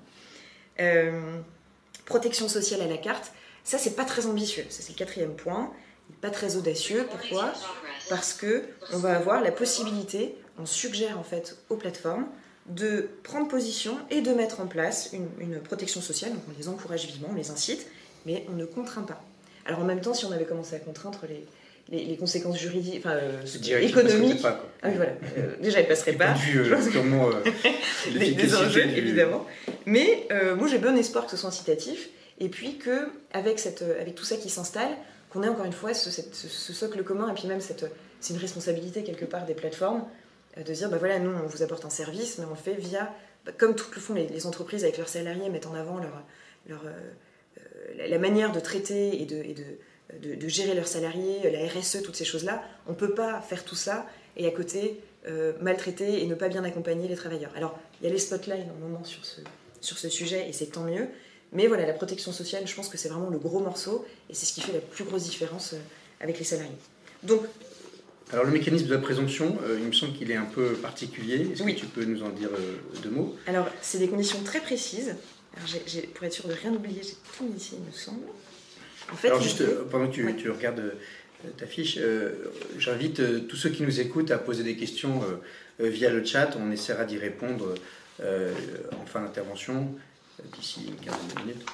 protection 2.06 2.48
sociale 2.48 2.82
à 2.82 2.88
la 2.88 2.98
carte. 2.98 3.34
Ça, 3.64 3.78
c'est 3.78 3.96
pas 3.96 4.06
très 4.06 4.26
ambitieux. 4.28 4.66
Ça, 4.70 4.82
c'est 4.82 4.94
le 4.94 4.98
quatrième 4.98 5.36
point. 5.36 5.74
Pas 6.22 6.30
très 6.30 6.56
audacieux. 6.56 7.06
Pourquoi? 7.10 7.54
Parce 8.10 8.34
que 8.34 8.64
on 8.92 8.98
va 8.98 9.16
avoir 9.16 9.42
la 9.42 9.52
possibilité, 9.52 10.36
on 10.58 10.66
suggère 10.66 11.18
en 11.18 11.24
fait 11.24 11.58
aux 11.70 11.78
plateformes 11.78 12.28
de 12.68 13.10
prendre 13.24 13.48
position 13.48 13.98
et 14.10 14.22
de 14.22 14.32
mettre 14.32 14.62
en 14.62 14.68
place 14.68 15.12
une, 15.14 15.60
protection 15.60 16.02
sociale. 16.02 16.32
Donc 16.32 16.42
on 16.48 16.58
les 16.58 16.68
encourage 16.68 17.06
vivement, 17.08 17.30
on 17.32 17.36
les 17.36 17.52
incite, 17.52 17.86
mais 18.26 18.46
on 18.50 18.54
ne 18.54 18.66
contraint 18.66 19.04
pas. 19.04 19.22
Alors 19.66 19.80
en 19.80 19.86
même 19.86 20.02
temps, 20.02 20.14
si 20.14 20.26
on 20.26 20.32
avait 20.32 20.46
commencé 20.46 20.76
à 20.76 20.80
contraindre 20.80 21.20
les, 21.90 22.06
les, 22.06 22.18
conséquences 22.18 22.58
juridiques, 22.58 23.00
enfin 23.00 23.16
euh, 23.16 23.80
économiques, 23.82 24.42
pas, 24.42 24.64
ah 24.82 24.88
oui, 24.88 24.96
voilà, 24.96 25.12
euh, 25.38 25.56
déjà 25.62 25.82
ils 25.82 25.88
passeraient 25.88 26.14
pas. 26.14 26.34
Vu, 26.34 26.60
euh, 26.60 27.42
des 28.18 28.56
enjeux 28.56 28.88
évidemment. 28.88 29.46
Mais 29.86 30.28
moi 30.58 30.68
j'ai 30.68 30.78
bon 30.78 30.98
espoir 30.98 31.26
que 31.26 31.32
ce 31.32 31.38
soit 31.38 31.50
incitatif 31.50 32.10
et 32.40 32.50
puis 32.50 32.78
que 32.78 33.10
avec, 33.34 33.60
cette, 33.60 33.84
avec 34.00 34.16
tout 34.16 34.26
ça 34.26 34.38
qui 34.38 34.50
s'installe, 34.50 34.92
qu'on 35.30 35.44
ait 35.44 35.50
encore 35.50 35.66
une 35.66 35.74
fois 35.74 35.94
ce, 35.94 36.10
socle 36.12 37.04
commun, 37.04 37.30
et 37.30 37.34
puis 37.34 37.48
même 37.48 37.62
cette, 37.62 37.86
c'est 38.20 38.34
une 38.34 38.40
responsabilité 38.40 39.04
quelque 39.04 39.26
part 39.26 39.46
des 39.46 39.54
plateformes, 39.54 40.02
euh, 40.02 40.04
de 40.58 40.74
dire, 40.74 40.90
bah 40.90 40.98
voilà, 40.98 41.20
nous 41.20 41.32
on 41.32 41.48
vous 41.48 41.64
apporte 41.64 41.86
un 41.86 41.90
service, 41.90 42.38
mais 42.38 42.46
on 42.46 42.52
le 42.52 42.56
fait 42.56 42.76
via, 42.76 43.14
bah, 43.46 43.52
comme 43.58 43.76
tout 43.76 43.88
le 43.94 44.02
font 44.02 44.14
les, 44.14 44.46
entreprises 44.46 44.84
avec 44.84 44.98
leurs 44.98 45.10
salariés, 45.10 45.50
mettent 45.50 45.68
en 45.68 45.74
avant 45.74 45.98
leur, 45.98 46.24
leur, 46.68 46.82
euh, 46.86 48.08
la 48.08 48.20
manière 48.20 48.52
de 48.52 48.60
traiter 48.60 49.22
et, 49.22 49.26
de, 49.26 50.48
gérer 50.48 50.76
leurs 50.76 50.88
salariés, 50.88 51.50
la 51.50 51.68
RSE, 51.68 52.04
toutes 52.04 52.16
ces 52.16 52.26
choses-là, 52.26 52.64
on 52.88 52.92
ne 52.92 52.96
peut 52.96 53.14
pas 53.14 53.42
faire 53.42 53.64
tout 53.64 53.76
ça 53.76 54.06
et 54.38 54.46
à 54.46 54.52
côté 54.52 55.00
euh, 55.28 55.54
maltraiter 55.62 56.22
et 56.22 56.28
ne 56.28 56.36
pas 56.36 56.50
bien 56.50 56.64
accompagner 56.64 57.08
les 57.08 57.16
travailleurs. 57.16 57.52
Alors, 57.56 57.80
il 58.00 58.06
y 58.06 58.10
a 58.10 58.14
les 58.14 58.20
spotlights 58.20 58.68
un 58.70 58.80
moment 58.80 59.04
sur 59.04 59.26
ce, 59.26 59.42
sur 59.82 59.98
ce 59.98 60.10
sujet, 60.10 60.48
et 60.48 60.54
c'est 60.54 60.68
tant 60.68 60.84
mieux, 60.84 61.08
mais 61.54 61.68
voilà, 61.68 61.86
la 61.86 61.94
protection 61.94 62.32
sociale, 62.32 62.68
je 62.68 62.76
pense 62.76 62.90
que 62.90 62.98
c'est 62.98 63.10
vraiment 63.10 63.30
le 63.30 63.38
gros 63.38 63.60
morceau 63.60 64.06
et 64.30 64.34
c'est 64.34 64.46
ce 64.46 64.54
qui 64.54 64.62
fait 64.62 64.74
la 64.74 64.80
plus 64.80 65.04
grosse 65.04 65.24
différence 65.24 65.74
euh, 65.74 65.78
avec 66.20 66.40
les 66.40 66.46
salariés. 66.46 66.72
Donc, 67.22 67.42
alors 68.32 68.46
le 68.46 68.52
mécanisme 68.52 68.88
de 68.88 68.94
la 68.94 69.00
présomption, 69.00 69.58
euh, 69.64 69.78
il 69.80 69.88
me 69.88 69.92
semble 69.92 70.14
qu'il 70.14 70.32
est 70.32 70.36
un 70.36 70.46
peu 70.46 70.74
particulier. 70.74 71.48
Est-ce 71.52 71.64
que 71.64 71.72
tu 71.72 71.86
peux 71.86 72.04
nous 72.06 72.24
en 72.24 72.30
dire 72.30 72.50
euh, 72.52 72.78
deux 73.02 73.10
mots? 73.10 73.38
Alors 73.48 73.68
c'est 73.82 74.00
des 74.00 74.08
conditions 74.08 74.42
très 74.44 74.60
précises. 74.60 75.16
pour 76.14 76.24
être 76.24 76.34
sûr 76.34 76.48
de 76.48 76.54
rien 76.54 76.72
oublier, 76.74 77.02
j'ai 77.04 77.16
tout 77.38 77.44
mis 77.44 77.58
ici, 77.58 77.76
il 77.78 77.86
me 77.86 77.92
semble. 77.92 78.26
En 79.12 79.16
fait, 79.16 79.28
Alors 79.28 79.42
juste 79.42 79.64
pendant 79.92 80.08
que 80.08 80.32
tu, 80.32 80.50
regardes 80.50 80.94
ta 81.58 81.68
fiche, 81.68 82.00
j'invite 82.78 83.48
tous 83.48 83.58
ceux 83.58 83.70
qui 83.70 83.84
nous 83.84 84.00
écoutent 84.00 84.32
à 84.32 84.38
poser 84.38 84.64
des 84.64 84.78
questions 84.78 85.22
via 85.78 86.10
le 86.10 86.24
chat. 86.24 86.58
On 86.58 86.72
essaiera 86.72 87.04
d'y 87.04 87.18
répondre 87.18 87.76
en 88.22 89.06
fin 89.06 89.22
d'intervention 89.22 89.94
d'ici 90.58 90.86
une 90.88 90.96
quinzaine 90.96 91.28
de 91.36 91.42
minutes. 91.42 91.66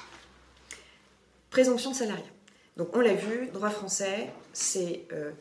Présomption 1.50 1.92
de 1.92 1.96
salariat. 1.96 2.24
Donc 2.76 2.96
on 2.96 3.00
l'a 3.00 3.14
vu, 3.14 3.48
droit 3.52 3.70
français, 3.70 4.30
c'est 4.52 5.02
euh, 5.12 5.32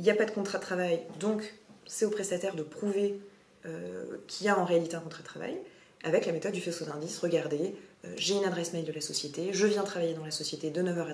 il 0.00 0.04
n'y 0.04 0.10
a 0.10 0.14
pas 0.14 0.24
de 0.24 0.30
contrat 0.30 0.56
de 0.56 0.62
travail, 0.62 1.02
donc 1.20 1.42
c'est 1.86 2.06
au 2.06 2.10
prestataire 2.10 2.54
de 2.54 2.62
prouver 2.62 3.20
euh, 3.66 4.04
qu'il 4.28 4.46
y 4.46 4.48
a 4.48 4.58
en 4.58 4.64
réalité 4.64 4.96
un 4.96 5.00
contrat 5.00 5.20
de 5.20 5.26
travail, 5.26 5.58
avec 6.02 6.24
la 6.24 6.32
méthode 6.32 6.52
du 6.52 6.62
faisceau 6.62 6.86
d'indices. 6.86 7.18
Regardez, 7.18 7.74
euh, 8.06 8.08
j'ai 8.16 8.34
une 8.34 8.46
adresse 8.46 8.72
mail 8.72 8.86
de 8.86 8.92
la 8.92 9.02
société, 9.02 9.50
je 9.52 9.66
viens 9.66 9.82
travailler 9.82 10.14
dans 10.14 10.24
la 10.24 10.30
société 10.30 10.70
de 10.70 10.80
9h 10.80 11.06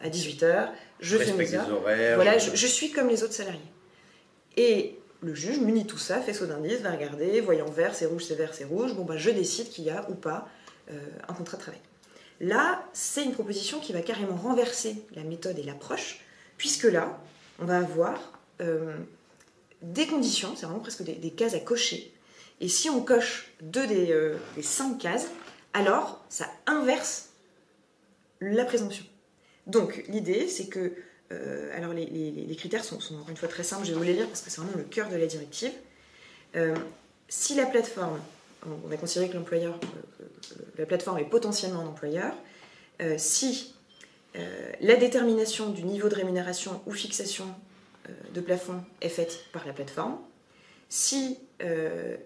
à, 0.00 0.08
18h, 0.08 0.68
je 1.00 1.16
fais 1.16 1.32
mes 1.32 1.52
heures. 1.54 1.80
Voilà, 2.14 2.38
je, 2.38 2.54
je, 2.54 2.66
suis 2.68 2.92
comme 2.92 3.08
les 3.08 3.24
autres 3.24 3.32
salariés. 3.32 3.58
Et 4.56 5.00
le 5.20 5.34
juge 5.34 5.58
munit 5.58 5.86
tout 5.86 5.98
ça, 5.98 6.20
faisceau 6.20 6.46
d'indices, 6.46 6.82
va 6.82 6.92
regarder, 6.92 7.40
voyant 7.40 7.68
vert, 7.68 7.96
c'est 7.96 8.06
rouge, 8.06 8.26
c'est 8.28 8.36
vert, 8.36 8.54
c'est 8.54 8.64
rouge, 8.64 8.94
bon 8.94 9.04
bah 9.04 9.16
je 9.16 9.30
décide 9.30 9.70
qu'il 9.70 9.82
y 9.82 9.90
a 9.90 10.08
ou 10.08 10.14
pas 10.14 10.48
euh, 10.92 11.00
un 11.26 11.34
contrat 11.34 11.56
de 11.56 11.62
travail. 11.62 11.80
Là, 12.40 12.84
c'est 12.92 13.24
une 13.24 13.32
proposition 13.32 13.80
qui 13.80 13.92
va 13.92 14.02
carrément 14.02 14.36
renverser 14.36 15.02
la 15.16 15.24
méthode 15.24 15.58
et 15.58 15.64
l'approche, 15.64 16.20
puisque 16.56 16.84
là, 16.84 17.20
on 17.60 17.64
va 17.64 17.78
avoir 17.78 18.18
euh, 18.60 18.96
des 19.82 20.06
conditions, 20.06 20.54
c'est 20.56 20.66
vraiment 20.66 20.80
presque 20.80 21.02
des, 21.02 21.30
cases 21.30 21.54
à 21.54 21.60
cocher, 21.60 22.12
et 22.60 22.68
si 22.68 22.90
on 22.90 23.02
coche 23.02 23.52
deux 23.62 23.86
des, 23.86 24.12
euh, 24.12 24.36
des 24.56 24.62
cinq 24.62 24.98
cases, 24.98 25.28
alors 25.72 26.22
ça 26.28 26.46
inverse 26.66 27.30
la 28.40 28.64
présomption. 28.64 29.04
Donc 29.66 30.04
l'idée, 30.08 30.48
c'est 30.48 30.66
que 30.66 30.92
euh, 31.32 31.76
alors 31.76 31.92
les, 31.92 32.56
critères 32.58 32.84
sont, 32.84 32.96
encore 33.14 33.30
une 33.30 33.36
fois 33.36 33.48
très 33.48 33.62
simples, 33.62 33.86
je 33.86 33.92
vais 33.92 33.98
vous 33.98 34.02
les 34.02 34.14
lire 34.14 34.26
parce 34.26 34.40
que 34.40 34.50
c'est 34.50 34.60
vraiment 34.60 34.76
le 34.76 34.84
cœur 34.84 35.08
de 35.08 35.16
la 35.16 35.26
directive. 35.26 35.72
Si 37.28 37.54
la 37.54 37.66
plateforme, 37.66 38.18
on 38.66 38.88
va 38.88 38.96
considérer 38.96 39.30
que 39.30 39.36
l'employeur, 39.36 39.78
la 40.76 40.84
plateforme 40.84 41.18
est 41.18 41.24
potentiellement 41.24 41.80
un 41.80 41.86
employeur, 41.86 42.34
si 43.16 43.74
la 44.34 44.96
détermination 44.96 45.70
du 45.70 45.84
niveau 45.84 46.08
de 46.08 46.14
rémunération 46.14 46.80
ou 46.86 46.92
fixation 46.92 47.46
de 48.32 48.40
plafond 48.40 48.82
est 49.00 49.08
faite 49.08 49.44
par 49.52 49.66
la 49.66 49.72
plateforme, 49.72 50.18
si 50.88 51.38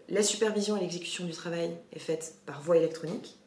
la 0.08 0.22
supervision 0.22 0.76
et 0.76 0.80
l'exécution 0.80 1.24
du 1.24 1.32
travail 1.32 1.70
est 1.92 1.98
faite 1.98 2.34
par 2.46 2.62
voie 2.62 2.76
électronique, 2.76 3.38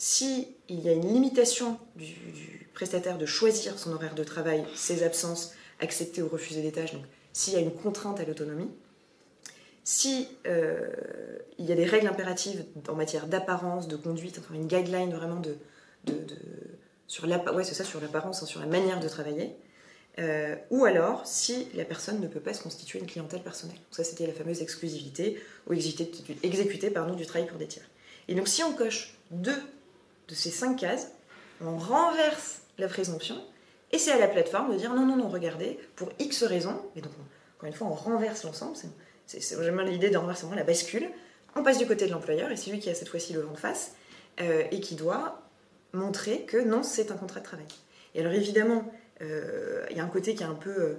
si 0.00 0.48
il 0.70 0.80
y 0.80 0.88
a 0.88 0.92
une 0.92 1.12
limitation 1.12 1.78
du, 1.94 2.68
prestataire 2.72 3.18
de 3.18 3.26
choisir 3.26 3.78
son 3.78 3.92
horaire 3.92 4.14
de 4.14 4.24
travail, 4.24 4.64
ses 4.74 5.02
absences, 5.02 5.52
accepter 5.78 6.22
ou 6.22 6.28
refuser 6.28 6.62
des 6.62 6.72
tâches, 6.72 6.94
donc 6.94 7.04
s'il 7.34 7.52
y 7.52 7.56
a 7.56 7.60
une 7.60 7.74
contrainte 7.74 8.18
à 8.18 8.24
l'autonomie, 8.24 8.70
si 9.84 10.28
euh, 10.46 10.88
il 11.58 11.66
y 11.66 11.72
a 11.72 11.74
des 11.74 11.84
règles 11.84 12.06
impératives 12.06 12.64
en 12.88 12.94
matière 12.94 13.26
d'apparence, 13.26 13.88
de 13.88 13.96
conduite, 13.96 14.38
enfin 14.38 14.54
une 14.54 14.66
guideline 14.66 15.12
vraiment 15.12 15.40
de, 15.40 15.58
sur 17.10 17.26
l'apparence, 17.26 18.42
hein, 18.42 18.46
sur 18.46 18.60
la 18.60 18.66
manière 18.66 19.00
de 19.00 19.08
travailler, 19.08 19.56
euh, 20.20 20.54
ou 20.70 20.84
alors 20.84 21.26
si 21.26 21.66
la 21.74 21.84
personne 21.84 22.20
ne 22.20 22.28
peut 22.28 22.38
pas 22.38 22.54
se 22.54 22.62
constituer 22.62 23.00
une 23.00 23.06
clientèle 23.06 23.42
personnelle. 23.42 23.78
ça 23.90 24.04
c'était 24.04 24.28
la 24.28 24.32
fameuse 24.32 24.62
exclusivité 24.62 25.42
ou 25.66 25.72
exécuter, 25.72 26.36
exécuter 26.44 26.88
pardon, 26.88 27.14
du 27.14 27.26
travail 27.26 27.48
pour 27.48 27.58
des 27.58 27.66
tiers. 27.66 27.84
Et 28.28 28.36
donc 28.36 28.46
si 28.46 28.62
on 28.62 28.72
coche 28.74 29.18
deux 29.32 29.60
de 30.28 30.34
ces 30.36 30.50
cinq 30.50 30.76
cases, 30.76 31.10
on 31.60 31.76
renverse 31.78 32.60
la 32.78 32.86
présomption, 32.86 33.42
et 33.90 33.98
c'est 33.98 34.12
à 34.12 34.18
la 34.18 34.28
plateforme 34.28 34.72
de 34.72 34.78
dire 34.78 34.94
non, 34.94 35.04
non, 35.04 35.16
non, 35.16 35.28
regardez, 35.28 35.80
pour 35.96 36.10
X 36.20 36.44
raisons, 36.44 36.80
et 36.94 37.00
donc 37.00 37.12
encore 37.56 37.66
une 37.66 37.74
fois, 37.74 37.88
on 37.88 37.94
renverse 37.94 38.44
l'ensemble, 38.44 38.76
c'est 39.26 39.40
j'aime 39.40 39.80
l'idée 39.80 40.10
de 40.10 40.16
renverser 40.16 40.46
la 40.54 40.62
bascule, 40.62 41.10
on 41.56 41.64
passe 41.64 41.78
du 41.78 41.86
côté 41.86 42.06
de 42.06 42.12
l'employeur, 42.12 42.52
et 42.52 42.56
c'est 42.56 42.70
lui 42.70 42.78
qui 42.78 42.88
a 42.88 42.94
cette 42.94 43.08
fois-ci 43.08 43.32
le 43.32 43.40
vent 43.40 43.52
de 43.52 43.58
face, 43.58 43.94
euh, 44.40 44.62
et 44.70 44.80
qui 44.80 44.94
doit 44.94 45.39
montrer 45.92 46.42
que 46.42 46.56
non, 46.56 46.82
c'est 46.82 47.10
un 47.10 47.16
contrat 47.16 47.40
de 47.40 47.44
travail. 47.44 47.66
Et 48.14 48.20
alors 48.20 48.32
évidemment, 48.32 48.92
euh, 49.22 49.86
il 49.90 49.96
y 49.96 50.00
a 50.00 50.04
un 50.04 50.08
côté 50.08 50.34
qui 50.34 50.42
est 50.42 50.46
un 50.46 50.54
peu, 50.54 50.70
euh, 50.70 50.96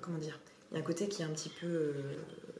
comment 0.00 0.18
dire, 0.18 0.38
il 0.70 0.74
y 0.74 0.76
a 0.78 0.80
un 0.80 0.86
côté 0.86 1.08
qui 1.08 1.22
est 1.22 1.24
un 1.24 1.30
petit 1.30 1.48
peu 1.48 1.92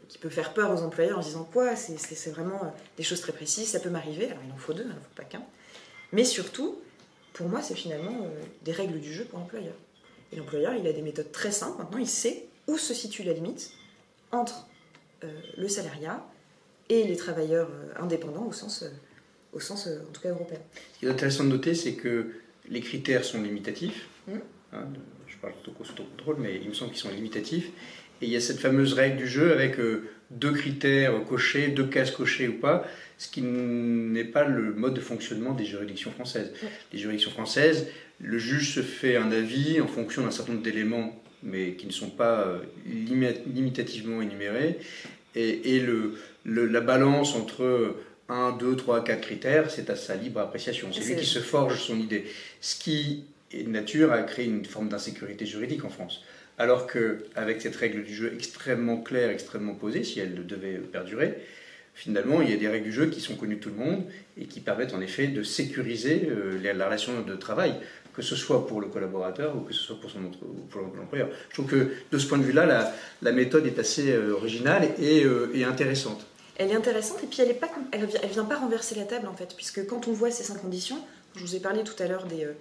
qui 0.08 0.16
peut 0.16 0.30
faire 0.30 0.54
peur 0.54 0.72
aux 0.72 0.82
employeurs 0.82 1.18
en 1.18 1.22
disant 1.22 1.44
quoi, 1.44 1.76
c'est 1.76 2.30
vraiment 2.30 2.74
des 2.96 3.02
choses 3.02 3.20
très 3.20 3.32
précises, 3.32 3.68
ça 3.68 3.80
peut 3.80 3.90
m'arriver. 3.90 4.26
Alors 4.30 4.42
il 4.46 4.52
en 4.52 4.56
faut 4.56 4.72
deux, 4.72 4.84
il 4.84 4.88
n'en 4.88 4.94
faut 4.94 5.14
pas 5.14 5.24
qu'un. 5.24 5.42
Mais 6.12 6.24
surtout, 6.24 6.78
pour 7.34 7.48
moi, 7.48 7.62
c'est 7.62 7.74
finalement 7.74 8.24
euh, 8.24 8.42
des 8.64 8.72
règles 8.72 8.98
du 8.98 9.12
jeu 9.12 9.24
pour 9.24 9.38
l'employeur. 9.38 9.74
Et 10.32 10.36
l'employeur, 10.36 10.74
il 10.74 10.86
a 10.86 10.92
des 10.92 11.02
méthodes 11.02 11.30
très 11.32 11.52
simples. 11.52 11.78
Maintenant, 11.78 11.98
il 11.98 12.08
sait 12.08 12.46
où 12.66 12.76
se 12.78 12.94
situe 12.94 13.22
la 13.22 13.32
limite 13.32 13.70
entre 14.32 14.66
euh, 15.24 15.40
le 15.56 15.68
salariat 15.68 16.26
et 16.88 17.04
les 17.04 17.16
travailleurs 17.16 17.68
euh, 17.70 18.02
indépendants 18.02 18.46
au 18.46 18.52
sens, 18.52 18.84
au 19.52 19.60
sens 19.60 19.86
en 19.86 20.12
tout 20.12 20.20
cas 20.20 20.30
européen. 20.30 20.58
Ce 20.94 20.98
qui 21.00 21.06
est 21.06 21.08
intéressant 21.08 21.44
de 21.44 21.50
noter, 21.50 21.74
c'est 21.74 21.94
que 21.94 22.26
les 22.68 22.80
critères 22.80 23.24
sont 23.24 23.42
limitatifs. 23.42 24.06
Mmh. 24.26 24.32
Hein, 24.72 24.84
je 25.26 25.36
parle 25.36 25.54
sous 25.62 25.92
ton 25.94 26.04
contrôle, 26.04 26.36
mais 26.40 26.60
il 26.62 26.68
me 26.68 26.74
semble 26.74 26.90
qu'ils 26.90 27.00
sont 27.00 27.10
limitatifs. 27.10 27.68
Et 28.20 28.26
il 28.26 28.30
y 28.30 28.36
a 28.36 28.40
cette 28.40 28.58
fameuse 28.58 28.94
règle 28.94 29.16
du 29.16 29.28
jeu 29.28 29.52
avec 29.52 29.76
deux 30.30 30.52
critères 30.52 31.12
cochés, 31.24 31.68
deux 31.68 31.86
cases 31.86 32.10
cochées 32.10 32.48
ou 32.48 32.54
pas, 32.54 32.84
ce 33.16 33.28
qui 33.28 33.42
n'est 33.42 34.24
pas 34.24 34.44
le 34.44 34.74
mode 34.74 34.94
de 34.94 35.00
fonctionnement 35.00 35.52
des 35.52 35.64
juridictions 35.64 36.10
françaises. 36.10 36.52
Les 36.92 36.98
juridictions 36.98 37.30
françaises, 37.30 37.86
le 38.20 38.38
juge 38.38 38.74
se 38.74 38.82
fait 38.82 39.16
un 39.16 39.30
avis 39.30 39.80
en 39.80 39.86
fonction 39.86 40.22
d'un 40.22 40.32
certain 40.32 40.52
nombre 40.52 40.64
d'éléments 40.64 41.22
mais 41.42 41.72
qui 41.72 41.86
ne 41.86 41.92
sont 41.92 42.10
pas 42.10 42.60
limitativement 42.86 44.22
énumérés. 44.22 44.78
Et, 45.34 45.78
le, 45.80 46.14
la 46.44 46.80
balance 46.80 47.36
entre 47.36 47.94
1, 48.28 48.52
2, 48.52 48.76
3, 48.76 49.04
4 49.04 49.20
critères, 49.20 49.70
c'est 49.70 49.90
à 49.90 49.96
sa 49.96 50.14
libre 50.14 50.40
appréciation. 50.40 50.88
C'est 50.92 51.04
lui 51.04 51.16
qui 51.16 51.26
se 51.26 51.38
forge 51.38 51.80
son 51.80 51.98
idée. 51.98 52.26
Ce 52.60 52.78
qui 52.78 53.24
est 53.52 53.62
de 53.62 53.70
nature 53.70 54.12
à 54.12 54.22
créer 54.22 54.46
une 54.46 54.64
forme 54.64 54.88
d'insécurité 54.88 55.46
juridique 55.46 55.84
en 55.84 55.88
France. 55.88 56.22
Alors 56.58 56.86
qu'avec 56.86 57.62
cette 57.62 57.76
règle 57.76 58.04
du 58.04 58.14
jeu 58.14 58.32
extrêmement 58.34 58.98
claire, 58.98 59.30
extrêmement 59.30 59.74
posée, 59.74 60.04
si 60.04 60.20
elle 60.20 60.46
devait 60.46 60.74
perdurer, 60.74 61.38
finalement, 61.94 62.42
il 62.42 62.50
y 62.50 62.52
a 62.52 62.56
des 62.56 62.68
règles 62.68 62.84
du 62.84 62.92
jeu 62.92 63.06
qui 63.06 63.20
sont 63.20 63.36
connues 63.36 63.56
de 63.56 63.60
tout 63.60 63.70
le 63.70 63.76
monde 63.76 64.04
et 64.36 64.44
qui 64.44 64.60
permettent 64.60 64.92
en 64.92 65.00
effet 65.00 65.28
de 65.28 65.42
sécuriser 65.42 66.28
euh, 66.30 66.60
la 66.74 66.84
relation 66.84 67.22
de 67.22 67.34
travail, 67.36 67.74
que 68.12 68.22
ce 68.22 68.36
soit 68.36 68.66
pour 68.66 68.80
le 68.80 68.88
collaborateur 68.88 69.56
ou 69.56 69.60
que 69.60 69.72
ce 69.72 69.80
soit 69.80 70.00
pour, 70.00 70.10
son 70.10 70.18
pour 70.68 70.82
l'employeur. 70.82 71.28
Je 71.48 71.54
trouve 71.54 71.70
que 71.70 71.92
de 72.10 72.18
ce 72.18 72.26
point 72.26 72.38
de 72.38 72.42
vue-là, 72.42 72.66
la, 72.66 72.92
la 73.22 73.32
méthode 73.32 73.66
est 73.66 73.78
assez 73.78 74.12
euh, 74.12 74.32
originale 74.32 74.90
et, 75.00 75.24
euh, 75.24 75.50
et 75.54 75.64
intéressante 75.64 76.26
elle 76.58 76.72
est 76.72 76.74
intéressante 76.74 77.22
et 77.22 77.26
puis 77.26 77.40
elle 77.40 77.56
ne 78.00 78.26
vient 78.28 78.44
pas 78.44 78.56
renverser 78.56 78.96
la 78.96 79.04
table 79.04 79.28
en 79.28 79.34
fait, 79.34 79.54
puisque 79.56 79.86
quand 79.86 80.08
on 80.08 80.12
voit 80.12 80.30
ces 80.30 80.42
cinq 80.42 80.60
conditions, 80.60 80.98
je 81.36 81.40
vous 81.40 81.54
ai 81.54 81.60
parlé 81.60 81.84
tout 81.84 82.00
à 82.02 82.06
l'heure 82.08 82.26
des, 82.26 82.44
euh, 82.44 82.52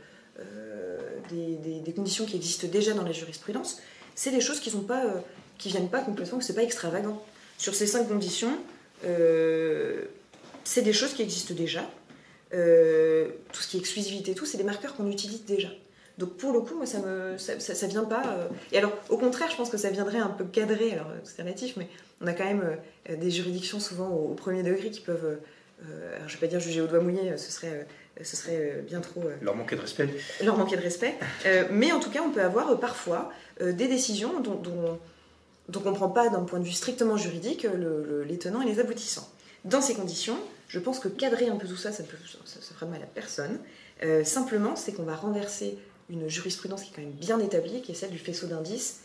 euh, 1.34 1.92
conditions 1.96 2.26
qui 2.26 2.36
existent 2.36 2.68
déjà 2.68 2.94
dans 2.94 3.04
la 3.04 3.12
jurisprudence, 3.12 3.82
c'est 4.14 4.32
des 4.32 4.42
choses 4.42 4.60
qui 4.60 4.76
ne 4.76 4.82
pas, 4.82 5.06
euh, 5.06 5.20
viennent 5.66 5.90
pas 5.90 6.02
complètement, 6.02 6.40
c'est 6.42 6.54
pas 6.54 6.64
extravagant. 6.64 7.24
Sur 7.58 7.74
ces 7.74 7.88
cinq 7.88 8.08
conditions, 8.08 8.56
c'est 10.64 10.82
des 10.82 10.94
choses 10.94 11.14
qui 11.14 11.24
existent 11.24 11.56
déjà. 11.56 11.82
tout 12.52 13.62
ce 13.62 13.68
qui 13.68 13.78
est 13.78 13.80
exclusivité, 13.80 14.36
tout, 14.36 14.46
c'est 14.46 14.58
des 14.58 14.64
marqueurs 14.64 14.96
qu'on 14.96 15.10
utilise 15.10 15.44
déjà. 15.46 15.70
Donc 16.18 16.36
pour 16.38 16.52
le 16.52 16.62
coup, 16.62 16.76
moi, 16.76 16.86
ça 16.86 17.00
me, 17.00 17.38
ça, 17.38 17.60
ça, 17.60 17.88
vient 17.88 18.04
pas. 18.04 18.24
Euh, 18.26 18.48
Et 18.72 18.78
alors, 18.78 18.92
au 19.10 19.18
contraire, 19.18 19.50
je 19.52 19.56
pense 19.56 19.70
que 19.70 19.78
ça 19.78 19.90
viendrait 19.92 20.18
un 20.18 20.30
peu 20.30 20.46
cadrer. 20.46 20.94
Alors, 20.94 21.08
c'est 21.24 21.42
relatif, 21.42 21.78
mais 21.78 21.88
on 22.22 22.28
a 22.28 22.34
quand 22.34 22.46
même 22.46 22.78
euh, 23.10 23.16
des 23.16 23.30
juridictions 23.30 23.80
souvent 23.80 24.10
au, 24.10 24.34
premier 24.34 24.64
degré 24.64 24.90
qui 24.90 25.02
peuvent. 25.02 25.38
Euh, 25.86 26.16
alors, 26.16 26.28
je 26.28 26.34
vais 26.34 26.40
pas 26.40 26.48
dire 26.48 26.60
juger 26.60 26.82
au 26.82 26.88
doigt 26.88 27.02
mouillé, 27.02 27.38
ce 27.38 27.52
serait, 27.52 27.88
ce 28.24 28.36
serait 28.36 28.84
bien 28.88 29.00
trop. 29.00 29.24
leur 29.44 29.56
manquer 29.56 29.76
de 29.76 29.82
respect. 29.82 30.10
Leur 30.44 30.58
manquer 30.58 30.76
de 30.76 30.82
respect. 30.82 31.14
mais 31.72 31.92
en 31.92 32.00
tout 32.00 32.10
cas, 32.10 32.22
on 32.24 32.32
peut 32.32 32.42
avoir 32.42 32.80
parfois 32.80 33.32
des 33.62 33.88
décisions 33.88 34.40
dont, 34.40 34.56
dont, 34.56 35.00
on 35.86 35.92
ne 35.92 35.96
prend 35.96 36.10
pas 36.10 36.30
d'un 36.30 36.42
point 36.42 36.60
de 36.60 36.64
vue 36.64 36.72
strictement 36.72 37.16
juridique 37.16 37.68
les 38.26 38.40
tenants 38.40 38.64
et 38.64 38.66
les 38.66 38.80
aboutissants. 38.80 39.30
Dans 39.66 39.82
ces 39.82 39.94
conditions, 39.94 40.40
je 40.68 40.80
pense 40.80 41.00
que 41.00 41.10
cadrer 41.10 41.48
un 41.48 41.58
peu 41.58 41.68
tout 41.68 41.78
ça, 41.78 41.92
ça 41.92 42.02
ne 42.02 42.08
ça, 42.08 42.60
ça 42.60 42.74
fera 42.74 42.88
de 42.88 42.92
mal 42.92 43.04
à 43.04 43.06
personne. 43.06 43.60
simplement, 44.24 44.76
c'est 44.76 44.94
qu'on 44.94 45.04
va 45.04 45.16
renverser 45.16 45.78
une 46.10 46.30
jurisprudence 46.30 46.84
qui 46.84 46.92
est 46.92 46.96
quand 46.96 47.02
même 47.02 47.12
bien 47.12 47.40
établie, 47.40 47.82
qui 47.82 47.92
est 47.92 47.96
celle 47.96 48.12
du 48.12 48.20
faisceau 48.20 48.48
d'indices, 48.48 49.02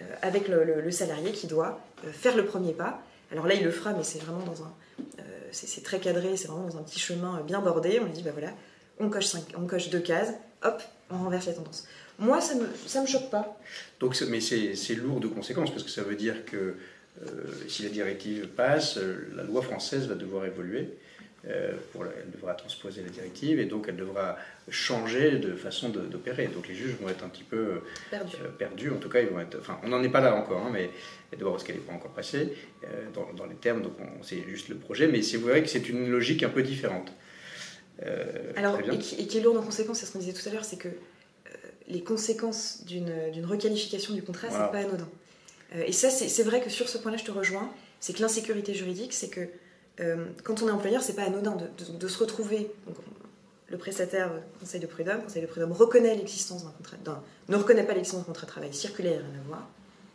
euh, 0.00 0.04
avec 0.22 0.48
le, 0.48 0.90
salarié 0.90 1.32
qui 1.32 1.46
doit 1.46 1.80
euh, 2.04 2.12
faire 2.12 2.36
le 2.36 2.44
premier 2.44 2.72
pas. 2.72 3.02
Alors 3.32 3.46
là, 3.46 3.54
il 3.54 3.62
le 3.62 3.70
fera, 3.70 3.92
mais 3.92 4.02
c'est 4.02 4.18
vraiment 4.18 4.44
dans 4.44 4.64
un. 4.64 4.72
Euh, 5.18 5.22
c'est 5.52 5.82
très 5.82 6.00
cadré, 6.00 6.36
c'est 6.36 6.48
vraiment 6.48 6.66
dans 6.66 6.78
un 6.78 6.82
petit 6.82 6.98
chemin 6.98 7.40
bien 7.42 7.60
bordé. 7.60 7.98
On 8.00 8.06
lui 8.06 8.12
dit, 8.12 8.22
bah 8.22 8.30
voilà, 8.32 8.52
on 8.98 9.08
coche, 9.10 9.32
on 9.56 9.66
coche 9.66 9.90
deux 9.90 10.00
cases, 10.00 10.32
hop, 10.62 10.82
on 11.10 11.18
renverse 11.18 11.46
la 11.46 11.52
tendance. 11.52 11.86
Moi, 12.18 12.40
ça 12.40 12.54
ne 12.54 12.60
me, 12.60 12.66
me 12.66 13.06
choque 13.06 13.30
pas. 13.30 13.58
Donc, 13.98 14.20
mais 14.28 14.40
c'est 14.40 14.94
lourd 14.94 15.20
de 15.20 15.28
conséquences, 15.28 15.70
parce 15.70 15.82
que 15.82 15.90
ça 15.90 16.02
veut 16.02 16.16
dire 16.16 16.44
que 16.44 16.76
si 17.68 17.82
la 17.82 17.88
directive 17.88 18.48
passe, 18.48 18.98
la 19.34 19.42
loi 19.42 19.62
française 19.62 20.06
va 20.06 20.14
devoir 20.14 20.44
évoluer. 20.44 20.88
Euh, 21.48 21.72
pour 21.92 22.04
elle 22.04 22.30
devra 22.30 22.52
transposer 22.52 23.02
la 23.02 23.08
directive 23.08 23.58
et 23.60 23.64
donc 23.64 23.86
elle 23.88 23.96
devra 23.96 24.36
changer 24.68 25.38
de 25.38 25.54
façon 25.54 25.88
d'opérer. 25.88 26.48
Donc 26.48 26.68
les 26.68 26.74
juges 26.74 26.96
vont 27.00 27.08
être 27.08 27.24
un 27.24 27.30
petit 27.30 27.44
peu 27.44 27.80
euh, 28.12 28.48
perdus. 28.58 28.90
En 28.90 28.98
tout 28.98 29.08
cas, 29.08 29.20
ils 29.20 29.28
vont 29.28 29.40
être. 29.40 29.56
Enfin, 29.58 29.80
on 29.82 29.88
n'en 29.88 30.02
est 30.02 30.10
pas 30.10 30.20
là 30.20 30.34
encore, 30.34 30.60
hein, 30.60 30.70
mais 30.70 30.90
d'abord 31.32 31.52
parce 31.52 31.64
qu'elle 31.64 31.76
n'est 31.76 31.80
pas 31.80 31.94
encore 31.94 32.10
passée 32.10 32.52
euh, 32.84 33.06
dans, 33.34 33.46
les 33.46 33.54
termes. 33.54 33.80
Donc 33.80 33.94
c'est 34.20 34.42
juste 34.50 34.68
le 34.68 34.76
projet, 34.76 35.08
mais 35.08 35.22
c'est 35.22 35.38
vrai 35.38 35.62
que 35.62 35.70
c'est 35.70 35.88
une 35.88 36.10
logique 36.10 36.42
un 36.42 36.50
peu 36.50 36.62
différente. 36.62 37.10
Alors, 38.56 38.78
et 38.80 38.98
qui, 38.98 39.20
et 39.20 39.26
qui, 39.26 39.38
est 39.38 39.40
lourde 39.40 39.58
en 39.58 39.62
conséquence, 39.62 40.00
c'est 40.00 40.06
ce 40.06 40.12
qu'on 40.12 40.18
disait 40.18 40.32
tout 40.32 40.46
à 40.46 40.52
l'heure, 40.52 40.64
c'est 40.64 40.78
que 40.78 40.88
les 41.88 42.02
conséquences 42.02 42.84
d'une 42.84 43.44
requalification 43.46 44.12
du 44.12 44.22
contrat, 44.22 44.48
c'est 44.50 44.56
pas 44.56 44.86
anodin. 44.86 45.08
et 45.74 45.92
ça, 45.92 46.10
c'est 46.10 46.42
vrai 46.42 46.60
que 46.60 46.68
sur 46.68 46.90
ce 46.90 46.98
point-là, 46.98 47.16
je 47.16 47.24
te 47.24 47.30
rejoins. 47.30 47.72
C'est 47.98 48.14
que 48.14 48.20
l'insécurité 48.20 48.72
juridique, 48.74 49.12
c'est 49.12 49.28
que 49.28 49.48
euh, 50.00 50.26
quand 50.44 50.62
on 50.62 50.68
est 50.68 50.72
employeur, 50.72 51.02
c'est 51.02 51.14
pas 51.14 51.24
anodin 51.24 51.56
de, 51.56 52.08
se 52.08 52.18
retrouver. 52.18 52.70
le 53.68 53.78
prestataire, 53.78 54.30
conseil 54.58 54.80
de 54.80 54.86
prud'homme, 54.86 55.22
conseil 55.22 55.42
de 55.42 55.46
prud'homme 55.46 55.72
reconnaît 55.72 56.16
l'existence 56.16 56.64
d'un 56.64 56.70
contrat, 56.70 57.22
ne 57.48 57.56
reconnaît 57.56 57.84
pas 57.84 57.94
l'existence 57.94 58.20
d'un 58.20 58.26
contrat 58.26 58.46
de 58.46 58.50
travail 58.50 58.74
circulaire, 58.74 59.20
rien 59.20 59.40
à 59.40 59.46
voir. 59.46 59.68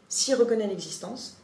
S'il 0.09 0.35
reconnaît 0.35 0.67
l'existence, 0.67 1.37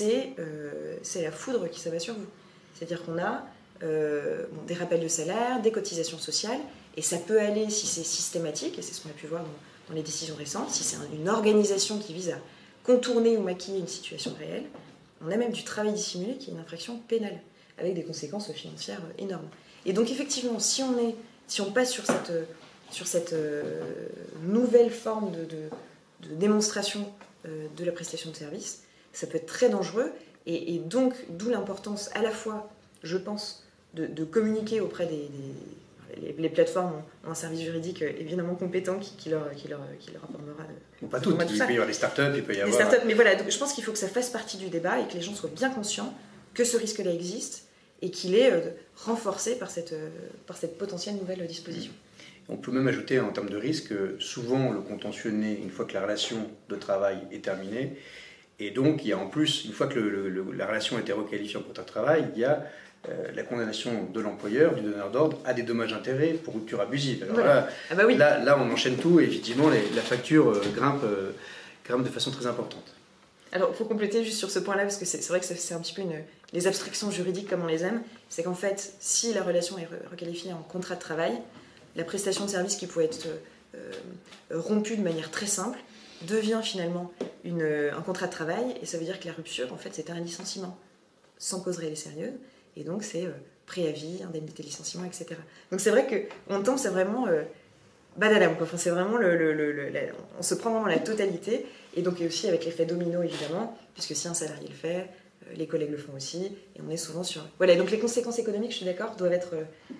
euh, 0.00 0.96
c'est 1.02 1.22
la 1.22 1.32
foudre 1.32 1.68
qui 1.68 1.80
s'abat 1.80 1.98
sur 1.98 2.14
vous. 2.14 2.26
C'est-à-dire 2.74 3.04
qu'on 3.04 3.18
a 3.18 3.44
euh, 3.82 4.44
des 4.66 4.74
rappels 4.74 5.00
de 5.00 5.08
salaire, 5.08 5.60
des 5.60 5.72
cotisations 5.72 6.18
sociales, 6.18 6.60
et 6.96 7.02
ça 7.02 7.18
peut 7.18 7.40
aller, 7.40 7.68
si 7.70 7.86
c'est 7.86 8.04
systématique, 8.04 8.78
et 8.78 8.82
c'est 8.82 8.94
ce 8.94 9.02
qu'on 9.02 9.10
a 9.10 9.14
pu 9.14 9.26
voir 9.26 9.42
dans 9.88 9.94
les 9.94 10.02
décisions 10.02 10.36
récentes, 10.36 10.70
si 10.70 10.84
c'est 10.84 10.96
une 11.12 11.28
organisation 11.28 11.98
qui 11.98 12.12
vise 12.12 12.30
à 12.30 12.38
contourner 12.84 13.36
ou 13.36 13.42
maquiller 13.42 13.78
une 13.78 13.88
situation 13.88 14.34
réelle, 14.38 14.64
on 15.24 15.30
a 15.30 15.36
même 15.36 15.52
du 15.52 15.64
travail 15.64 15.92
dissimulé 15.92 16.36
qui 16.36 16.50
est 16.50 16.52
une 16.52 16.60
infraction 16.60 16.98
pénale 17.08 17.40
avec 17.78 17.94
des 17.94 18.04
conséquences 18.04 18.52
financières 18.52 19.02
énormes. 19.18 19.48
Et 19.86 19.92
donc 19.92 20.10
effectivement, 20.10 20.58
si 20.58 20.82
on, 20.82 20.98
est, 20.98 21.14
si 21.46 21.60
on 21.60 21.72
passe 21.72 21.90
sur 21.90 22.06
cette, 22.06 22.32
sur 22.92 23.06
cette 23.06 23.32
euh, 23.32 23.80
nouvelle 24.42 24.90
forme 24.90 25.32
de, 25.32 25.44
de, 25.44 26.34
démonstration 26.34 27.10
euh, 27.46 27.66
de 27.76 27.84
la 27.84 27.92
prestation 27.92 28.30
de 28.30 28.36
service, 28.36 28.84
ça 29.12 29.26
peut 29.26 29.36
être 29.36 29.46
très 29.46 29.68
dangereux. 29.68 30.12
Et, 30.44 30.78
donc, 30.78 31.14
d'où 31.28 31.50
l'importance 31.50 32.10
à 32.14 32.22
la 32.22 32.32
fois, 32.32 32.68
je 33.04 33.16
pense, 33.16 33.64
de, 33.94 34.24
communiquer 34.24 34.80
auprès 34.80 35.06
des, 35.06 35.28
les, 36.36 36.48
plateformes 36.48 36.94
ont 37.24 37.30
un 37.30 37.34
service 37.34 37.60
juridique 37.60 38.02
évidemment 38.02 38.56
compétent 38.56 38.98
qui, 38.98 39.28
leur, 39.28 39.52
qui, 39.52 39.68
leur, 39.68 39.80
qui 40.00 40.10
leur 40.10 40.24
apportera. 40.24 40.64
pas 41.08 41.20
toutes, 41.20 41.40
il 41.48 41.58
peut 41.58 41.68
y 41.68 41.74
avoir 41.74 41.86
des 41.86 41.92
startups, 41.92 42.22
il 42.34 42.42
peut 42.42 42.54
y 42.54 42.60
avoir. 42.60 42.76
Des 42.76 42.84
startups, 42.84 43.06
mais 43.06 43.14
voilà, 43.14 43.36
donc 43.36 43.50
je 43.50 43.58
pense 43.58 43.72
qu'il 43.72 43.84
faut 43.84 43.92
que 43.92 43.98
ça 43.98 44.08
fasse 44.08 44.30
partie 44.30 44.56
du 44.56 44.68
débat 44.68 44.98
et 44.98 45.06
que 45.06 45.14
les 45.14 45.22
gens 45.22 45.34
soient 45.34 45.50
bien 45.54 45.70
conscients 45.70 46.12
que 46.54 46.64
ce 46.64 46.76
risque-là 46.76 47.12
existe 47.12 47.66
et 48.02 48.10
qu'il 48.10 48.34
est 48.34 48.50
euh, 48.50 48.60
renforcé 48.96 49.56
par 49.56 49.70
cette, 49.70 49.92
euh, 49.92 50.08
par 50.46 50.56
cette 50.56 50.76
potentielle 50.76 51.16
nouvelle 51.16 51.46
disposition. 51.46 51.92
On 52.48 52.56
peut 52.56 52.72
même 52.72 52.88
ajouter 52.88 53.20
en 53.20 53.30
termes 53.30 53.48
de 53.48 53.56
risque, 53.56 53.92
souvent 54.18 54.72
le 54.72 54.80
contentionné, 54.80 55.58
une 55.62 55.70
fois 55.70 55.84
que 55.84 55.94
la 55.94 56.02
relation 56.02 56.50
de 56.68 56.76
travail 56.76 57.18
est 57.30 57.44
terminée, 57.44 57.96
et 58.58 58.70
donc 58.70 59.04
il 59.04 59.08
y 59.08 59.12
a 59.12 59.18
en 59.18 59.28
plus, 59.28 59.64
une 59.64 59.72
fois 59.72 59.86
que 59.86 59.98
la 60.56 60.66
relation 60.66 60.96
a 60.96 61.00
été 61.00 61.12
requalifiée 61.12 61.56
en 61.56 61.62
contrat 61.62 61.84
de 61.84 61.88
travail, 61.88 62.26
il 62.34 62.40
y 62.40 62.44
a 62.44 62.64
euh, 63.08 63.28
la 63.34 63.44
condamnation 63.44 64.08
de 64.12 64.20
l'employeur, 64.20 64.74
du 64.74 64.82
donneur 64.82 65.10
d'ordre, 65.10 65.38
à 65.44 65.54
des 65.54 65.62
dommages-intérêts 65.62 66.34
pour 66.34 66.54
rupture 66.54 66.80
abusive. 66.80 67.22
Alors 67.22 67.46
là, 67.46 67.68
ah 67.90 67.94
bah 67.94 68.12
là, 68.12 68.38
là, 68.38 68.58
on 68.60 68.70
enchaîne 68.70 68.96
tout 68.96 69.20
et 69.20 69.24
effectivement 69.24 69.70
la 69.70 70.02
facture 70.02 70.60
grimpe, 70.74 71.04
grimpe 71.84 72.04
de 72.04 72.10
façon 72.10 72.32
très 72.32 72.46
importante. 72.46 72.92
Alors, 73.52 73.70
il 73.70 73.76
faut 73.76 73.84
compléter 73.84 74.24
juste 74.24 74.38
sur 74.38 74.50
ce 74.50 74.58
point-là, 74.58 74.82
parce 74.82 74.96
que 74.96 75.04
c'est 75.04 75.26
vrai 75.28 75.38
que 75.40 75.46
c'est 75.46 75.74
un 75.74 75.80
petit 75.80 75.92
peu 75.92 76.02
les 76.52 76.66
abstractions 76.66 77.10
juridiques 77.10 77.48
comme 77.48 77.62
on 77.62 77.66
les 77.66 77.84
aime. 77.84 78.02
C'est 78.30 78.42
qu'en 78.42 78.54
fait, 78.54 78.94
si 78.98 79.32
la 79.34 79.42
relation 79.42 79.78
est 79.78 79.88
requalifiée 80.10 80.52
en 80.52 80.62
contrat 80.62 80.94
de 80.94 81.00
travail, 81.00 81.38
la 81.94 82.04
prestation 82.04 82.46
de 82.46 82.50
service 82.50 82.76
qui 82.76 82.86
pouvait 82.86 83.04
être 83.04 83.26
euh, 83.74 83.92
rompue 84.50 84.96
de 84.96 85.02
manière 85.02 85.30
très 85.30 85.46
simple 85.46 85.78
devient 86.26 86.60
finalement 86.62 87.12
une, 87.44 87.62
un 87.62 88.00
contrat 88.00 88.26
de 88.26 88.32
travail, 88.32 88.74
et 88.80 88.86
ça 88.86 88.96
veut 88.96 89.04
dire 89.04 89.20
que 89.20 89.26
la 89.26 89.34
rupture, 89.34 89.72
en 89.72 89.76
fait, 89.76 89.90
c'est 89.92 90.10
un 90.10 90.20
licenciement 90.20 90.78
sans 91.38 91.60
cause 91.60 91.76
réelle 91.76 91.92
et 91.92 91.96
sérieuse, 91.96 92.34
et 92.76 92.84
donc 92.84 93.02
c'est 93.02 93.26
euh, 93.26 93.32
préavis, 93.66 94.22
indemnité 94.22 94.62
de 94.62 94.68
licenciement, 94.68 95.04
etc. 95.04 95.26
Donc 95.70 95.80
c'est 95.80 95.90
vrai 95.90 96.28
qu'on 96.48 96.62
tombe, 96.62 96.78
c'est 96.78 96.88
vraiment 96.88 97.26
euh, 97.26 97.42
badadam, 98.16 98.54
enfin, 98.60 98.76
c'est 98.76 98.90
vraiment 98.90 99.16
le, 99.16 99.86
on 100.38 100.42
se 100.42 100.54
prend 100.54 100.70
vraiment 100.70 100.86
la 100.86 100.98
totalité, 100.98 101.66
et 101.96 102.02
donc 102.02 102.20
aussi 102.20 102.48
avec 102.48 102.64
l'effet 102.64 102.84
domino 102.84 103.22
évidemment, 103.22 103.78
puisque 103.94 104.14
si 104.14 104.28
un 104.28 104.34
salarié 104.34 104.68
le 104.68 104.74
fait, 104.74 105.08
euh, 105.46 105.54
les 105.56 105.66
collègues 105.66 105.90
le 105.90 105.98
font 105.98 106.14
aussi, 106.16 106.56
et 106.76 106.80
on 106.86 106.90
est 106.90 106.96
souvent 106.96 107.22
sur. 107.22 107.46
Voilà, 107.58 107.74
donc 107.76 107.90
les 107.90 107.98
conséquences 107.98 108.38
économiques, 108.38 108.72
je 108.72 108.76
suis 108.76 108.86
d'accord, 108.86 109.16
doivent 109.16 109.32
être, 109.32 109.54
euh, 109.54 109.94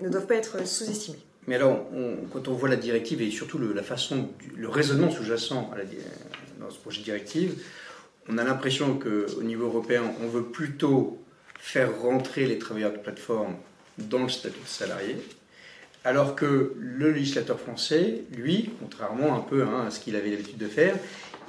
ne 0.00 0.08
doivent 0.08 0.26
pas 0.26 0.36
être 0.36 0.66
sous-estimées. 0.66 1.22
Mais 1.46 1.54
alors, 1.54 1.86
quand 2.32 2.48
on 2.48 2.54
voit 2.54 2.68
la 2.68 2.74
directive 2.74 3.22
et 3.22 3.30
surtout 3.30 3.58
la 3.58 3.84
façon, 3.84 4.30
le 4.56 4.68
raisonnement 4.68 5.12
sous-jacent 5.12 5.70
dans 6.58 6.70
ce 6.70 6.78
projet 6.78 6.98
de 6.98 7.04
directive, 7.04 7.62
on 8.28 8.36
a 8.38 8.42
l'impression 8.42 8.98
qu'au 8.98 9.42
niveau 9.42 9.66
européen, 9.66 10.02
on 10.24 10.26
veut 10.26 10.46
plutôt 10.46 11.22
faire 11.60 12.00
rentrer 12.00 12.46
les 12.46 12.58
travailleurs 12.58 12.92
de 12.92 12.98
plateforme 12.98 13.54
dans 13.98 14.24
le 14.24 14.28
statut 14.28 14.60
de 14.60 14.66
salarié, 14.66 15.16
alors 16.06 16.36
que 16.36 16.72
le 16.78 17.10
législateur 17.10 17.58
français, 17.58 18.22
lui, 18.38 18.70
contrairement 18.80 19.34
un 19.34 19.40
peu 19.40 19.64
hein, 19.64 19.86
à 19.88 19.90
ce 19.90 19.98
qu'il 19.98 20.14
avait 20.14 20.30
l'habitude 20.30 20.56
de 20.56 20.68
faire, 20.68 20.94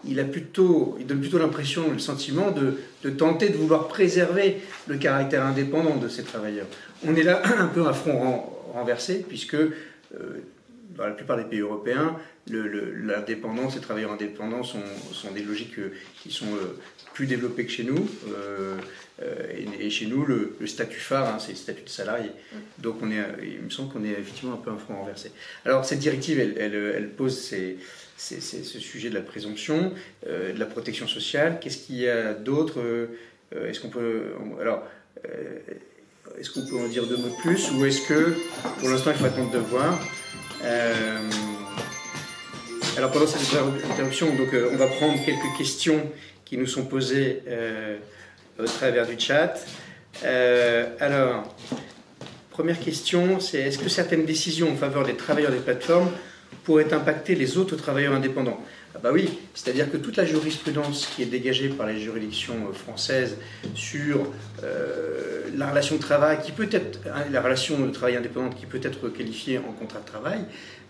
il, 0.03 0.16
donne 0.16 0.32
plutôt 0.32 1.38
l'impression, 1.38 1.91
le 1.91 1.99
sentiment 1.99 2.49
de, 2.49 3.10
tenter 3.12 3.49
de 3.49 3.58
vouloir 3.58 3.88
préserver 3.88 4.58
le 4.88 4.97
caractère 4.97 5.45
indépendant 5.45 5.97
de 5.97 6.08
ces 6.08 6.24
travailleurs. 6.24 6.66
On 7.05 7.16
est 7.16 7.22
là 7.22 7.43
un 7.60 7.68
peu 7.68 7.88
à 7.88 7.93
front 7.93 8.43
renversé, 8.74 9.24
puisque 9.28 9.53
euh, 9.53 9.70
dans 10.98 11.06
la 11.06 11.12
plupart 11.12 11.38
des 11.38 11.43
pays 11.43 11.60
européens, 11.60 12.16
l'indépendance, 12.50 13.76
les 13.76 13.82
travailleurs 13.82 14.12
indépendants 14.12 14.64
sont, 14.64 14.84
sont 15.12 15.32
des 15.32 15.43
logiques 15.43 15.76
qui 16.22 16.32
sont 16.32 16.45
plus 17.14 17.28
développées 17.28 17.66
que 17.66 17.72
chez 17.72 17.84
nous. 17.84 18.08
et, 19.80 19.89
chez 19.89 20.08
nous, 20.08 20.26
le, 20.26 20.56
statut 20.66 21.00
phare, 21.00 21.28
hein, 21.28 21.39
c'est 21.39 21.52
le 21.52 21.58
statut 21.58 21.84
de 21.84 21.89
salarié. 21.89 22.30
Mm. 22.30 22.58
Donc 22.80 22.95
on 23.02 23.12
est, 23.12 23.24
il 23.43 23.62
me 23.62 23.70
semble 23.70 23.91
qu'on 23.91 24.04
est 24.04 24.12
effectivement 24.12 24.54
un 24.54 24.58
peu 24.58 24.72
un 24.72 24.78
front 24.78 24.95
renversé. 24.95 25.32
Alors 25.66 25.86
cette 25.86 26.00
directive, 26.00 26.39
elle, 26.39 26.56
elle, 26.58 26.74
elle 26.74 27.10
pose 27.10 27.38
ces 27.38 27.78
c'est 28.18 28.41
ce 28.41 28.80
sujet 28.80 29.10
de 29.10 29.14
la 29.14 29.22
présomption, 29.22 29.93
euh, 30.28 30.52
de 30.52 30.60
la 30.60 30.66
protection 30.66 31.08
sociale. 31.08 31.60
Qu'est-ce 31.62 31.78
qu'il 31.78 31.98
y 31.98 32.10
a 32.10 32.34
d'autre 32.34 32.80
euh, 32.80 33.08
Est-ce 33.70 33.80
qu'on 33.80 33.89
peut. 33.89 34.34
Alors. 34.60 34.84
Euh, 35.26 35.60
est-ce 36.38 36.52
qu'on 36.52 36.68
peut 36.68 36.78
en 36.78 36.88
dire 36.88 37.08
deux 37.08 37.18
mots 37.18 37.30
de 37.30 37.41
plus 37.41 37.72
ou 37.72 37.86
est-ce 37.86 38.06
que 38.08 38.36
pour 38.80 38.89
l'instant 38.89 39.12
il 39.12 39.18
faut 39.18 39.26
attendre 39.26 39.50
de 39.50 39.58
voir 39.58 39.98
Alors 42.97 43.12
pendant 43.12 43.28
cette 43.28 43.41
interruption, 43.91 44.34
donc, 44.36 44.49
on 44.72 44.76
va 44.76 44.88
prendre 44.88 45.24
quelques 45.24 45.58
questions 45.58 46.12
qui 46.45 46.58
nous 46.58 46.66
sont 46.66 46.86
posées 46.86 47.43
au 48.60 48.66
travers 48.66 49.05
du 49.05 49.20
chat. 49.20 49.53
alors, 50.99 51.55
première 52.49 52.80
question, 52.80 53.39
c'est 53.39 53.60
est-ce 53.60 53.78
que 53.78 53.89
certaines 53.89 54.26
décisions 54.26 54.72
en 54.72 54.76
faveur 54.76 55.05
des 55.05 55.16
travailleurs 55.16 55.51
des 55.51 55.60
plateformes 55.60 56.10
pourrait 56.64 56.91
impacter 56.91 57.36
les 57.36 57.58
autres 57.58 57.76
travailleurs 57.76 58.14
indépendants? 58.14 58.60
Ah 58.98 59.00
bah 59.04 59.12
oui, 59.14 59.30
c'est-à-dire 59.54 59.91
que 59.91 59.98
toute 59.98 60.18
la 60.18 60.26
jurisprudence 60.26 61.06
qui 61.06 61.22
est 61.22 61.28
dégagée 61.28 61.70
par 61.70 61.86
les 61.86 62.00
juridictions 62.00 62.68
euh, 62.68 62.74
françaises 62.74 63.38
sur 63.76 64.34
euh, 64.64 65.43
la 65.56 65.70
relation 65.70 65.98
de 65.98 66.02
travail, 66.02 66.39
qui 66.43 66.52
peut 66.52 66.68
être 66.72 67.02
hein, 67.06 67.26
la 67.32 67.41
relation 67.43 67.80
de 67.80 67.91
travail 67.91 68.16
indépendante 68.16 68.56
qui 68.56 68.66
peut 68.66 68.80
être 68.82 69.10
qualifiée 69.10 69.60
en 69.60 69.72
contrat 69.74 70.00
de 70.00 70.06
travail, 70.08 70.39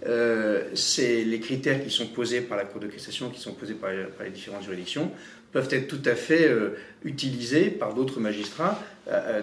euh, 0.05 0.63
c'est 0.73 1.25
les 1.25 1.41
critères 1.41 1.83
qui 1.83 1.89
sont 1.89 2.07
posés 2.07 2.39
par 2.39 2.57
la 2.57 2.63
Cour 2.63 2.79
de 2.79 2.87
cassation, 2.87 3.29
qui 3.29 3.41
sont 3.41 3.51
posés 3.51 3.73
par 3.73 3.89
les 3.91 4.29
différentes 4.29 4.63
juridictions, 4.63 5.11
peuvent 5.51 5.67
être 5.71 5.89
tout 5.89 6.01
à 6.05 6.15
fait 6.15 6.49
utilisés 7.03 7.69
par 7.71 7.93
d'autres 7.93 8.21
magistrats 8.21 8.81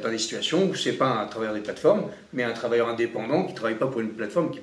dans 0.02 0.10
des 0.10 0.18
situations 0.18 0.68
où 0.68 0.74
ce 0.74 0.90
n'est 0.90 0.96
pas 0.96 1.06
un 1.06 1.26
travailleur 1.26 1.54
des 1.54 1.60
plateformes, 1.60 2.04
mais 2.32 2.42
un 2.42 2.52
travailleur 2.52 2.88
indépendant 2.88 3.44
qui 3.44 3.52
ne 3.52 3.56
travaille 3.56 3.78
pas 3.78 3.86
pour 3.86 4.00
une 4.00 4.10
plateforme, 4.10 4.50
qui, 4.50 4.60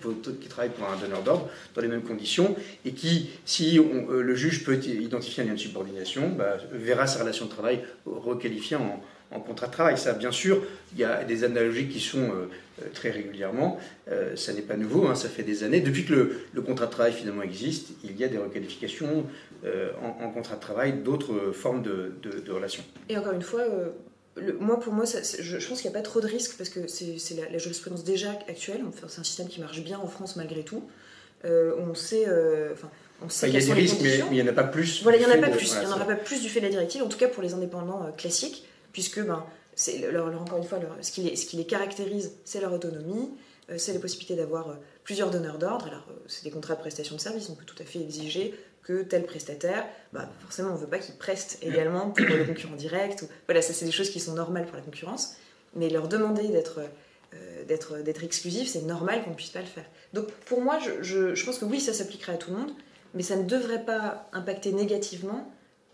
travaille 0.48 0.70
pour 0.70 0.88
un 0.88 0.98
donneur 0.98 1.24
d'ordre 1.24 1.50
dans 1.74 1.82
les 1.82 1.88
mêmes 1.88 2.04
conditions, 2.04 2.56
et 2.86 2.92
qui, 2.92 3.32
si 3.46 3.80
le 3.80 4.36
juge 4.36 4.64
peut 4.64 4.76
identifier 4.76 5.44
un 5.44 5.48
lien 5.48 5.54
de 5.54 5.60
subordination, 5.60 6.30
bah, 6.30 6.58
verra 6.72 7.08
sa 7.08 7.22
relation 7.22 7.46
de 7.46 7.52
travail 7.52 7.82
requalifiée 8.06 8.78
en, 8.78 9.40
contrat 9.40 9.68
de 9.68 9.72
travail. 9.72 9.98
Ça, 9.98 10.14
bien 10.14 10.32
sûr, 10.32 10.62
il 10.94 11.00
y 11.00 11.04
a 11.06 11.24
des 11.24 11.44
analogies 11.46 11.88
qui 11.88 12.02
sont 12.02 12.20
euh, 12.20 12.50
euh, 12.82 12.88
très 12.94 13.12
régulièrement. 13.12 13.80
Euh, 14.10 14.36
ça 14.36 14.52
n'est 14.52 14.62
pas 14.62 14.76
nouveau, 14.76 15.08
hein, 15.08 15.16
ça 15.16 15.30
fait 15.30 15.44
des 15.44 15.64
années. 15.64 15.80
Depuis 15.80 16.04
que 16.04 16.42
le, 16.54 16.62
contrat 16.62 16.88
de 16.88 16.92
travail 16.92 17.14
finalement 17.14 17.42
existe, 17.42 17.92
il 18.04 18.18
y 18.18 18.26
a 18.26 18.28
des 18.28 18.38
requalifications 18.38 19.26
en, 20.02 20.30
contrat 20.32 20.56
de 20.56 20.62
travail 20.62 20.94
d'autres 21.04 21.52
formes 21.54 21.82
de, 21.82 22.14
relations. 22.52 22.84
Et 23.08 23.18
encore 23.18 23.34
une 23.34 23.42
fois, 23.42 23.64
moi, 24.60 24.80
pour 24.80 24.94
moi, 24.94 25.06
je, 25.06 25.68
pense 25.68 25.82
qu'il 25.82 25.90
n'y 25.90 25.96
a 25.96 26.00
pas 26.00 26.04
trop 26.04 26.22
de 26.22 26.28
risques 26.28 26.56
parce 26.58 26.70
que 26.70 26.88
c'est 26.88 27.36
la, 27.52 27.58
jurisprudence 27.58 28.04
déjà 28.04 28.32
actuelle. 28.48 28.82
c'est 29.08 29.20
un 29.20 29.24
système 29.24 29.48
qui 29.48 29.60
marche 29.60 29.82
bien 29.84 30.00
en 30.00 30.08
France 30.08 30.36
malgré 30.36 30.64
tout. 30.64 30.84
on 31.44 31.94
sait. 31.96 32.26
on 33.22 33.30
sait 33.30 33.50
il 33.50 33.54
y 33.54 33.58
a 33.58 33.66
des 33.66 33.74
risques, 33.74 33.98
mais, 34.02 34.20
il 34.32 34.32
n'y 34.32 34.42
en 34.42 34.48
a 34.48 34.54
pas 34.54 34.64
plus. 34.64 35.04
Voilà, 35.04 35.18
il 35.18 35.26
n'y 35.26 35.32
en 35.32 35.36
a 35.36 35.38
pas 35.38 35.50
plus. 35.50 35.74
il 35.74 35.80
n'y 35.80 35.86
en 35.86 35.96
aura 35.96 36.06
pas 36.06 36.16
plus 36.16 36.42
du 36.42 36.50
fait 36.50 36.60
de 36.60 36.66
la 36.66 36.72
directive, 36.72 37.04
en 37.04 37.10
tout 37.10 37.18
cas 37.18 37.28
pour 37.28 37.44
les 37.44 37.54
indépendants 37.54 38.12
classiques 38.18 38.66
puisque 38.92 39.22
ben, 39.22 39.46
encore 40.40 40.58
une 40.58 40.64
fois, 40.64 40.80
ce, 41.02 41.12
qui 41.12 41.22
les, 41.22 41.36
ce, 41.36 41.46
qui 41.46 41.58
les, 41.58 41.66
caractérise, 41.66 42.34
c'est 42.44 42.62
leur 42.62 42.74
autonomie, 42.74 43.32
euh, 43.70 43.78
c'est 43.78 43.94
la 43.94 44.00
possibilité 44.00 44.36
d'avoir 44.36 44.70
euh, 44.70 44.74
plusieurs 45.04 45.32
donneurs 45.32 45.58
d'ordre. 45.58 45.88
Alors, 45.88 46.08
euh, 46.10 46.14
c'est 46.28 46.44
des 46.44 46.52
contrats 46.52 46.76
de 46.76 46.82
prestation 46.82 47.16
de 47.16 47.22
service, 47.22 47.50
on 47.50 47.56
peut 47.56 47.66
tout 47.66 47.82
à 47.82 47.86
fait 47.86 48.00
exiger 48.00 48.54
que 48.84 49.04
tel 49.04 49.24
prestataire, 49.26 49.86
bah, 50.14 50.30
forcément, 50.42 50.70
on 50.70 50.76
ne 50.76 50.80
veut 50.80 50.88
pas 50.88 51.00
qu'il 51.00 51.16
preste 51.16 51.60
également 51.62 52.10
pour 52.12 52.26
le 52.26 52.46
concurrent 52.46 52.76
direct. 52.76 53.22
Ou, 53.22 53.28
voilà, 53.48 53.62
ça, 53.62 53.74
c'est 53.74 53.86
des 53.86 53.92
choses 53.92 54.10
qui 54.10 54.20
sont 54.20 54.34
normales 54.34 54.66
pour 54.66 54.76
la 54.76 54.82
concurrence, 54.82 55.36
mais 55.76 55.90
leur 55.90 56.08
demander 56.08 56.48
d'être 56.48 56.82
d'être 57.68 58.24
exclusif, 58.26 58.68
c'est 58.68 58.82
normal 58.82 59.24
qu'on 59.24 59.30
ne 59.30 59.36
puisse 59.36 59.52
pas 59.52 59.62
le 59.62 59.66
faire. 59.66 59.86
Donc, 60.12 60.30
pour 60.46 60.62
moi, 60.62 60.80
je, 61.02 61.34
je 61.34 61.46
pense 61.46 61.60
que 61.60 61.66
oui, 61.66 61.80
ça 61.80 61.94
s'appliquerait 61.94 62.34
à 62.34 62.38
tout 62.38 62.52
le 62.52 62.58
monde, 62.58 62.72
mais 63.14 63.24
ça 63.24 63.38
ne 63.38 63.44
devrait 63.44 63.86
pas 63.86 64.28
impacter 64.34 64.72
négativement 64.74 65.50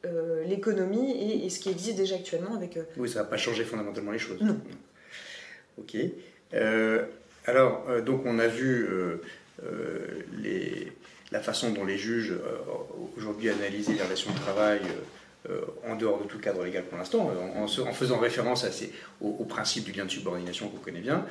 euh, 0.06 0.44
l'économie 0.44 1.44
et, 1.44 1.50
ce 1.50 1.60
qui 1.60 1.70
existe 1.70 1.98
déjà 1.98 2.16
actuellement 2.16 2.56
avec... 2.56 2.78
Euh, 2.78 2.84
oui, 2.98 3.10
ça 3.10 3.24
va 3.24 3.30
pas 3.30 3.38
changer 3.38 3.64
fondamentalement 3.64 4.12
les 4.12 4.20
choses. 4.20 4.40
Non. 4.42 4.60
Ok. 5.80 5.96
Euh, 6.54 7.06
alors, 7.46 8.02
donc 8.04 8.22
on 8.26 8.40
a 8.40 8.48
vu 8.48 8.88
les, 10.38 10.92
la 11.32 11.40
façon 11.40 11.72
dont 11.72 11.86
les 11.86 11.98
juges 11.98 12.34
aujourd'hui 13.18 13.50
analysent 13.50 13.90
les 13.90 14.02
relations 14.02 14.32
de 14.32 14.40
travail 14.40 14.80
en 15.86 15.96
dehors 15.96 16.22
de 16.22 16.28
tout 16.28 16.40
cadre 16.40 16.64
légal 16.64 16.84
pour 16.84 16.98
l'instant, 16.98 17.32
en, 17.56 17.68
faisant 17.68 18.18
référence 18.18 18.66
au, 19.22 19.44
principe 19.46 19.86
du 19.86 19.92
lien 19.92 20.06
de 20.06 20.12
subordination 20.12 20.70
qu'on 20.70 20.78
connaît 20.78 21.02
bien. 21.02 21.26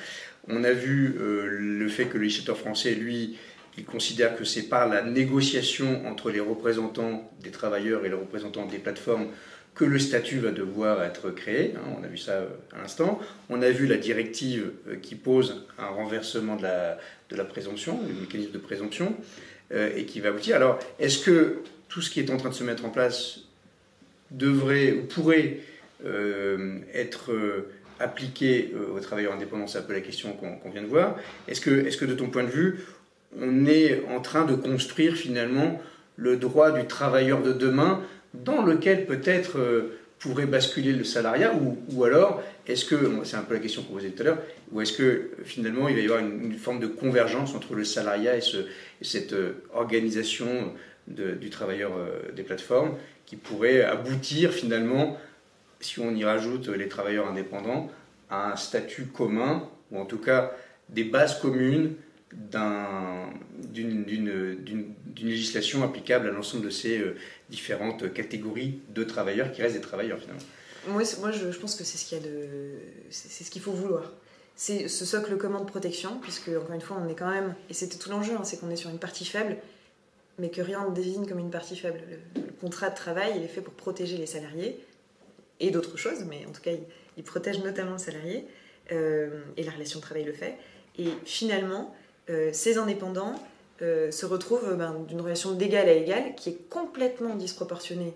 On 0.49 0.65
a 0.65 0.73
vu 0.73 1.15
le 1.19 1.89
fait 1.89 2.07
que 2.07 2.19
le 2.19 2.25
législateur 2.25 2.59
français, 2.59 2.95
lui, 2.95 3.39
il 3.79 3.85
considère 3.85 4.37
que 4.37 4.45
c'est 4.45 4.65
par 4.65 4.89
la 4.89 5.03
négociation 5.03 6.07
entre 6.07 6.31
les 6.31 6.41
représentants 6.41 7.31
des 7.43 7.51
travailleurs 7.51 8.05
et 8.05 8.09
les 8.09 8.15
représentants 8.15 8.67
des 8.67 8.79
plateformes 8.79 9.29
que 9.75 9.85
le 9.85 9.99
statut 9.99 10.39
va 10.39 10.53
devoir 10.53 11.03
être 11.03 11.31
créé. 11.31 11.75
Hein, 11.77 11.97
on 12.01 12.03
a 12.03 12.07
vu 12.07 12.17
ça 12.17 12.33
euh, 12.33 12.49
à 12.75 12.81
l'instant. 12.81 13.21
On 13.51 13.61
a 13.61 13.71
vu 13.71 13.87
la 13.87 13.99
directive 13.99 14.71
euh, 14.89 14.97
qui 14.97 15.15
pose 15.15 15.67
un 15.79 15.89
renversement 15.89 16.57
de 16.57 16.63
la, 16.63 17.45
présomption, 17.45 18.01
le 18.09 18.15
mécanisme 18.15 18.53
de 18.53 18.59
présomption, 18.59 19.15
euh, 19.15 19.56
et 19.71 20.05
qui 20.05 20.21
va 20.21 20.29
aboutir. 20.29 20.57
Alors, 20.57 20.79
est-ce 20.99 21.19
que 21.25 21.59
tout 21.89 22.01
ce 22.01 22.11
qui 22.11 22.21
est 22.21 22.31
en 22.31 22.37
train 22.37 22.51
de 22.51 22.55
se 22.55 22.65
mettre 22.65 22.85
en 22.85 22.91
place 22.91 23.41
devrait 24.31 24.93
ou 24.93 25.07
pourrait 25.07 25.59
être 26.95 27.33
appliqué 27.99 28.73
aux 28.95 29.01
travailleurs 29.01 29.33
indépendants? 29.33 29.67
C'est 29.67 29.79
un 29.79 29.83
peu 29.83 29.93
la 29.93 30.01
question 30.01 30.33
qu'on 30.35 30.71
vient 30.71 30.83
de 30.83 30.87
voir. 30.87 31.17
Est-ce 31.49 31.61
que, 31.61 32.05
de 32.05 32.15
ton 32.15 32.29
point 32.29 32.45
de 32.45 32.51
vue, 32.51 32.81
on 33.41 33.67
est 33.67 34.03
en 34.15 34.21
train 34.21 34.45
de 34.45 34.55
construire 34.55 35.17
finalement 35.17 35.81
le 36.17 36.37
droit 36.37 36.71
du 36.71 36.87
travailleur 36.87 37.43
de 37.43 37.53
demain 37.53 38.03
dans 38.35 38.63
lequel 38.63 39.07
peut-être 39.07 39.59
euh, 39.59 39.99
pourrait 40.19 40.47
basculer 40.47 40.93
le 40.93 41.05
salariat 41.05 41.53
ou, 41.55 42.05
alors 42.05 42.43
est-ce 42.67 42.85
que, 42.85 43.25
c'est 43.25 43.37
un 43.37 43.43
peu 43.43 43.55
la 43.55 43.61
question 43.61 43.83
qu'on 43.83 43.95
posait 43.95 44.11
tout 44.11 44.23
à 44.23 44.27
l'heure, 44.27 44.39
ou 44.73 44.81
est-ce 44.81 44.93
que 44.93 45.31
finalement 45.45 45.89
il 45.89 45.95
va 45.95 46.01
y 46.01 46.05
avoir 46.05 46.21
une, 46.21 46.59
forme 46.59 46.81
de 46.81 46.87
convergence 46.87 47.55
entre 47.55 47.75
le 47.75 47.85
salariat 47.85 48.37
et, 48.37 48.41
cette 49.03 49.33
euh, 49.33 49.63
organisation 49.73 50.73
du 51.07 51.51
travailleur 51.51 51.93
euh, 51.97 52.33
des 52.35 52.43
plateformes 52.43 52.97
qui 53.27 53.37
pourrait 53.37 53.83
aboutir 53.83 54.53
finalement, 54.53 55.17
si 55.81 56.01
on 56.01 56.15
y 56.15 56.25
rajoute 56.25 56.69
les 56.69 56.89
travailleurs 56.89 57.29
indépendants, 57.29 57.91
à 58.31 58.53
un 58.53 58.57
statut 58.57 59.07
commun, 59.07 59.69
ou 59.93 60.01
en 60.01 60.05
tout 60.05 60.19
cas 60.19 60.53
des 60.89 61.05
bases 61.05 61.41
communes 61.41 61.95
d'une 63.73 64.05
législation 65.23 65.85
applicable 65.85 66.29
à 66.29 66.33
l'ensemble 66.33 66.65
de 66.65 66.71
ces 66.71 66.99
euh, 66.99 67.17
différentes 67.49 68.13
catégories 68.13 68.81
de 68.95 69.05
travailleurs 69.05 69.53
qui 69.53 69.63
restent 69.63 69.77
des 69.77 69.81
travailleurs 69.81 70.19
finalement. 70.19 70.43
Moi, 70.89 71.03
moi 71.21 71.31
je, 71.33 71.59
pense 71.59 71.75
que 71.75 71.85
c'est 71.85 71.99
ce 71.99 72.07
qu'il 72.07 72.23
de, 72.23 72.71
c'est 73.11 73.45
ce 73.45 73.51
qu'il 73.51 73.63
faut 73.63 73.73
vouloir. 73.73 74.13
C'est 74.55 74.89
ce 74.89 75.05
socle 75.05 75.37
commun 75.37 75.61
de 75.61 75.67
protection, 75.67 76.19
puisque 76.21 76.49
encore 76.49 76.73
une 76.73 76.81
fois, 76.81 76.97
on 77.05 77.09
est 77.09 77.15
quand 77.15 77.31
même, 77.31 77.55
et 77.69 77.75
c'était 77.75 77.99
tout 77.99 78.09
l'enjeu, 78.09 78.35
hein, 78.35 78.45
c'est 78.45 78.59
qu'on 78.59 78.71
est 78.71 78.77
sur 78.77 78.89
une 78.89 78.99
partie 78.99 79.27
faible, 79.27 79.59
mais 80.39 80.51
que 80.51 80.63
rien 80.63 80.89
ne 80.89 80.95
désigne 80.95 81.27
comme 81.27 81.39
une 81.39 81.51
partie 81.51 81.77
faible. 81.77 82.01
Le, 82.35 82.43
contrat 82.61 82.89
de 82.89 82.95
travail, 82.95 83.35
il 83.37 83.43
est 83.43 83.49
fait 83.49 83.61
pour 83.61 83.75
protéger 83.75 84.17
les 84.17 84.27
salariés 84.27 84.83
et 85.61 85.71
d'autres 85.71 85.99
choses, 85.99 86.25
mais 86.25 86.47
en 86.49 86.53
tout 86.53 86.63
cas, 86.63 86.71
il, 87.19 87.23
protège 87.23 87.63
notamment 87.63 87.93
le 87.93 87.99
salarié, 87.99 88.47
euh, 88.93 89.43
et 89.57 89.63
la 89.63 89.73
relation 89.73 89.99
de 89.99 90.05
travail 90.05 90.25
le 90.25 90.33
fait. 90.33 90.57
Et 90.99 91.09
finalement, 91.25 91.95
euh, 92.31 92.51
ces 92.53 92.79
indépendants 92.79 93.35
euh, 93.83 94.11
se 94.11 94.25
retrouvent 94.25 94.75
ben, 94.75 94.95
d'une 95.07 95.21
relation 95.21 95.53
d'égal 95.53 95.89
à 95.89 95.93
égal 95.93 96.35
qui 96.35 96.51
est 96.51 96.69
complètement 96.71 97.35
disproportionnée 97.35 98.15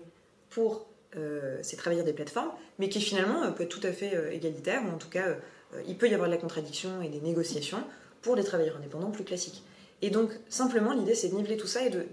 pour 0.49 0.87
euh, 1.15 1.57
ces 1.61 1.75
travailleurs 1.75 2.05
des 2.05 2.13
plateformes, 2.13 2.51
mais 2.79 2.89
qui 2.89 3.01
finalement 3.01 3.51
peut 3.51 3.63
être 3.63 3.69
tout 3.69 3.85
à 3.85 3.91
fait 3.91 4.33
égalitaire, 4.33 4.81
ou 4.85 4.93
en 4.93 4.97
tout 4.97 5.09
cas, 5.09 5.37
il 5.87 5.97
peut 5.97 6.09
y 6.09 6.13
avoir 6.13 6.29
de 6.29 6.35
la 6.35 6.41
contradiction 6.41 7.01
et 7.01 7.09
des 7.09 7.21
négociations 7.21 7.83
pour 8.21 8.35
les 8.35 8.43
travailleurs 8.43 8.77
indépendants 8.77 9.11
plus 9.11 9.23
classiques. 9.23 9.63
Et 10.01 10.09
donc, 10.09 10.31
simplement, 10.49 10.93
l'idée, 10.93 11.15
c'est 11.15 11.29
de 11.29 11.35
niveler 11.35 11.57
tout 11.57 11.67
ça 11.67 11.85
et 11.85 11.89
de, 11.89 12.05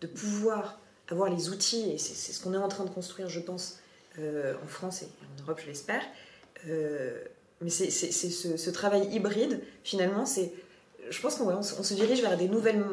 de, 0.00 0.06
pouvoir 0.06 0.80
avoir 1.08 1.30
les 1.30 1.48
outils, 1.48 1.90
et 1.90 1.98
c'est 1.98 2.32
ce 2.32 2.42
qu'on 2.42 2.52
est 2.52 2.58
en 2.58 2.68
train 2.68 2.84
de 2.84 2.90
construire, 2.90 3.28
je 3.28 3.40
pense, 3.40 3.80
en 4.18 4.66
France 4.66 5.02
et 5.02 5.06
en 5.06 5.42
Europe, 5.42 5.60
je 5.62 5.66
l'espère, 5.66 6.02
mais 7.60 7.70
c'est 7.70 7.90
ce, 7.90 8.56
ce, 8.56 8.70
travail 8.70 9.08
hybride, 9.12 9.60
finalement, 9.82 10.26
c'est, 10.26 10.52
je 11.08 11.20
pense 11.20 11.36
qu'on 11.36 11.48
on, 11.48 11.62
se 11.62 11.94
dirige 11.94 12.20
vers 12.20 12.36
des 12.36 12.48
nouvelles, 12.48 12.84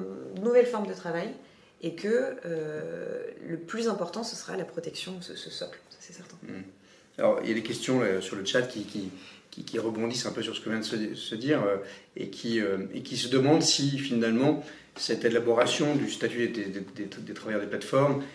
nouvelles 0.42 0.66
formes 0.66 0.88
de 0.88 0.94
travail 0.94 1.30
et 1.84 1.96
que 1.96 2.36
euh, 2.46 3.24
le 3.48 3.58
plus 3.58 3.88
important, 3.88 4.24
ce 4.24 4.36
sera 4.36 4.58
la 4.58 4.66
protection, 4.66 5.22
ce, 5.22 5.36
ce 5.36 5.50
socle, 5.50 5.80
c'est 6.00 6.14
certain. 6.14 6.38
Mmh. 6.44 6.64
Alors, 7.20 7.40
il 7.44 7.50
y 7.50 7.52
a 7.52 7.56
des 7.56 7.64
questions 7.64 8.02
sur 8.22 8.36
le 8.36 8.44
chat 8.44 8.64
qui, 8.64 9.12
qui, 9.52 9.78
rebondissent 9.80 10.26
un 10.26 10.32
peu 10.32 10.42
sur 10.42 10.56
ce 10.56 10.62
que 10.62 10.70
vient 10.72 10.80
de 10.80 11.14
se, 11.14 11.36
dire 11.36 11.62
et, 12.16 12.30
qui, 12.30 12.60
et 12.60 13.04
qui 13.04 13.18
se 13.18 13.28
demandent 13.28 13.62
si 13.62 14.00
finalement 14.00 14.64
cette 14.96 15.26
élaboration 15.26 15.96
du 15.96 16.10
statut 16.10 16.48
des, 16.48 17.34
travailleurs 17.34 17.62
des 17.62 17.68
plateformes 17.68 18.22
euh, 18.22 18.26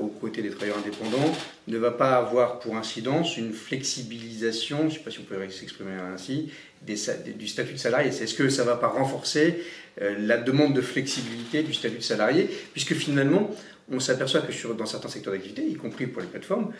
aux 0.00 0.08
côtés 0.08 0.42
des 0.42 0.50
travailleurs 0.50 0.78
indépendants 0.78 1.32
ne 1.68 1.78
va 1.78 1.90
pas 1.90 2.16
avoir 2.16 2.58
pour 2.58 2.76
incidence 2.76 3.36
une 3.36 3.52
flexibilisation, 3.52 4.80
je 4.80 4.84
ne 4.84 4.90
sais 4.90 4.98
pas 4.98 5.10
si 5.10 5.18
on 5.18 5.22
peut 5.22 5.36
s'exprimer 5.50 5.92
ainsi, 5.92 6.50
du 6.82 7.48
statut 7.48 7.72
de 7.72 7.78
salarié. 7.78 8.08
Est-ce 8.08 8.34
que 8.34 8.48
ça 8.48 8.62
ne 8.62 8.68
va 8.68 8.76
pas 8.76 8.88
renforcer 8.88 9.62
euh, 10.02 10.14
la 10.18 10.36
demande 10.36 10.74
de 10.74 10.80
flexibilité 10.80 11.62
du 11.62 11.74
statut 11.74 11.96
de 11.96 12.02
salarié 12.02 12.48
Puisque 12.72 12.94
finalement, 12.94 13.50
on 13.90 14.00
s'aperçoit 14.00 14.42
que 14.42 14.72
dans 14.74 14.86
certains 14.86 15.08
secteurs 15.08 15.32
d'activité, 15.32 15.66
y 15.66 15.74
compris 15.74 16.06
pour 16.06 16.22
les 16.22 16.28
plateformes, 16.28 16.72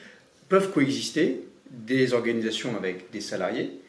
peuvent 0.49 0.71
coexister 0.71 1.41
des 1.71 2.13
organisations 2.13 2.77
avec 2.77 3.11
des 3.11 3.21
salariés, 3.21 3.81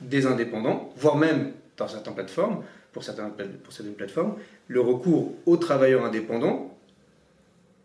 des 0.00 0.26
indépendants, 0.26 0.92
voire 0.96 1.16
même 1.16 1.52
dans 1.76 1.88
certaines 1.88 2.14
plateformes, 2.14 2.62
pour 2.92 3.02
pour 3.02 3.72
certaines 3.72 3.94
plateformes, 3.94 4.34
le 4.68 4.80
recours 4.80 5.32
aux 5.46 5.56
travailleurs 5.56 6.04
indépendants 6.04 6.71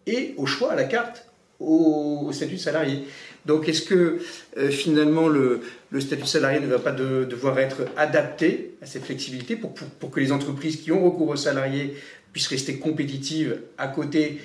et 0.07 0.33
au 0.37 0.47
choix 0.47 0.71
à 0.71 0.75
la 0.75 0.85
carte 0.85 1.27
au, 1.59 2.29
statut 2.31 2.55
de 2.55 2.59
salarié. 2.59 3.03
Donc 3.45 3.69
est-ce 3.69 3.81
que 3.81 4.19
euh, 4.57 4.69
finalement 4.69 5.27
le, 5.27 5.61
statut 5.99 6.23
de 6.23 6.27
salarié 6.27 6.59
ne 6.59 6.67
va 6.67 6.79
pas 6.79 6.91
devoir 6.91 7.59
être 7.59 7.85
adapté 7.95 8.75
à 8.81 8.85
cette 8.85 9.03
flexibilité 9.03 9.55
pour, 9.55 10.11
que 10.11 10.19
les 10.19 10.31
entreprises 10.31 10.77
qui 10.77 10.91
ont 10.91 11.03
recours 11.03 11.29
aux 11.29 11.35
salariés 11.35 11.95
puissent 12.33 12.47
rester 12.47 12.77
compétitives 12.77 13.61
à 13.77 13.87
côté 13.87 14.39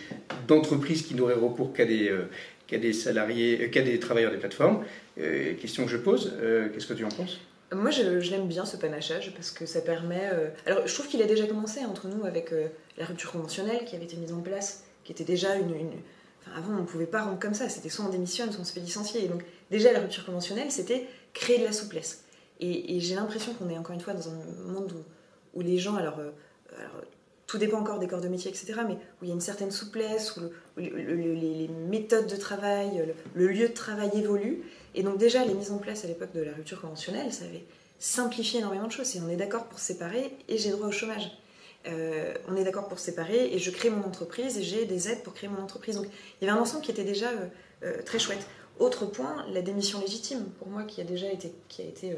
d'entreprises 0.47 1.03
qui 1.03 1.15
n'auraient 1.15 1.35
recours 1.35 1.73
qu'à 1.73 1.85
des, 1.85 2.09
euh, 2.09 2.93
salariés, 2.93 3.63
euh, 3.63 3.69
qu'à 3.69 3.83
des 3.83 3.99
travailleurs 3.99 4.31
des 4.31 4.39
plateformes? 4.39 4.85
Question 5.61 5.85
que 5.85 5.91
je 5.91 5.99
pose, 5.99 6.33
qu'est-ce 6.73 6.87
que 6.87 6.95
tu 6.95 7.05
en 7.05 7.11
penses? 7.11 7.39
Moi, 7.71 7.91
je, 7.91 8.31
l'aime 8.31 8.49
bien 8.49 8.65
ce 8.65 8.79
panachage 8.79 9.35
parce 9.35 9.51
que 9.51 9.67
ça 9.67 9.83
permet. 9.83 10.23
Alors, 10.65 10.87
je 10.87 10.95
trouve 10.95 11.07
qu'il 11.07 11.21
a 11.21 11.27
déjà 11.27 11.47
commencé 11.47 11.81
entre 11.85 12.09
nous 12.09 12.25
avec 12.25 12.51
la 12.97 13.05
rupture 13.05 13.33
conventionnelle 13.33 13.85
qui 13.85 13.95
avait 13.95 14.07
été 14.07 14.17
mise 14.17 14.33
en 14.33 14.41
place 14.41 14.85
qui 15.05 15.13
était 15.13 15.25
déjà 15.25 15.57
une. 15.57 15.75
avant, 16.57 16.75
on 16.75 16.81
ne 16.81 16.87
pouvait 16.87 17.07
pas 17.07 17.23
rendre 17.23 17.39
comme 17.39 17.55
ça. 17.55 17.69
C'était 17.69 17.89
soit 17.89 18.05
on 18.05 18.09
démissionne, 18.09 18.51
soit 18.53 18.61
on 18.61 18.65
se 18.65 18.73
fait 18.73 18.81
licencier. 18.81 19.25
Et 19.25 19.29
donc, 19.29 19.43
déjà, 19.71 19.93
la 19.93 20.01
rupture 20.01 20.25
conventionnelle, 20.25 20.71
c'était 20.71 21.07
créer 21.33 21.59
de 21.59 21.65
la 21.65 21.73
souplesse. 21.73 22.25
Et, 22.61 23.01
j'ai 23.01 23.17
l'impression 23.17 23.55
qu'on 23.55 23.69
est 23.69 23.79
encore 23.79 23.95
une 23.95 24.01
fois 24.01 24.15
dans 24.15 24.29
un 24.29 24.73
monde 24.73 24.93
où, 24.93 25.59
où 25.59 25.63
les 25.63 25.79
gens, 25.79 25.97
alors, 25.97 26.21
euh, 26.21 26.31
tout 27.53 27.59
dépend 27.59 27.81
encore 27.81 27.99
des 27.99 28.07
corps 28.07 28.21
de 28.21 28.29
métier, 28.29 28.51
etc., 28.51 28.81
mais 28.87 28.95
où 28.95 29.25
il 29.25 29.29
y 29.29 29.31
a 29.31 29.35
une 29.35 29.41
certaine 29.41 29.71
souplesse, 29.71 30.37
où, 30.37 30.41
les, 30.79 31.69
méthodes 31.69 32.27
de 32.27 32.37
travail, 32.37 33.15
le, 33.35 33.47
lieu 33.49 33.69
de 33.69 33.75
travail 33.75 34.11
évoluent. 34.15 34.63
Et 34.95 35.03
donc, 35.03 35.19
déjà, 35.19 35.45
les 35.45 35.55
mises 35.55 35.71
en 35.71 35.79
place 35.79 36.05
à 36.05 36.09
l'époque 36.09 36.33
de 36.33 36.41
la 36.41 36.53
rupture 36.53 36.81
conventionnelle, 36.81 37.33
ça 37.33 37.45
avait 37.45 37.65
simplifié 37.99 38.61
énormément 38.61 38.87
de 38.87 38.93
choses. 38.93 39.17
Et 39.17 39.21
on 39.21 39.29
est 39.29 39.37
d'accord 39.37 39.67
pour 39.67 39.79
séparer 39.81 40.37
et 40.49 40.57
j'ai 40.57 40.71
droit 40.71 40.89
au 40.89 40.93
chômage. 40.93 41.31
Euh, 41.87 42.35
on 42.49 42.57
est 42.57 42.63
d'accord 42.63 42.89
pour 42.89 42.99
séparer 42.99 43.53
et 43.53 43.59
je 43.59 43.71
crée 43.71 43.91
mon 43.91 44.05
entreprise 44.05 44.57
et 44.57 44.63
j'ai 44.63 44.85
des 44.85 45.09
aides 45.09 45.23
pour 45.23 45.35
créer 45.35 45.51
mon 45.51 45.63
entreprise. 45.63 45.97
Donc 45.97 46.07
il 46.07 46.47
y 46.47 46.49
avait 46.49 46.57
un 46.57 46.63
ensemble 46.63 46.85
qui 46.85 46.91
était 46.91 47.05
déjà 47.05 47.31
euh, 47.31 47.47
euh, 47.85 48.03
très 48.03 48.19
chouette. 48.19 48.47
Autre 48.79 49.07
point, 49.07 49.45
la 49.53 49.63
démission 49.63 50.01
légitime, 50.01 50.45
pour 50.59 50.69
moi, 50.69 50.85
qui 50.85 51.01
a 51.01 51.05
déjà 51.05 51.31
été, 51.31 51.53
qui 51.69 51.83
a 51.83 51.85
été, 51.85 52.17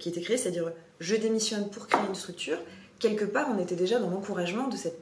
qui 0.00 0.08
a 0.08 0.10
été 0.10 0.20
créée, 0.20 0.36
c'est-à-dire 0.36 0.72
je 0.98 1.14
démissionne 1.14 1.70
pour 1.70 1.86
créer 1.86 2.04
une 2.08 2.14
structure. 2.16 2.58
Quelque 2.98 3.24
part, 3.24 3.48
on 3.48 3.58
était 3.58 3.76
déjà 3.76 4.00
dans 4.00 4.10
l'encouragement 4.10 4.66
de 4.66 4.76
cette, 4.76 4.98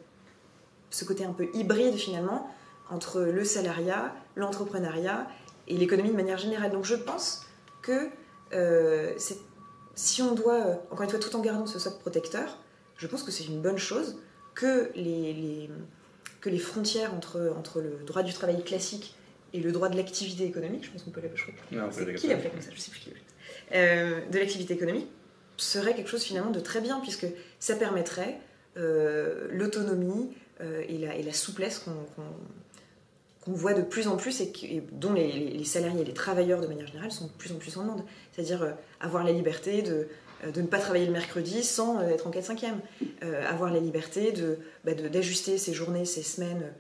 ce 0.90 1.04
côté 1.06 1.24
un 1.24 1.32
peu 1.32 1.48
hybride 1.54 1.94
finalement 1.94 2.50
entre 2.90 3.22
le 3.22 3.44
salariat, 3.44 4.14
l'entrepreneuriat 4.36 5.26
et 5.68 5.76
l'économie 5.78 6.10
de 6.10 6.16
manière 6.16 6.38
générale. 6.38 6.70
Donc 6.70 6.84
je 6.84 6.94
pense 6.94 7.46
que 7.80 8.10
si 9.94 10.22
on 10.22 10.34
doit, 10.34 10.82
encore 10.90 11.02
une 11.02 11.10
fois, 11.10 11.18
tout 11.18 11.34
en 11.34 11.40
gardant 11.40 11.66
ce 11.66 11.78
socle 11.78 11.98
protecteur, 11.98 12.58
je 12.98 13.06
pense 13.06 13.22
que 13.22 13.30
c'est 13.30 13.44
une 13.44 13.62
bonne 13.62 13.78
chose 13.78 14.18
que 14.54 14.90
les, 14.94 15.70
que 16.40 16.50
les 16.50 16.58
frontières 16.58 17.14
entre, 17.14 17.54
entre 17.56 17.80
le 17.80 18.04
droit 18.04 18.22
du 18.22 18.34
travail 18.34 18.62
classique 18.62 19.14
et 19.54 19.60
le 19.60 19.72
droit 19.72 19.88
de 19.88 19.96
l'activité 19.96 20.44
économique, 20.44 20.84
je 20.84 20.90
pense 20.90 21.04
qu'on 21.04 21.10
peut 21.10 21.22
l'appeler, 21.22 21.40
je 21.40 21.46
qui 22.16 22.28
comme 22.28 22.60
ça, 22.60 22.70
je 22.74 22.78
sais 22.78 22.90
plus 22.90 23.00
qui 23.00 23.12
euh, 23.74 24.20
de 24.30 24.38
l'activité 24.38 24.74
économique, 24.74 25.08
serait 25.56 25.94
quelque 25.94 26.10
chose 26.10 26.22
finalement 26.22 26.50
de 26.50 26.60
très 26.60 26.80
bien, 26.80 27.00
puisque 27.00 27.26
ça 27.58 27.76
permettrait 27.76 28.38
euh, 28.76 29.48
l'autonomie 29.50 30.30
euh, 30.60 30.82
et, 30.88 30.98
la, 30.98 31.16
et, 31.16 31.22
la, 31.22 31.32
souplesse 31.32 31.84
qu'on 31.84 33.52
voit 33.52 33.74
de 33.74 33.82
plus 33.82 34.08
en 34.08 34.16
plus 34.16 34.40
et, 34.40 34.82
dont 34.92 35.12
les, 35.12 35.32
les, 35.50 35.64
salariés 35.64 36.02
et 36.02 36.04
les 36.04 36.14
travailleurs 36.14 36.60
de 36.60 36.66
manière 36.66 36.86
générale 36.86 37.10
sont 37.10 37.26
de 37.26 37.32
plus 37.32 37.52
en 37.52 37.56
plus 37.56 37.76
en 37.76 37.82
demande. 37.82 38.04
C'est-à-dire 38.32 38.76
avoir 39.00 39.24
la 39.24 39.32
liberté 39.32 39.82
de, 39.82 40.08
de 40.46 40.60
ne 40.60 40.66
pas 40.66 40.78
travailler 40.78 41.06
le 41.06 41.12
mercredi 41.12 41.62
sans 41.64 41.98
euh, 41.98 42.08
être 42.08 42.26
en 42.26 42.30
4-5e. 42.30 42.74
Euh, 43.22 43.46
avoir 43.48 43.72
la 43.72 43.80
liberté 43.80 44.32
bah, 44.84 44.94
d'ajuster 44.94 45.58
ses 45.58 45.72
journées, 45.72 46.04
ses 46.04 46.22
semaines 46.22 46.72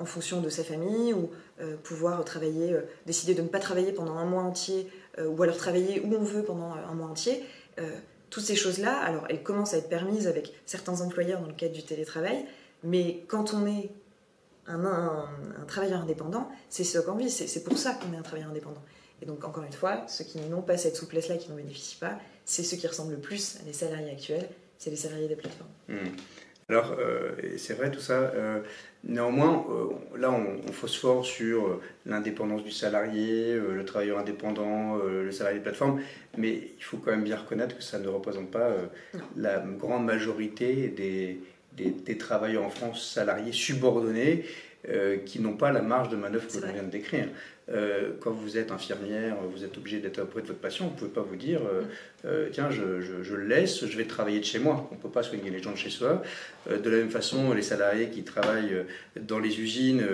en 0.00 0.04
fonction 0.04 0.40
de 0.40 0.48
sa 0.48 0.64
famille 0.64 1.14
ou 1.14 1.30
pouvoir 1.84 2.24
travailler, 2.24 2.76
décider 3.06 3.32
de 3.32 3.42
ne 3.42 3.46
pas 3.46 3.60
travailler 3.60 3.92
pendant 3.92 4.16
un 4.16 4.24
mois 4.24 4.42
entier 4.42 4.90
ou 5.24 5.40
alors 5.40 5.56
travailler 5.56 6.00
où 6.00 6.12
on 6.12 6.24
veut 6.24 6.42
pendant 6.42 6.72
un 6.72 6.94
mois 6.94 7.06
entier. 7.06 7.44
toutes 8.28 8.42
ces 8.42 8.56
choses-là, 8.56 8.98
alors 8.98 9.24
elles 9.30 9.44
commencent 9.44 9.72
à 9.72 9.76
être 9.76 9.88
permises 9.88 10.26
avec 10.26 10.52
certains 10.66 11.00
employeurs 11.00 11.40
dans 11.40 11.46
le 11.46 11.52
cadre 11.52 11.74
du 11.74 11.84
télétravail, 11.84 12.44
mais 12.82 13.22
quand 13.28 13.54
on 13.54 13.64
est 13.64 13.92
un, 14.66 14.84
un, 14.84 15.64
travailleur 15.66 16.00
indépendant, 16.00 16.50
c'est 16.68 16.82
ce 16.82 16.98
qu'on 16.98 17.14
vit, 17.14 17.30
c'est 17.30 17.62
pour 17.62 17.78
ça 17.78 17.94
qu'on 17.94 18.12
est 18.12 18.16
un 18.16 18.22
travailleur 18.22 18.50
indépendant. 18.50 18.82
Et 19.20 19.26
donc, 19.26 19.44
encore 19.44 19.62
une 19.62 19.72
fois, 19.72 20.04
ceux 20.08 20.24
qui 20.24 20.40
n'ont 20.40 20.62
pas 20.62 20.76
cette 20.76 20.96
souplesse-là, 20.96 21.36
qui 21.36 21.48
n'en 21.50 21.56
bénéficient 21.56 21.98
pas, 21.98 22.18
c'est 22.44 22.62
ceux 22.62 22.76
qui 22.76 22.86
ressemblent 22.86 23.12
le 23.12 23.20
plus 23.20 23.56
à 23.60 23.64
des 23.64 23.72
salariés 23.72 24.10
actuels, 24.10 24.48
c'est 24.78 24.90
les 24.90 24.96
salariés 24.96 25.28
des 25.28 25.36
plateformes. 25.36 25.70
Hmm. 25.88 26.16
Alors, 26.68 26.96
euh, 26.98 27.32
c'est 27.58 27.74
vrai 27.74 27.90
tout 27.90 28.00
ça. 28.00 28.14
Euh, 28.14 28.60
néanmoins, 29.04 29.66
euh, 29.68 30.18
là, 30.18 30.30
on, 30.30 30.72
phosphore 30.72 31.24
sur 31.24 31.80
l'indépendance 32.06 32.64
du 32.64 32.70
salarié, 32.70 33.54
le 33.54 33.84
travailleur 33.84 34.18
indépendant, 34.18 34.96
le 34.96 35.30
salarié 35.32 35.58
des 35.58 35.64
plateformes, 35.64 36.00
mais 36.38 36.70
il 36.78 36.82
faut 36.82 36.96
quand 36.96 37.10
même 37.10 37.24
bien 37.24 37.36
reconnaître 37.36 37.76
que 37.76 37.82
ça 37.82 37.98
ne 37.98 38.08
représente 38.08 38.50
pas 38.50 38.70
la 39.36 39.58
grande 39.58 40.06
majorité 40.06 40.88
des, 40.88 41.40
des, 41.76 42.16
travailleurs 42.16 42.64
en 42.64 42.70
France 42.70 43.06
salariés 43.06 43.52
subordonnés 43.52 44.46
qui 45.26 45.40
n'ont 45.40 45.56
pas 45.56 45.72
la 45.72 45.82
marge 45.82 46.08
de 46.08 46.16
manœuvre 46.16 46.48
que 46.48 46.58
l'on 46.64 46.72
vient 46.72 46.82
de 46.82 46.90
décrire. 46.90 47.28
Euh, 47.72 48.10
quand 48.20 48.32
vous 48.32 48.58
êtes 48.58 48.70
infirmière, 48.70 49.36
vous 49.54 49.64
êtes 49.64 49.76
obligé 49.78 49.98
d'être 49.98 50.20
auprès 50.20 50.42
de 50.42 50.46
votre 50.46 50.58
patient, 50.58 50.86
vous 50.86 50.92
ne 50.92 50.98
pouvez 50.98 51.10
pas 51.10 51.22
vous 51.22 51.36
dire 51.36 51.60
euh, 51.62 51.82
euh, 52.26 52.48
tiens, 52.52 52.70
je, 52.70 53.00
je, 53.00 53.34
le 53.34 53.46
laisse, 53.46 53.86
je 53.86 53.96
vais 53.96 54.04
travailler 54.04 54.40
de 54.40 54.44
chez 54.44 54.58
moi. 54.58 54.88
On 54.90 54.94
ne 54.94 55.00
peut 55.00 55.08
pas 55.08 55.22
soigner 55.22 55.50
les 55.50 55.62
gens 55.62 55.72
de 55.72 55.76
chez 55.76 55.90
soi. 55.90 56.22
de 56.68 56.90
la 56.90 56.98
même 56.98 57.10
façon, 57.10 57.52
les 57.52 57.62
salariés 57.62 58.10
qui 58.10 58.24
travaillent 58.24 58.84
dans 59.20 59.38
les 59.38 59.60
usines 59.60 60.04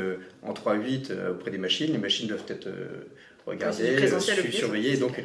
en 0.43 0.53
3-8 0.53 1.13
auprès 1.31 1.51
des 1.51 1.59
machines, 1.59 1.93
les 1.93 1.99
machines 1.99 2.29
doivent 2.29 2.45
être 2.49 2.69
regardées, 3.45 3.97
surveillées. 4.53 4.97
Donc, 4.97 5.23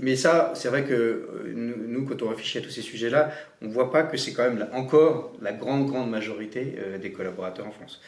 mais 0.00 0.16
ça, 0.16 0.52
c'est 0.54 0.68
vrai 0.68 0.84
que 0.84 1.28
nous, 1.54 2.04
quand 2.06 2.22
on 2.22 2.28
réfléchit 2.28 2.58
à 2.58 2.60
tous 2.60 2.70
ces 2.70 2.82
sujets-là, 2.82 3.32
on 3.62 3.66
ne 3.66 3.72
voit 3.72 3.90
pas 3.90 4.04
que 4.04 4.16
c'est 4.16 4.32
quand 4.32 4.44
même 4.44 4.68
encore 4.72 5.32
la 5.42 5.52
grande, 5.52 5.88
grande 5.88 6.08
majorité 6.08 6.76
des 7.02 7.10
collaborateurs 7.10 7.66
en 7.66 7.72
France. 7.72 8.00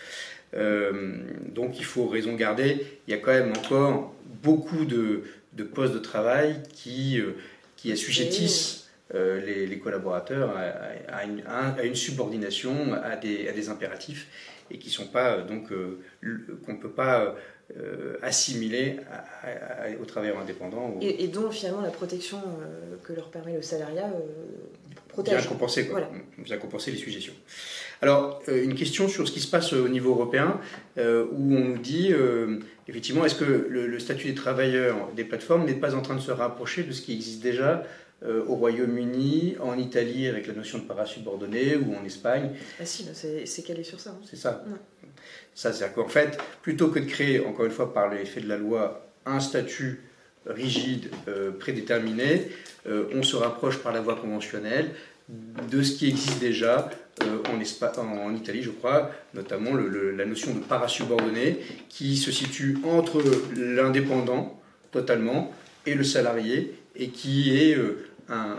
Euh, 0.55 1.19
donc 1.55 1.79
il 1.79 1.85
faut 1.85 2.07
raison 2.07 2.35
garder. 2.35 2.87
Il 3.07 3.11
y 3.11 3.15
a 3.15 3.21
quand 3.21 3.33
même 3.33 3.53
encore 3.57 4.15
beaucoup 4.43 4.85
de, 4.85 5.23
postes 5.75 5.95
de 5.95 5.99
travail 5.99 6.63
qui, 6.73 7.21
euh, 7.21 7.37
qui 7.77 7.93
assujettissent 7.93 8.89
euh, 9.15 9.41
les, 9.67 9.79
collaborateurs 9.79 10.57
à, 11.09 11.25
une, 11.25 11.95
subordination, 11.95 12.93
à 12.95 13.17
des, 13.17 13.49
à 13.49 13.53
des 13.53 13.69
impératifs 13.69 14.29
et 14.71 14.79
qui 14.79 14.91
sont 14.91 15.07
pas 15.07 15.39
donc 15.43 15.69
qu'on 15.69 16.73
ne 16.73 16.79
peut 16.79 16.91
pas 16.91 17.37
assimiler 18.23 18.97
aux 20.01 20.05
travailleurs 20.05 20.39
indépendants. 20.39 20.99
Et, 21.01 21.29
dont 21.29 21.51
finalement 21.51 21.83
la 21.83 21.91
protection 21.91 22.41
que 23.05 23.13
leur 23.13 23.31
permet 23.31 23.55
le 23.55 23.63
salariat 23.63 24.11
Bien 25.23 25.43
compenser, 25.43 25.87
quoi. 25.87 26.09
Bien 26.39 26.57
compenser 26.59 26.91
les 26.91 26.99
suggestions. 26.99 27.33
Alors, 28.03 28.43
euh, 28.49 28.63
une 28.63 28.75
question 28.75 29.09
sur 29.09 29.27
ce 29.27 29.33
qui 29.33 29.41
se 29.41 29.51
passe 29.51 29.73
au 29.73 29.89
niveau 29.89 30.11
européen, 30.11 30.61
euh, 30.99 31.27
où 31.33 31.57
on 31.57 31.65
nous 31.65 31.79
dit, 31.79 32.13
euh, 32.13 32.59
effectivement, 32.89 33.25
est-ce 33.25 33.35
que 33.35 33.45
le, 33.45 33.99
statut 33.99 34.29
des 34.29 34.35
travailleurs 34.35 35.11
des 35.15 35.25
plateformes 35.25 35.65
n'est 35.65 35.75
pas 35.75 35.95
en 35.95 36.03
train 36.03 36.15
de 36.15 36.21
se 36.21 36.31
rapprocher 36.31 36.83
de 36.83 36.93
ce 36.93 37.03
qui 37.03 37.15
existe 37.15 37.43
déjà 37.43 37.85
au 38.49 38.55
Royaume-Uni, 38.55 39.57
en 39.61 39.77
Italie 39.77 40.27
avec 40.27 40.47
la 40.47 40.55
notion 40.55 40.79
de 40.79 40.85
parasubordonné, 40.85 41.77
ou 41.77 41.95
en 41.95 42.05
Espagne? 42.05 42.51
Ah 42.81 42.87
si, 42.87 43.07
c'est 43.45 43.63
calé 43.63 43.85
sur 43.85 44.01
ça. 44.01 44.11
Hein. 44.11 44.25
C'est 44.29 44.37
ça. 44.37 44.65
Ça, 45.55 45.73
c'est-à-dire 45.73 45.95
qu'en 45.95 46.09
fait, 46.09 46.39
plutôt 46.63 46.89
que 46.89 46.99
de 46.99 47.05
créer, 47.05 47.45
encore 47.45 47.67
une 47.67 47.71
fois, 47.73 47.93
par 47.93 48.13
l'effet 48.13 48.41
de 48.41 48.49
la 48.49 48.57
loi, 48.57 49.07
un 49.27 49.39
statut 49.39 50.01
rigide, 50.47 51.11
prédéterminé, 51.61 52.49
on 52.87 53.23
se 53.23 53.37
rapproche 53.37 53.79
par 53.79 53.93
la 53.93 54.01
voie 54.01 54.17
conventionnelle 54.17 54.91
de 55.29 55.83
ce 55.83 55.97
qui 55.97 56.09
existe 56.09 56.39
déjà 56.39 56.89
euh, 57.23 57.39
en, 57.53 58.35
Italie, 58.35 58.63
je 58.63 58.71
crois, 58.71 59.11
notamment 59.35 59.73
la 59.75 60.25
notion 60.25 60.55
de 60.55 60.61
parasubordonné 60.61 61.59
qui 61.89 62.17
se 62.17 62.31
situe 62.31 62.79
entre 62.85 63.23
l'indépendant, 63.57 64.61
totalement 64.93 65.53
et 65.87 65.95
le 65.95 66.05
salarié 66.05 66.75
et 66.95 67.09
qui 67.09 67.57
est 67.57 67.77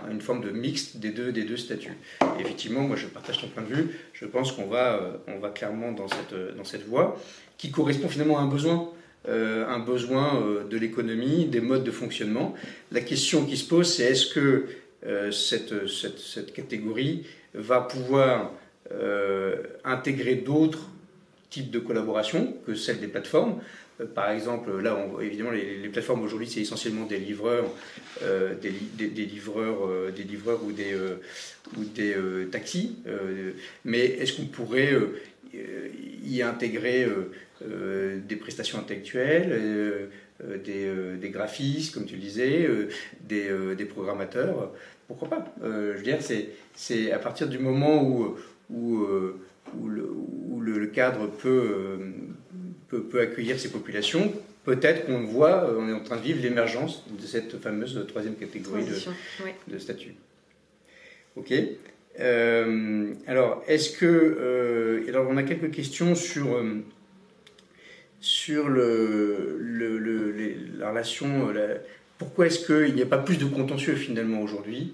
une 0.10 0.22
forme 0.22 0.42
de 0.42 0.50
mixte 0.50 0.98
des 0.98 1.12
deux, 1.12 1.58
statuts. 1.58 1.98
effectivement, 2.40 2.82
moi 2.82 2.96
je 2.96 3.08
partage 3.08 3.42
ton 3.42 3.48
point 3.48 3.64
de 3.64 3.74
vue, 3.74 4.00
je 4.14 4.26
pense 4.26 4.52
qu'on 4.52 4.68
va, 4.68 5.22
on 5.28 5.40
va 5.40 5.50
clairement 5.50 5.92
dans 5.92 6.08
cette, 6.08 6.56
dans 6.56 6.64
cette 6.64 6.88
voie 6.88 7.20
qui 7.58 7.72
correspond 7.72 8.08
finalement 8.08 8.40
à 8.40 8.42
un 8.42 8.48
besoin. 8.48 8.90
un 9.28 9.80
besoin 9.80 10.44
de 10.70 10.78
l'économie, 10.78 11.46
des 11.46 11.62
modes 11.62 11.84
de 11.84 11.92
fonctionnement. 11.92 12.54
La 12.92 13.02
question 13.02 13.46
qui 13.46 13.58
se 13.58 13.68
pose, 13.68 13.94
c'est 13.94 14.04
est-ce 14.04 14.28
que 14.34 14.68
cette, 15.32 15.88
cette, 15.88 16.20
cette, 16.20 16.54
catégorie 16.54 17.26
va 17.54 17.82
pouvoir 17.82 18.52
intégrer 19.84 20.36
d'autres 20.36 20.90
types 21.50 21.72
de 21.72 21.80
collaboration 21.80 22.56
que 22.66 22.76
celle 22.76 23.00
des 23.00 23.08
plateformes. 23.08 23.60
Euh, 24.00 24.06
par 24.06 24.32
exemple, 24.32 24.80
là, 24.82 24.98
évidemment, 25.22 25.52
les, 25.52 25.90
plateformes 25.90 26.22
aujourd'hui, 26.24 26.48
c'est 26.48 26.62
essentiellement 26.62 27.06
des 27.06 27.20
livreurs, 27.20 27.70
euh, 28.24 28.54
des, 28.56 28.70
livreurs, 29.26 29.88
euh, 29.88 30.12
des 30.12 30.24
livreurs 30.24 30.64
ou 30.64 30.72
des, 30.72 30.96
ou 31.78 31.84
des 31.84 32.16
taxis. 32.52 32.98
mais 33.86 34.06
est-ce 34.06 34.34
qu'on 34.34 34.46
pourrait 34.46 34.94
y 36.24 36.42
intégrer 36.42 37.08
des 37.62 38.36
prestations 38.36 38.80
intellectuelles, 38.80 40.10
des, 40.44 41.30
graphistes, 41.30 41.94
comme 41.94 42.06
tu 42.06 42.16
le 42.16 42.22
disais, 42.22 42.68
des, 43.22 43.86
programmateurs 43.86 44.72
Pourquoi 45.08 45.30
pas 45.30 45.54
Je 45.64 45.98
veux 45.98 46.04
dire, 46.04 46.20
c'est 46.76 47.12
à 47.12 47.20
partir 47.20 47.48
du 47.48 47.60
moment 47.60 48.04
où, 48.04 48.36
où 48.70 49.08
où 49.76 50.62
le, 50.62 50.88
cadre 50.88 51.28
peut, 51.28 52.00
peut, 52.88 53.04
peut, 53.04 53.20
accueillir 53.20 53.60
ces 53.60 53.70
populations, 53.70 54.34
peut-être 54.68 55.06
qu'on 55.06 55.24
voit, 55.24 55.64
euh, 55.64 55.78
on 55.80 55.88
est 55.88 55.94
en 55.94 56.02
train 56.02 56.18
de 56.18 56.22
vivre 56.22 56.42
l'émergence 56.42 57.06
de 57.10 57.26
cette 57.26 57.58
fameuse 57.62 58.06
troisième 58.08 58.36
catégorie 58.36 58.84
de, 58.84 59.74
de, 59.74 59.80
statut. 59.80 60.14
Ok. 61.38 61.54
Euh, 62.20 63.14
alors, 63.28 63.64
est-ce 63.68 63.98
que. 63.98 64.06
Euh, 64.06 65.08
alors, 65.08 65.28
on 65.30 65.38
a 65.38 65.44
quelques 65.44 65.72
questions 65.72 66.16
sur, 66.16 66.62
sur 68.20 68.68
le, 68.68 69.60
la 70.78 70.90
relation. 70.90 71.54
pourquoi 72.18 72.48
est-ce 72.48 72.66
qu'il 72.66 72.96
n'y 72.96 73.02
a 73.02 73.06
pas 73.06 73.18
plus 73.18 73.38
de 73.38 73.46
contentieux 73.46 73.96
finalement 73.96 74.42
aujourd'hui 74.42 74.94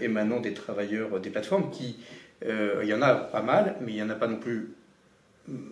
émanant 0.00 0.40
des 0.40 0.54
travailleurs 0.54 1.20
des 1.20 1.28
plateformes 1.30 1.70
qui 1.70 1.96
euh, 2.44 2.80
il 2.82 2.88
y 2.88 2.94
en 2.94 3.02
a 3.02 3.14
pas 3.14 3.42
mal, 3.42 3.76
mais 3.80 3.92
il 3.92 3.94
n'y 3.94 4.02
en 4.02 4.10
a 4.10 4.14
pas 4.14 4.26
non 4.26 4.36
plus 4.36 4.70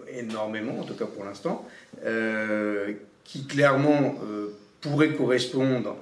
énormément, 0.09 0.81
en 0.81 0.85
tout 0.85 0.95
cas 0.95 1.07
pour 1.07 1.25
l'instant, 1.25 1.69
euh, 2.05 2.93
qui 3.25 3.47
clairement 3.47 4.17
euh, 4.25 4.57
pourraient 4.81 5.15
correspondre 5.15 5.97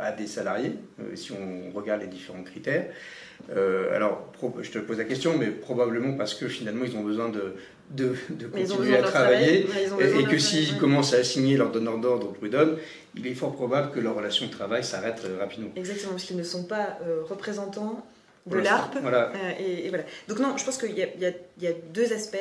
à 0.00 0.12
des 0.12 0.26
salariés, 0.26 0.74
si 1.14 1.32
on 1.32 1.74
regarde 1.74 2.02
les 2.02 2.06
différents 2.06 2.42
critères. 2.42 2.92
Alors, 3.50 4.32
je 4.60 4.70
te 4.70 4.78
pose 4.78 4.98
la 4.98 5.04
question, 5.04 5.36
mais 5.38 5.48
probablement 5.48 6.16
parce 6.16 6.34
que 6.34 6.48
finalement, 6.48 6.84
ils 6.84 6.96
ont 6.96 7.02
besoin 7.02 7.28
de, 7.28 7.54
de, 7.90 8.14
continuer 8.46 8.96
à 8.96 9.02
travailler, 9.02 9.66
et, 10.00 10.24
que 10.24 10.38
s'ils 10.38 10.78
commencent 10.78 11.14
à 11.14 11.18
assigner 11.18 11.56
leur 11.56 11.70
donneur 11.70 11.98
d'ordre 11.98 12.28
au 12.28 12.32
prud'homme, 12.32 12.76
il 13.14 13.26
est 13.26 13.34
fort 13.34 13.52
probable 13.52 13.90
que 13.90 14.00
leur 14.00 14.14
relation 14.14 14.46
de 14.46 14.50
travail 14.50 14.84
s'arrête 14.84 15.22
rapidement. 15.38 15.70
Exactement, 15.76 16.12
parce 16.12 16.24
qu'ils 16.24 16.36
ne 16.36 16.42
sont 16.42 16.64
pas 16.64 16.98
représentants 17.28 18.04
de 18.46 18.58
l'ARP. 18.58 18.96
Euh, 18.96 19.52
et, 19.58 19.88
voilà. 19.88 20.04
Donc 20.28 20.38
non, 20.38 20.56
je 20.56 20.64
pense 20.64 20.78
qu'il 20.78 20.96
y, 20.96 21.00
y, 21.00 21.66
a 21.66 21.72
deux 21.92 22.12
aspects. 22.12 22.36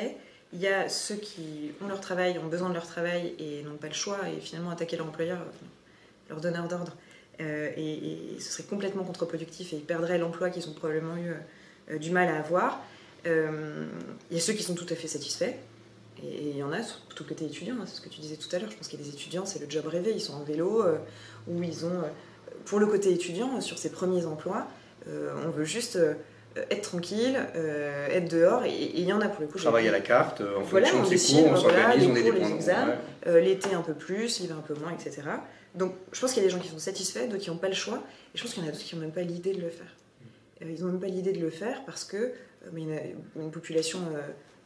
Il 0.54 0.60
y 0.60 0.68
a 0.68 0.90
ceux 0.90 1.16
qui 1.16 1.72
ont 1.82 1.88
leur 1.88 2.02
travail, 2.02 2.38
ont 2.40 2.48
besoin 2.48 2.70
de 2.70 2.74
leur 2.74 2.88
travail 2.88 3.34
et 3.40 3.64
n'ont 3.64 3.78
pas 3.78 3.88
le 3.88 3.94
choix 3.94 4.20
et 4.28 4.40
finalement 4.42 4.72
attaquer 4.72 4.98
leur 4.98 5.08
employeur, 5.08 5.40
leur 6.30 6.42
donneur 6.42 6.68
d'ordre. 6.68 6.94
Euh, 7.42 7.70
et, 7.76 8.40
ce 8.40 8.54
serait 8.54 8.64
complètement 8.64 9.04
contre-productif 9.04 9.74
et 9.74 9.78
ils 9.78 9.84
perdraient 9.84 10.18
l'emploi 10.18 10.50
qu'ils 10.50 10.68
ont 10.70 10.74
probablement 10.74 11.18
eu 11.18 11.34
euh, 11.92 11.98
du 11.98 12.12
mal 12.12 12.30
à 12.30 12.38
avoir. 12.38 12.84
il 13.26 13.32
y 14.32 14.38
a 14.38 14.42
ceux 14.42 14.54
qui 14.54 14.64
sont 14.64 14.76
tout 14.76 14.88
à 14.90 14.96
fait 14.96 15.08
satisfaits. 15.08 15.54
Et 16.24 16.50
il 16.52 16.58
y 16.58 16.62
en 16.62 16.72
a, 16.72 16.84
surtout 16.84 17.24
côté 17.24 17.46
étudiant, 17.46 17.76
hein, 17.82 17.86
c'est 17.88 17.96
ce 17.96 18.02
que 18.02 18.10
tu 18.10 18.22
disais 18.22 18.36
tout 18.36 18.54
à 18.56 18.60
l'heure. 18.60 18.70
Je 18.70 18.78
pense 18.78 18.88
qu'il 18.88 19.00
y 19.00 19.02
a 19.02 19.06
des 19.06 19.12
étudiants, 19.12 19.46
c'est 19.46 19.60
le 19.60 19.68
job 19.68 19.88
rêvé. 19.88 20.12
Ils 20.14 20.22
sont 20.22 20.34
en 20.34 20.44
vélo, 20.44 20.84
ou 21.48 21.64
ils 21.64 21.86
ont, 21.86 22.04
pour 22.66 22.80
le 22.80 22.86
côté 22.86 23.12
étudiant, 23.12 23.60
sur 23.60 23.80
ses 23.80 23.90
premiers 23.90 24.26
emplois, 24.26 24.68
euh, 25.08 25.34
on 25.46 25.50
veut 25.50 25.64
juste 25.64 25.96
euh, 25.96 26.14
être 26.70 26.90
tranquille, 26.90 27.40
euh, 27.56 28.08
être 28.10 28.30
dehors, 28.30 28.64
et 28.66 28.92
il 28.96 29.04
y 29.06 29.14
en 29.14 29.22
a 29.22 29.28
pour 29.28 29.42
le 29.42 29.48
coup. 29.48 29.58
Travailler 29.58 29.90
à 29.90 29.94
la 29.94 30.02
carte, 30.02 30.42
en 30.42 30.64
fonction 30.64 31.02
de 31.02 31.16
ses 31.16 31.42
cours, 31.42 31.52
on 31.52 31.56
s'organise, 31.56 32.08
on 32.08 32.14
des 32.14 33.42
L'été 33.42 33.74
un 33.74 33.82
peu 33.82 33.94
plus, 33.94 34.40
l'hiver 34.40 34.58
un 34.58 34.62
peu 34.62 34.76
moins, 34.76 34.92
etc. 34.92 35.22
Donc 35.76 35.94
je 36.12 36.20
pense 36.20 36.34
qu'il 36.34 36.44
y 36.44 36.46
a 36.46 36.50
des 36.50 36.54
gens 36.54 36.60
qui 36.60 36.70
sont 36.70 36.80
satisfaits, 36.80 37.28
d'autres 37.28 37.44
qui 37.44 37.50
n'ont 37.50 37.58
pas 37.58 37.70
le 37.70 37.76
choix, 37.76 38.04
et 38.34 38.38
je 38.38 38.44
pense 38.44 38.54
qu'il 38.54 38.64
y 38.64 38.66
en 38.66 38.70
a 38.70 38.72
d'autres 38.72 38.84
qui 38.84 38.96
n'ont 38.96 39.02
même 39.02 39.12
pas 39.12 39.22
l'idée 39.22 39.54
de 39.54 39.62
le 39.62 39.70
faire. 39.70 39.96
ils 40.62 40.82
n'ont 40.82 40.92
même 40.92 41.00
pas 41.00 41.08
l'idée 41.08 41.34
de 41.34 41.40
le 41.40 41.50
faire 41.50 41.84
parce 41.86 42.04
que 42.04 42.34
mais 42.74 42.82
une, 42.82 43.00
une, 43.42 43.52
population 43.52 44.00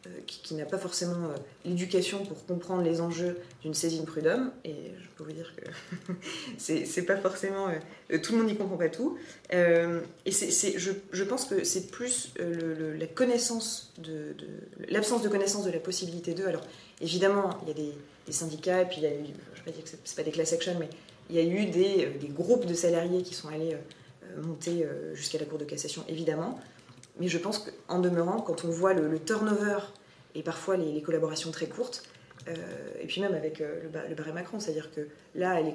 euh, 0.06 0.08
qui, 0.26 0.54
n'a 0.54 0.64
pas 0.64 0.78
forcément 0.78 1.30
euh, 1.30 1.36
l'éducation 1.64 2.24
pour 2.24 2.44
comprendre 2.46 2.82
les 2.82 3.00
enjeux 3.00 3.38
d'une 3.62 3.74
saisine 3.74 4.04
prud'homme, 4.04 4.52
et 4.64 4.74
je 5.00 5.08
peux 5.16 5.24
vous 5.24 5.32
dire 5.32 5.52
que 5.56 6.12
c'est 6.58 7.02
pas 7.02 7.16
forcément. 7.16 7.68
Euh, 7.68 8.18
tout 8.18 8.32
le 8.32 8.38
monde 8.38 8.48
n'y 8.48 8.56
comprend 8.56 8.76
pas 8.76 8.88
tout. 8.88 9.16
et 9.50 10.30
je, 10.30 11.22
pense 11.24 11.46
que 11.46 11.64
c'est 11.64 11.90
plus 11.90 12.34
la 12.38 13.06
connaissance 13.06 13.94
l'absence 14.88 15.22
de 15.22 15.28
connaissance 15.28 15.64
de 15.64 15.70
la 15.70 15.80
possibilité 15.80 16.34
d'eux. 16.34 16.46
Alors, 16.46 16.62
évidemment, 17.00 17.50
il 17.62 17.68
y 17.68 17.70
a 17.70 17.74
des, 17.74 17.92
syndicats, 18.32 18.82
et 18.82 18.86
puis 18.86 18.98
il 18.98 19.02
y 19.04 19.06
a 19.06 19.14
eu. 19.14 19.24
Je 19.54 19.60
ne 19.60 19.64
vais 19.64 19.64
pas 19.64 19.70
dire 19.70 19.84
que 19.84 19.90
c'est 20.04 20.16
pas 20.16 20.22
des 20.22 20.30
class 20.30 20.52
action, 20.52 20.76
mais 20.78 20.88
il 21.30 21.36
y 21.36 21.38
a 21.38 21.42
eu 21.42 21.66
des, 21.66 22.06
des 22.06 22.28
groupes 22.28 22.66
de 22.66 22.74
salariés 22.74 23.22
qui 23.22 23.34
sont 23.34 23.48
allés 23.48 23.76
monter 24.42 24.86
jusqu'à 25.14 25.38
la 25.38 25.44
Cour 25.44 25.58
de 25.58 25.64
cassation, 25.64 26.04
évidemment. 26.08 26.60
Mais 27.18 27.28
je 27.28 27.38
pense 27.38 27.58
qu'en 27.58 27.98
demeurant, 27.98 28.40
quand 28.40 28.64
on 28.64 28.68
voit 28.68 28.92
le, 28.92 29.18
turnover 29.18 29.78
et 30.34 30.42
parfois 30.42 30.76
les, 30.76 31.00
collaborations 31.00 31.50
très 31.50 31.66
courtes, 31.66 32.02
euh, 32.48 32.54
et 33.00 33.06
puis 33.06 33.20
même 33.20 33.34
avec 33.34 33.60
euh, 33.60 33.82
le, 34.08 34.14
barré 34.14 34.32
Macron, 34.32 34.60
c'est-à-dire 34.60 34.92
que 34.92 35.08
là, 35.34 35.58
elle 35.58 35.66
est 35.66 35.74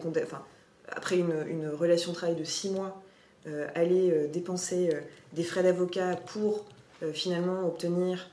après 0.89 1.17
une, 1.17 1.69
relation 1.69 2.11
de 2.11 2.15
travail 2.15 2.35
de 2.35 2.43
six 2.43 2.69
mois, 2.69 3.01
euh, 3.47 3.67
aller 3.73 4.27
dépenser 4.31 4.89
des 5.33 5.43
frais 5.43 5.63
d'avocat 5.63 6.15
pour 6.15 6.65
finalement 7.13 7.65
obtenir 7.65 8.29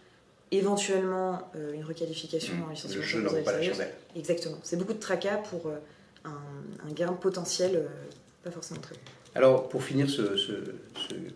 éventuellement 0.51 1.51
une 1.75 1.85
requalification 1.85 2.55
mmh. 2.55 2.63
en 2.63 2.71
licenciement. 2.71 3.03
Je 3.03 3.19
n'aurais 3.19 3.43
pas 3.43 3.53
la 3.53 3.63
chandelle. 3.63 3.95
Exactement. 4.17 4.59
C'est 4.63 4.77
beaucoup 4.77 4.95
de 4.95 4.99
tracas 4.99 5.37
pour 5.37 5.71
un, 6.25 6.31
un, 6.31 6.93
gain 6.93 7.13
potentiel 7.13 7.87
pas 8.43 8.51
forcément 8.51 8.81
très 8.81 8.95
alors, 9.35 9.69
pour 9.69 9.85
finir 9.85 10.09
ce, 10.11 10.23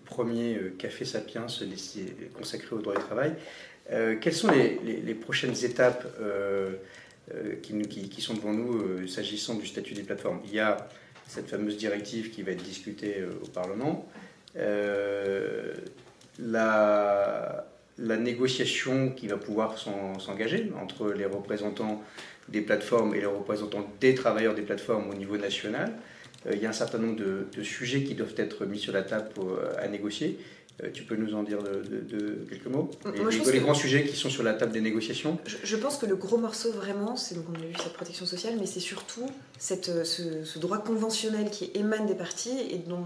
premier 0.05 0.57
euh, 0.57 0.75
Café 0.77 1.05
Sapiens 1.05 1.47
consacré 2.35 2.75
au 2.75 2.79
droit 2.81 2.97
du 2.97 3.03
travail, 3.03 3.35
euh, 3.91 4.17
quelles 4.21 4.35
sont 4.35 4.51
les, 4.51 5.15
prochaines 5.15 5.65
étapes 5.65 6.07
euh, 6.21 6.75
qui, 7.63 8.21
sont 8.21 8.35
devant 8.35 8.53
nous 8.53 9.07
s'agissant 9.07 9.55
du 9.55 9.67
statut 9.67 9.95
des 9.95 10.03
plateformes? 10.03 10.41
Il 10.45 10.53
y 10.53 10.61
a 10.61 10.89
cette 11.29 11.49
fameuse 11.49 11.77
directive 11.77 12.31
qui 12.31 12.43
va 12.43 12.53
être 12.53 12.65
discutée 12.65 13.25
au 13.43 13.47
Parlement. 13.49 14.09
La, 16.39 17.67
la, 18.03 18.17
négociation 18.17 19.11
qui 19.11 19.29
va 19.29 19.37
pouvoir 19.37 19.79
s'engager 19.79 20.73
entre 20.83 21.13
les 21.13 21.27
représentants 21.27 22.03
des 22.49 22.61
plateformes 22.61 23.15
et 23.15 23.21
les 23.21 23.27
représentants 23.27 23.87
des 24.01 24.15
travailleurs 24.15 24.55
des 24.55 24.63
plateformes 24.63 25.11
au 25.11 25.15
niveau 25.15 25.37
national. 25.37 25.93
Euh, 26.47 26.53
il 26.55 26.63
y 26.63 26.67
a 26.67 26.71
un 26.71 26.75
certain 26.75 26.99
nombre 26.99 27.17
de, 27.17 27.63
sujets 27.63 28.03
qui 28.03 28.15
doivent 28.15 28.35
être 28.37 28.67
mis 28.67 28.79
sur 28.79 28.93
la 28.93 29.03
table 29.03 29.29
euh, 29.39 29.73
à 29.79 29.89
négocier. 29.89 30.39
Euh, 30.83 30.89
tu 30.93 31.03
peux 31.05 31.17
nous 31.17 31.35
en 31.35 31.43
dire 31.43 31.63
de, 31.63 32.47
quelques 32.49 32.67
mots? 32.67 32.91
Les, 33.53 33.61
grands 33.61 33.75
sujets 33.75 34.05
qui 34.05 34.17
sont 34.17 34.31
sur 34.31 34.43
la 34.43 34.55
table 34.55 34.73
des 34.73 34.81
négociations? 34.81 35.39
Je, 35.63 35.77
pense 35.77 35.99
que 35.99 36.07
le 36.07 36.17
gros 36.17 36.39
morceau, 36.39 36.73
vraiment, 36.73 37.17
c'est 37.17 37.35
donc 37.35 37.45
on 37.51 37.55
a 37.55 37.67
vu 37.67 37.75
cette 37.81 37.93
protection 37.93 38.27
sociale, 38.27 38.55
mais 38.59 38.67
c'est 38.67 38.81
surtout 38.81 39.27
cette, 39.59 40.05
ce, 40.05 40.59
droit 40.59 40.79
conventionnel 40.79 41.51
qui 41.51 41.71
émane 41.75 42.07
des 42.07 42.15
partis 42.15 42.59
et 42.71 42.79
dont, 42.79 43.05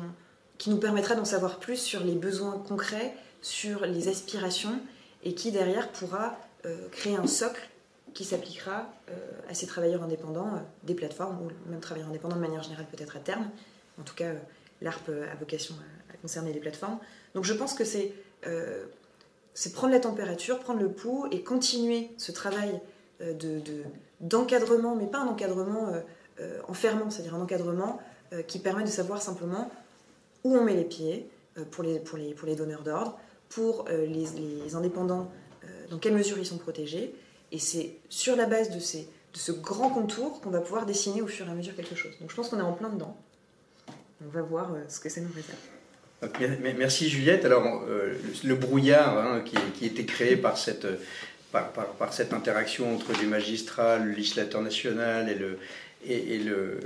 qui 0.58 0.70
nous 0.70 0.78
permettra 0.78 1.14
d'en 1.14 1.24
savoir 1.24 1.58
plus 1.58 1.76
sur 1.76 2.04
les 2.04 2.14
besoins 2.14 2.62
concrets, 2.66 3.12
sur 3.46 3.86
les 3.86 4.08
aspirations, 4.08 4.80
et 5.22 5.34
qui 5.34 5.52
derrière 5.52 5.90
pourra 5.92 6.36
créer 6.90 7.14
un 7.14 7.28
socle 7.28 7.68
qui 8.16 8.24
s'appliquera 8.24 8.90
euh, 9.10 9.12
à 9.50 9.52
ces 9.52 9.66
travailleurs 9.66 10.02
indépendants 10.02 10.48
euh, 10.54 10.60
des 10.84 10.94
plateformes, 10.94 11.38
ou 11.42 11.70
même 11.70 11.80
travailleurs 11.80 12.08
indépendants 12.08 12.36
de 12.36 12.40
manière 12.40 12.62
générale 12.62 12.86
peut-être 12.90 13.14
à 13.14 13.20
terme. 13.20 13.50
En 14.00 14.04
tout 14.04 14.14
cas, 14.14 14.28
euh, 14.28 14.38
l'ARP 14.80 15.10
a 15.10 15.34
vocation 15.36 15.74
à, 16.10 16.16
concerner 16.16 16.54
les 16.54 16.60
plateformes. 16.60 16.98
Donc 17.34 17.44
je 17.44 17.52
pense 17.52 17.74
que 17.74 17.84
c'est 17.84 18.14
prendre 19.74 19.92
la 19.92 20.00
température, 20.00 20.58
prendre 20.60 20.80
le 20.80 20.90
pouls 20.90 21.28
et 21.30 21.42
continuer 21.42 22.10
ce 22.16 22.32
travail 22.32 22.80
de, 23.20 23.60
d'encadrement, 24.20 24.96
mais 24.96 25.06
pas 25.06 25.18
un 25.18 25.26
encadrement 25.26 25.92
enfermant, 26.68 27.10
c'est-à-dire 27.10 27.34
un 27.34 27.42
encadrement 27.42 28.00
qui 28.46 28.58
permet 28.60 28.82
de 28.82 28.88
savoir 28.88 29.20
simplement 29.20 29.70
où 30.42 30.56
on 30.56 30.64
met 30.64 30.74
les 30.74 30.84
pieds 30.84 31.28
pour, 31.70 31.84
les, 31.84 31.98
pour, 31.98 32.16
les, 32.16 32.32
pour 32.32 32.48
les 32.48 32.56
donneurs 32.56 32.82
d'ordre, 32.82 33.18
pour 33.48 33.86
les, 33.88 34.26
les 34.64 34.74
indépendants, 34.74 35.30
dans 35.90 35.98
quelle 35.98 36.14
mesure 36.14 36.38
ils 36.38 36.46
sont 36.46 36.58
protégés, 36.58 37.14
et 37.52 37.58
c'est 37.58 37.94
sur 38.08 38.36
la 38.36 38.46
base 38.46 38.70
de 38.70 38.80
ces, 38.80 39.08
ce 39.34 39.52
grand 39.52 39.90
contour 39.90 40.40
qu'on 40.40 40.50
va 40.50 40.60
pouvoir 40.60 40.86
dessiner 40.86 41.22
au 41.22 41.26
fur 41.26 41.46
et 41.46 41.50
à 41.50 41.54
mesure 41.54 41.74
quelque 41.76 41.94
chose. 41.94 42.12
Donc 42.20 42.30
je 42.30 42.36
pense 42.36 42.48
qu'on 42.48 42.58
est 42.58 42.62
en 42.62 42.72
plein 42.72 42.88
dedans. 42.88 43.16
On 44.24 44.28
va 44.30 44.42
voir 44.42 44.74
ce 44.88 44.98
que 44.98 45.08
ça 45.08 45.20
nous 45.20 45.30
réserve. 45.34 46.58
Merci 46.78 47.08
Juliette. 47.08 47.44
Alors 47.44 47.84
le 48.44 48.54
brouillard 48.54 49.18
hein, 49.18 49.42
qui, 49.44 49.56
qui, 49.78 49.86
été 49.86 50.06
créé 50.06 50.36
par 50.36 50.56
cette, 50.56 50.86
par, 51.52 51.70
par, 51.70 52.12
cette 52.12 52.32
interaction 52.32 52.94
entre 52.94 53.12
les 53.20 53.26
magistrats, 53.26 53.98
le 53.98 54.12
législateur 54.12 54.62
national 54.62 55.28
et 55.28 55.34
le, 55.34 55.58
et, 56.04 56.38
le, 56.38 56.78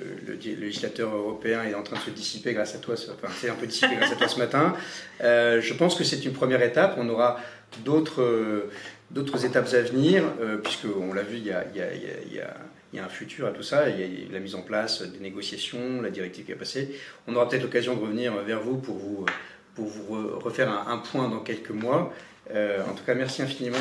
législateur 0.45 1.15
européen 1.15 1.65
est 1.65 1.75
en 1.75 1.83
train 1.83 1.97
de 1.97 2.03
se 2.03 2.11
dissiper 2.11 2.55
grâce 2.55 2.75
à 2.75 2.79
toi, 2.79 2.95
enfin 2.95 3.33
c'est 3.39 3.51
un 3.51 3.55
peu 3.55 3.67
dissipé 3.67 3.97
grâce 3.97 4.13
à 4.13 4.17
toi 4.17 4.29
ce 4.29 4.39
matin. 4.39 4.75
Euh, 5.23 5.61
je 5.61 5.75
pense 5.75 5.95
que 5.95 6.05
c'est 6.05 6.25
une 6.25 6.33
première 6.33 6.63
étape. 6.63 6.97
On 6.99 7.09
aura 7.09 7.39
d'autres 7.85 8.69
d'autres 9.11 9.45
étapes 9.45 9.69
à 9.75 9.81
venir, 9.81 10.23
euh, 10.41 10.57
puisqu'on 10.59 11.13
l'a 11.13 11.23
vu, 11.23 11.39
il 11.39 11.47
y, 11.47 11.51
a, 11.51 11.65
y 11.75 11.81
a, 11.81 11.93
y 11.95 12.41
a, 12.41 12.55
y 12.93 12.99
a, 12.99 13.05
un 13.05 13.09
futur 13.09 13.47
à 13.47 13.51
tout 13.51 13.63
ça, 13.63 13.89
il 13.89 14.01
y 14.01 14.05
a 14.29 14.33
la 14.33 14.41
mise 14.41 14.55
en 14.55 14.63
place 14.63 15.03
des 15.03 15.19
négociations, 15.19 16.01
la 16.01 16.11
directive 16.11 16.47
qui 16.47 16.53
a 16.53 16.57
passé. 16.57 16.95
On 17.27 17.35
aura 17.35 17.49
peut-être 17.49 17.63
l'occasion 17.63 17.97
de 17.97 18.01
revenir 18.01 18.35
vers 18.43 18.61
vous 18.61 18.77
pour 18.77 18.97
vous, 18.97 19.27
pour 19.75 19.87
vous 19.87 20.39
refaire 20.39 20.71
un, 20.71 20.99
point 20.99 21.29
dans 21.29 21.41
quelques 21.41 21.71
mois. 21.71 22.13
Euh, 22.53 22.83
en 22.89 22.95
tout 22.95 23.05
cas, 23.05 23.15
merci 23.15 23.43
infiniment 23.43 23.79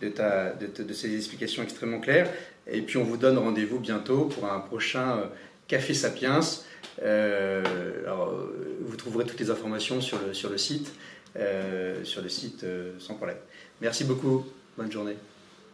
de, 0.00 0.08
ta, 0.08 0.52
de, 0.52 0.82
de, 0.82 0.92
ces 0.92 1.16
explications 1.16 1.62
extrêmement 1.62 2.00
claires. 2.00 2.28
Et 2.66 2.82
puis 2.82 2.96
on 2.96 3.04
vous 3.04 3.16
donne 3.16 3.38
rendez-vous 3.38 3.78
bientôt 3.78 4.26
pour 4.26 4.46
un 4.46 4.60
prochain 4.60 5.18
euh, 5.18 5.26
Café 5.68 5.94
Sapiens. 5.94 6.40
Euh, 7.02 7.62
alors, 8.04 8.34
vous 8.80 8.96
trouverez 8.96 9.24
toutes 9.24 9.40
les 9.40 9.50
informations 9.50 10.00
sur 10.00 10.18
le, 10.26 10.34
sur 10.34 10.50
le 10.50 10.58
site, 10.58 10.92
euh, 11.36 12.04
sur 12.04 12.22
le 12.22 12.28
site 12.28 12.64
sans 12.98 13.14
problème. 13.14 13.38
Merci 13.80 14.04
beaucoup. 14.04 14.44
Bonne 14.76 14.90
journée. 14.90 15.16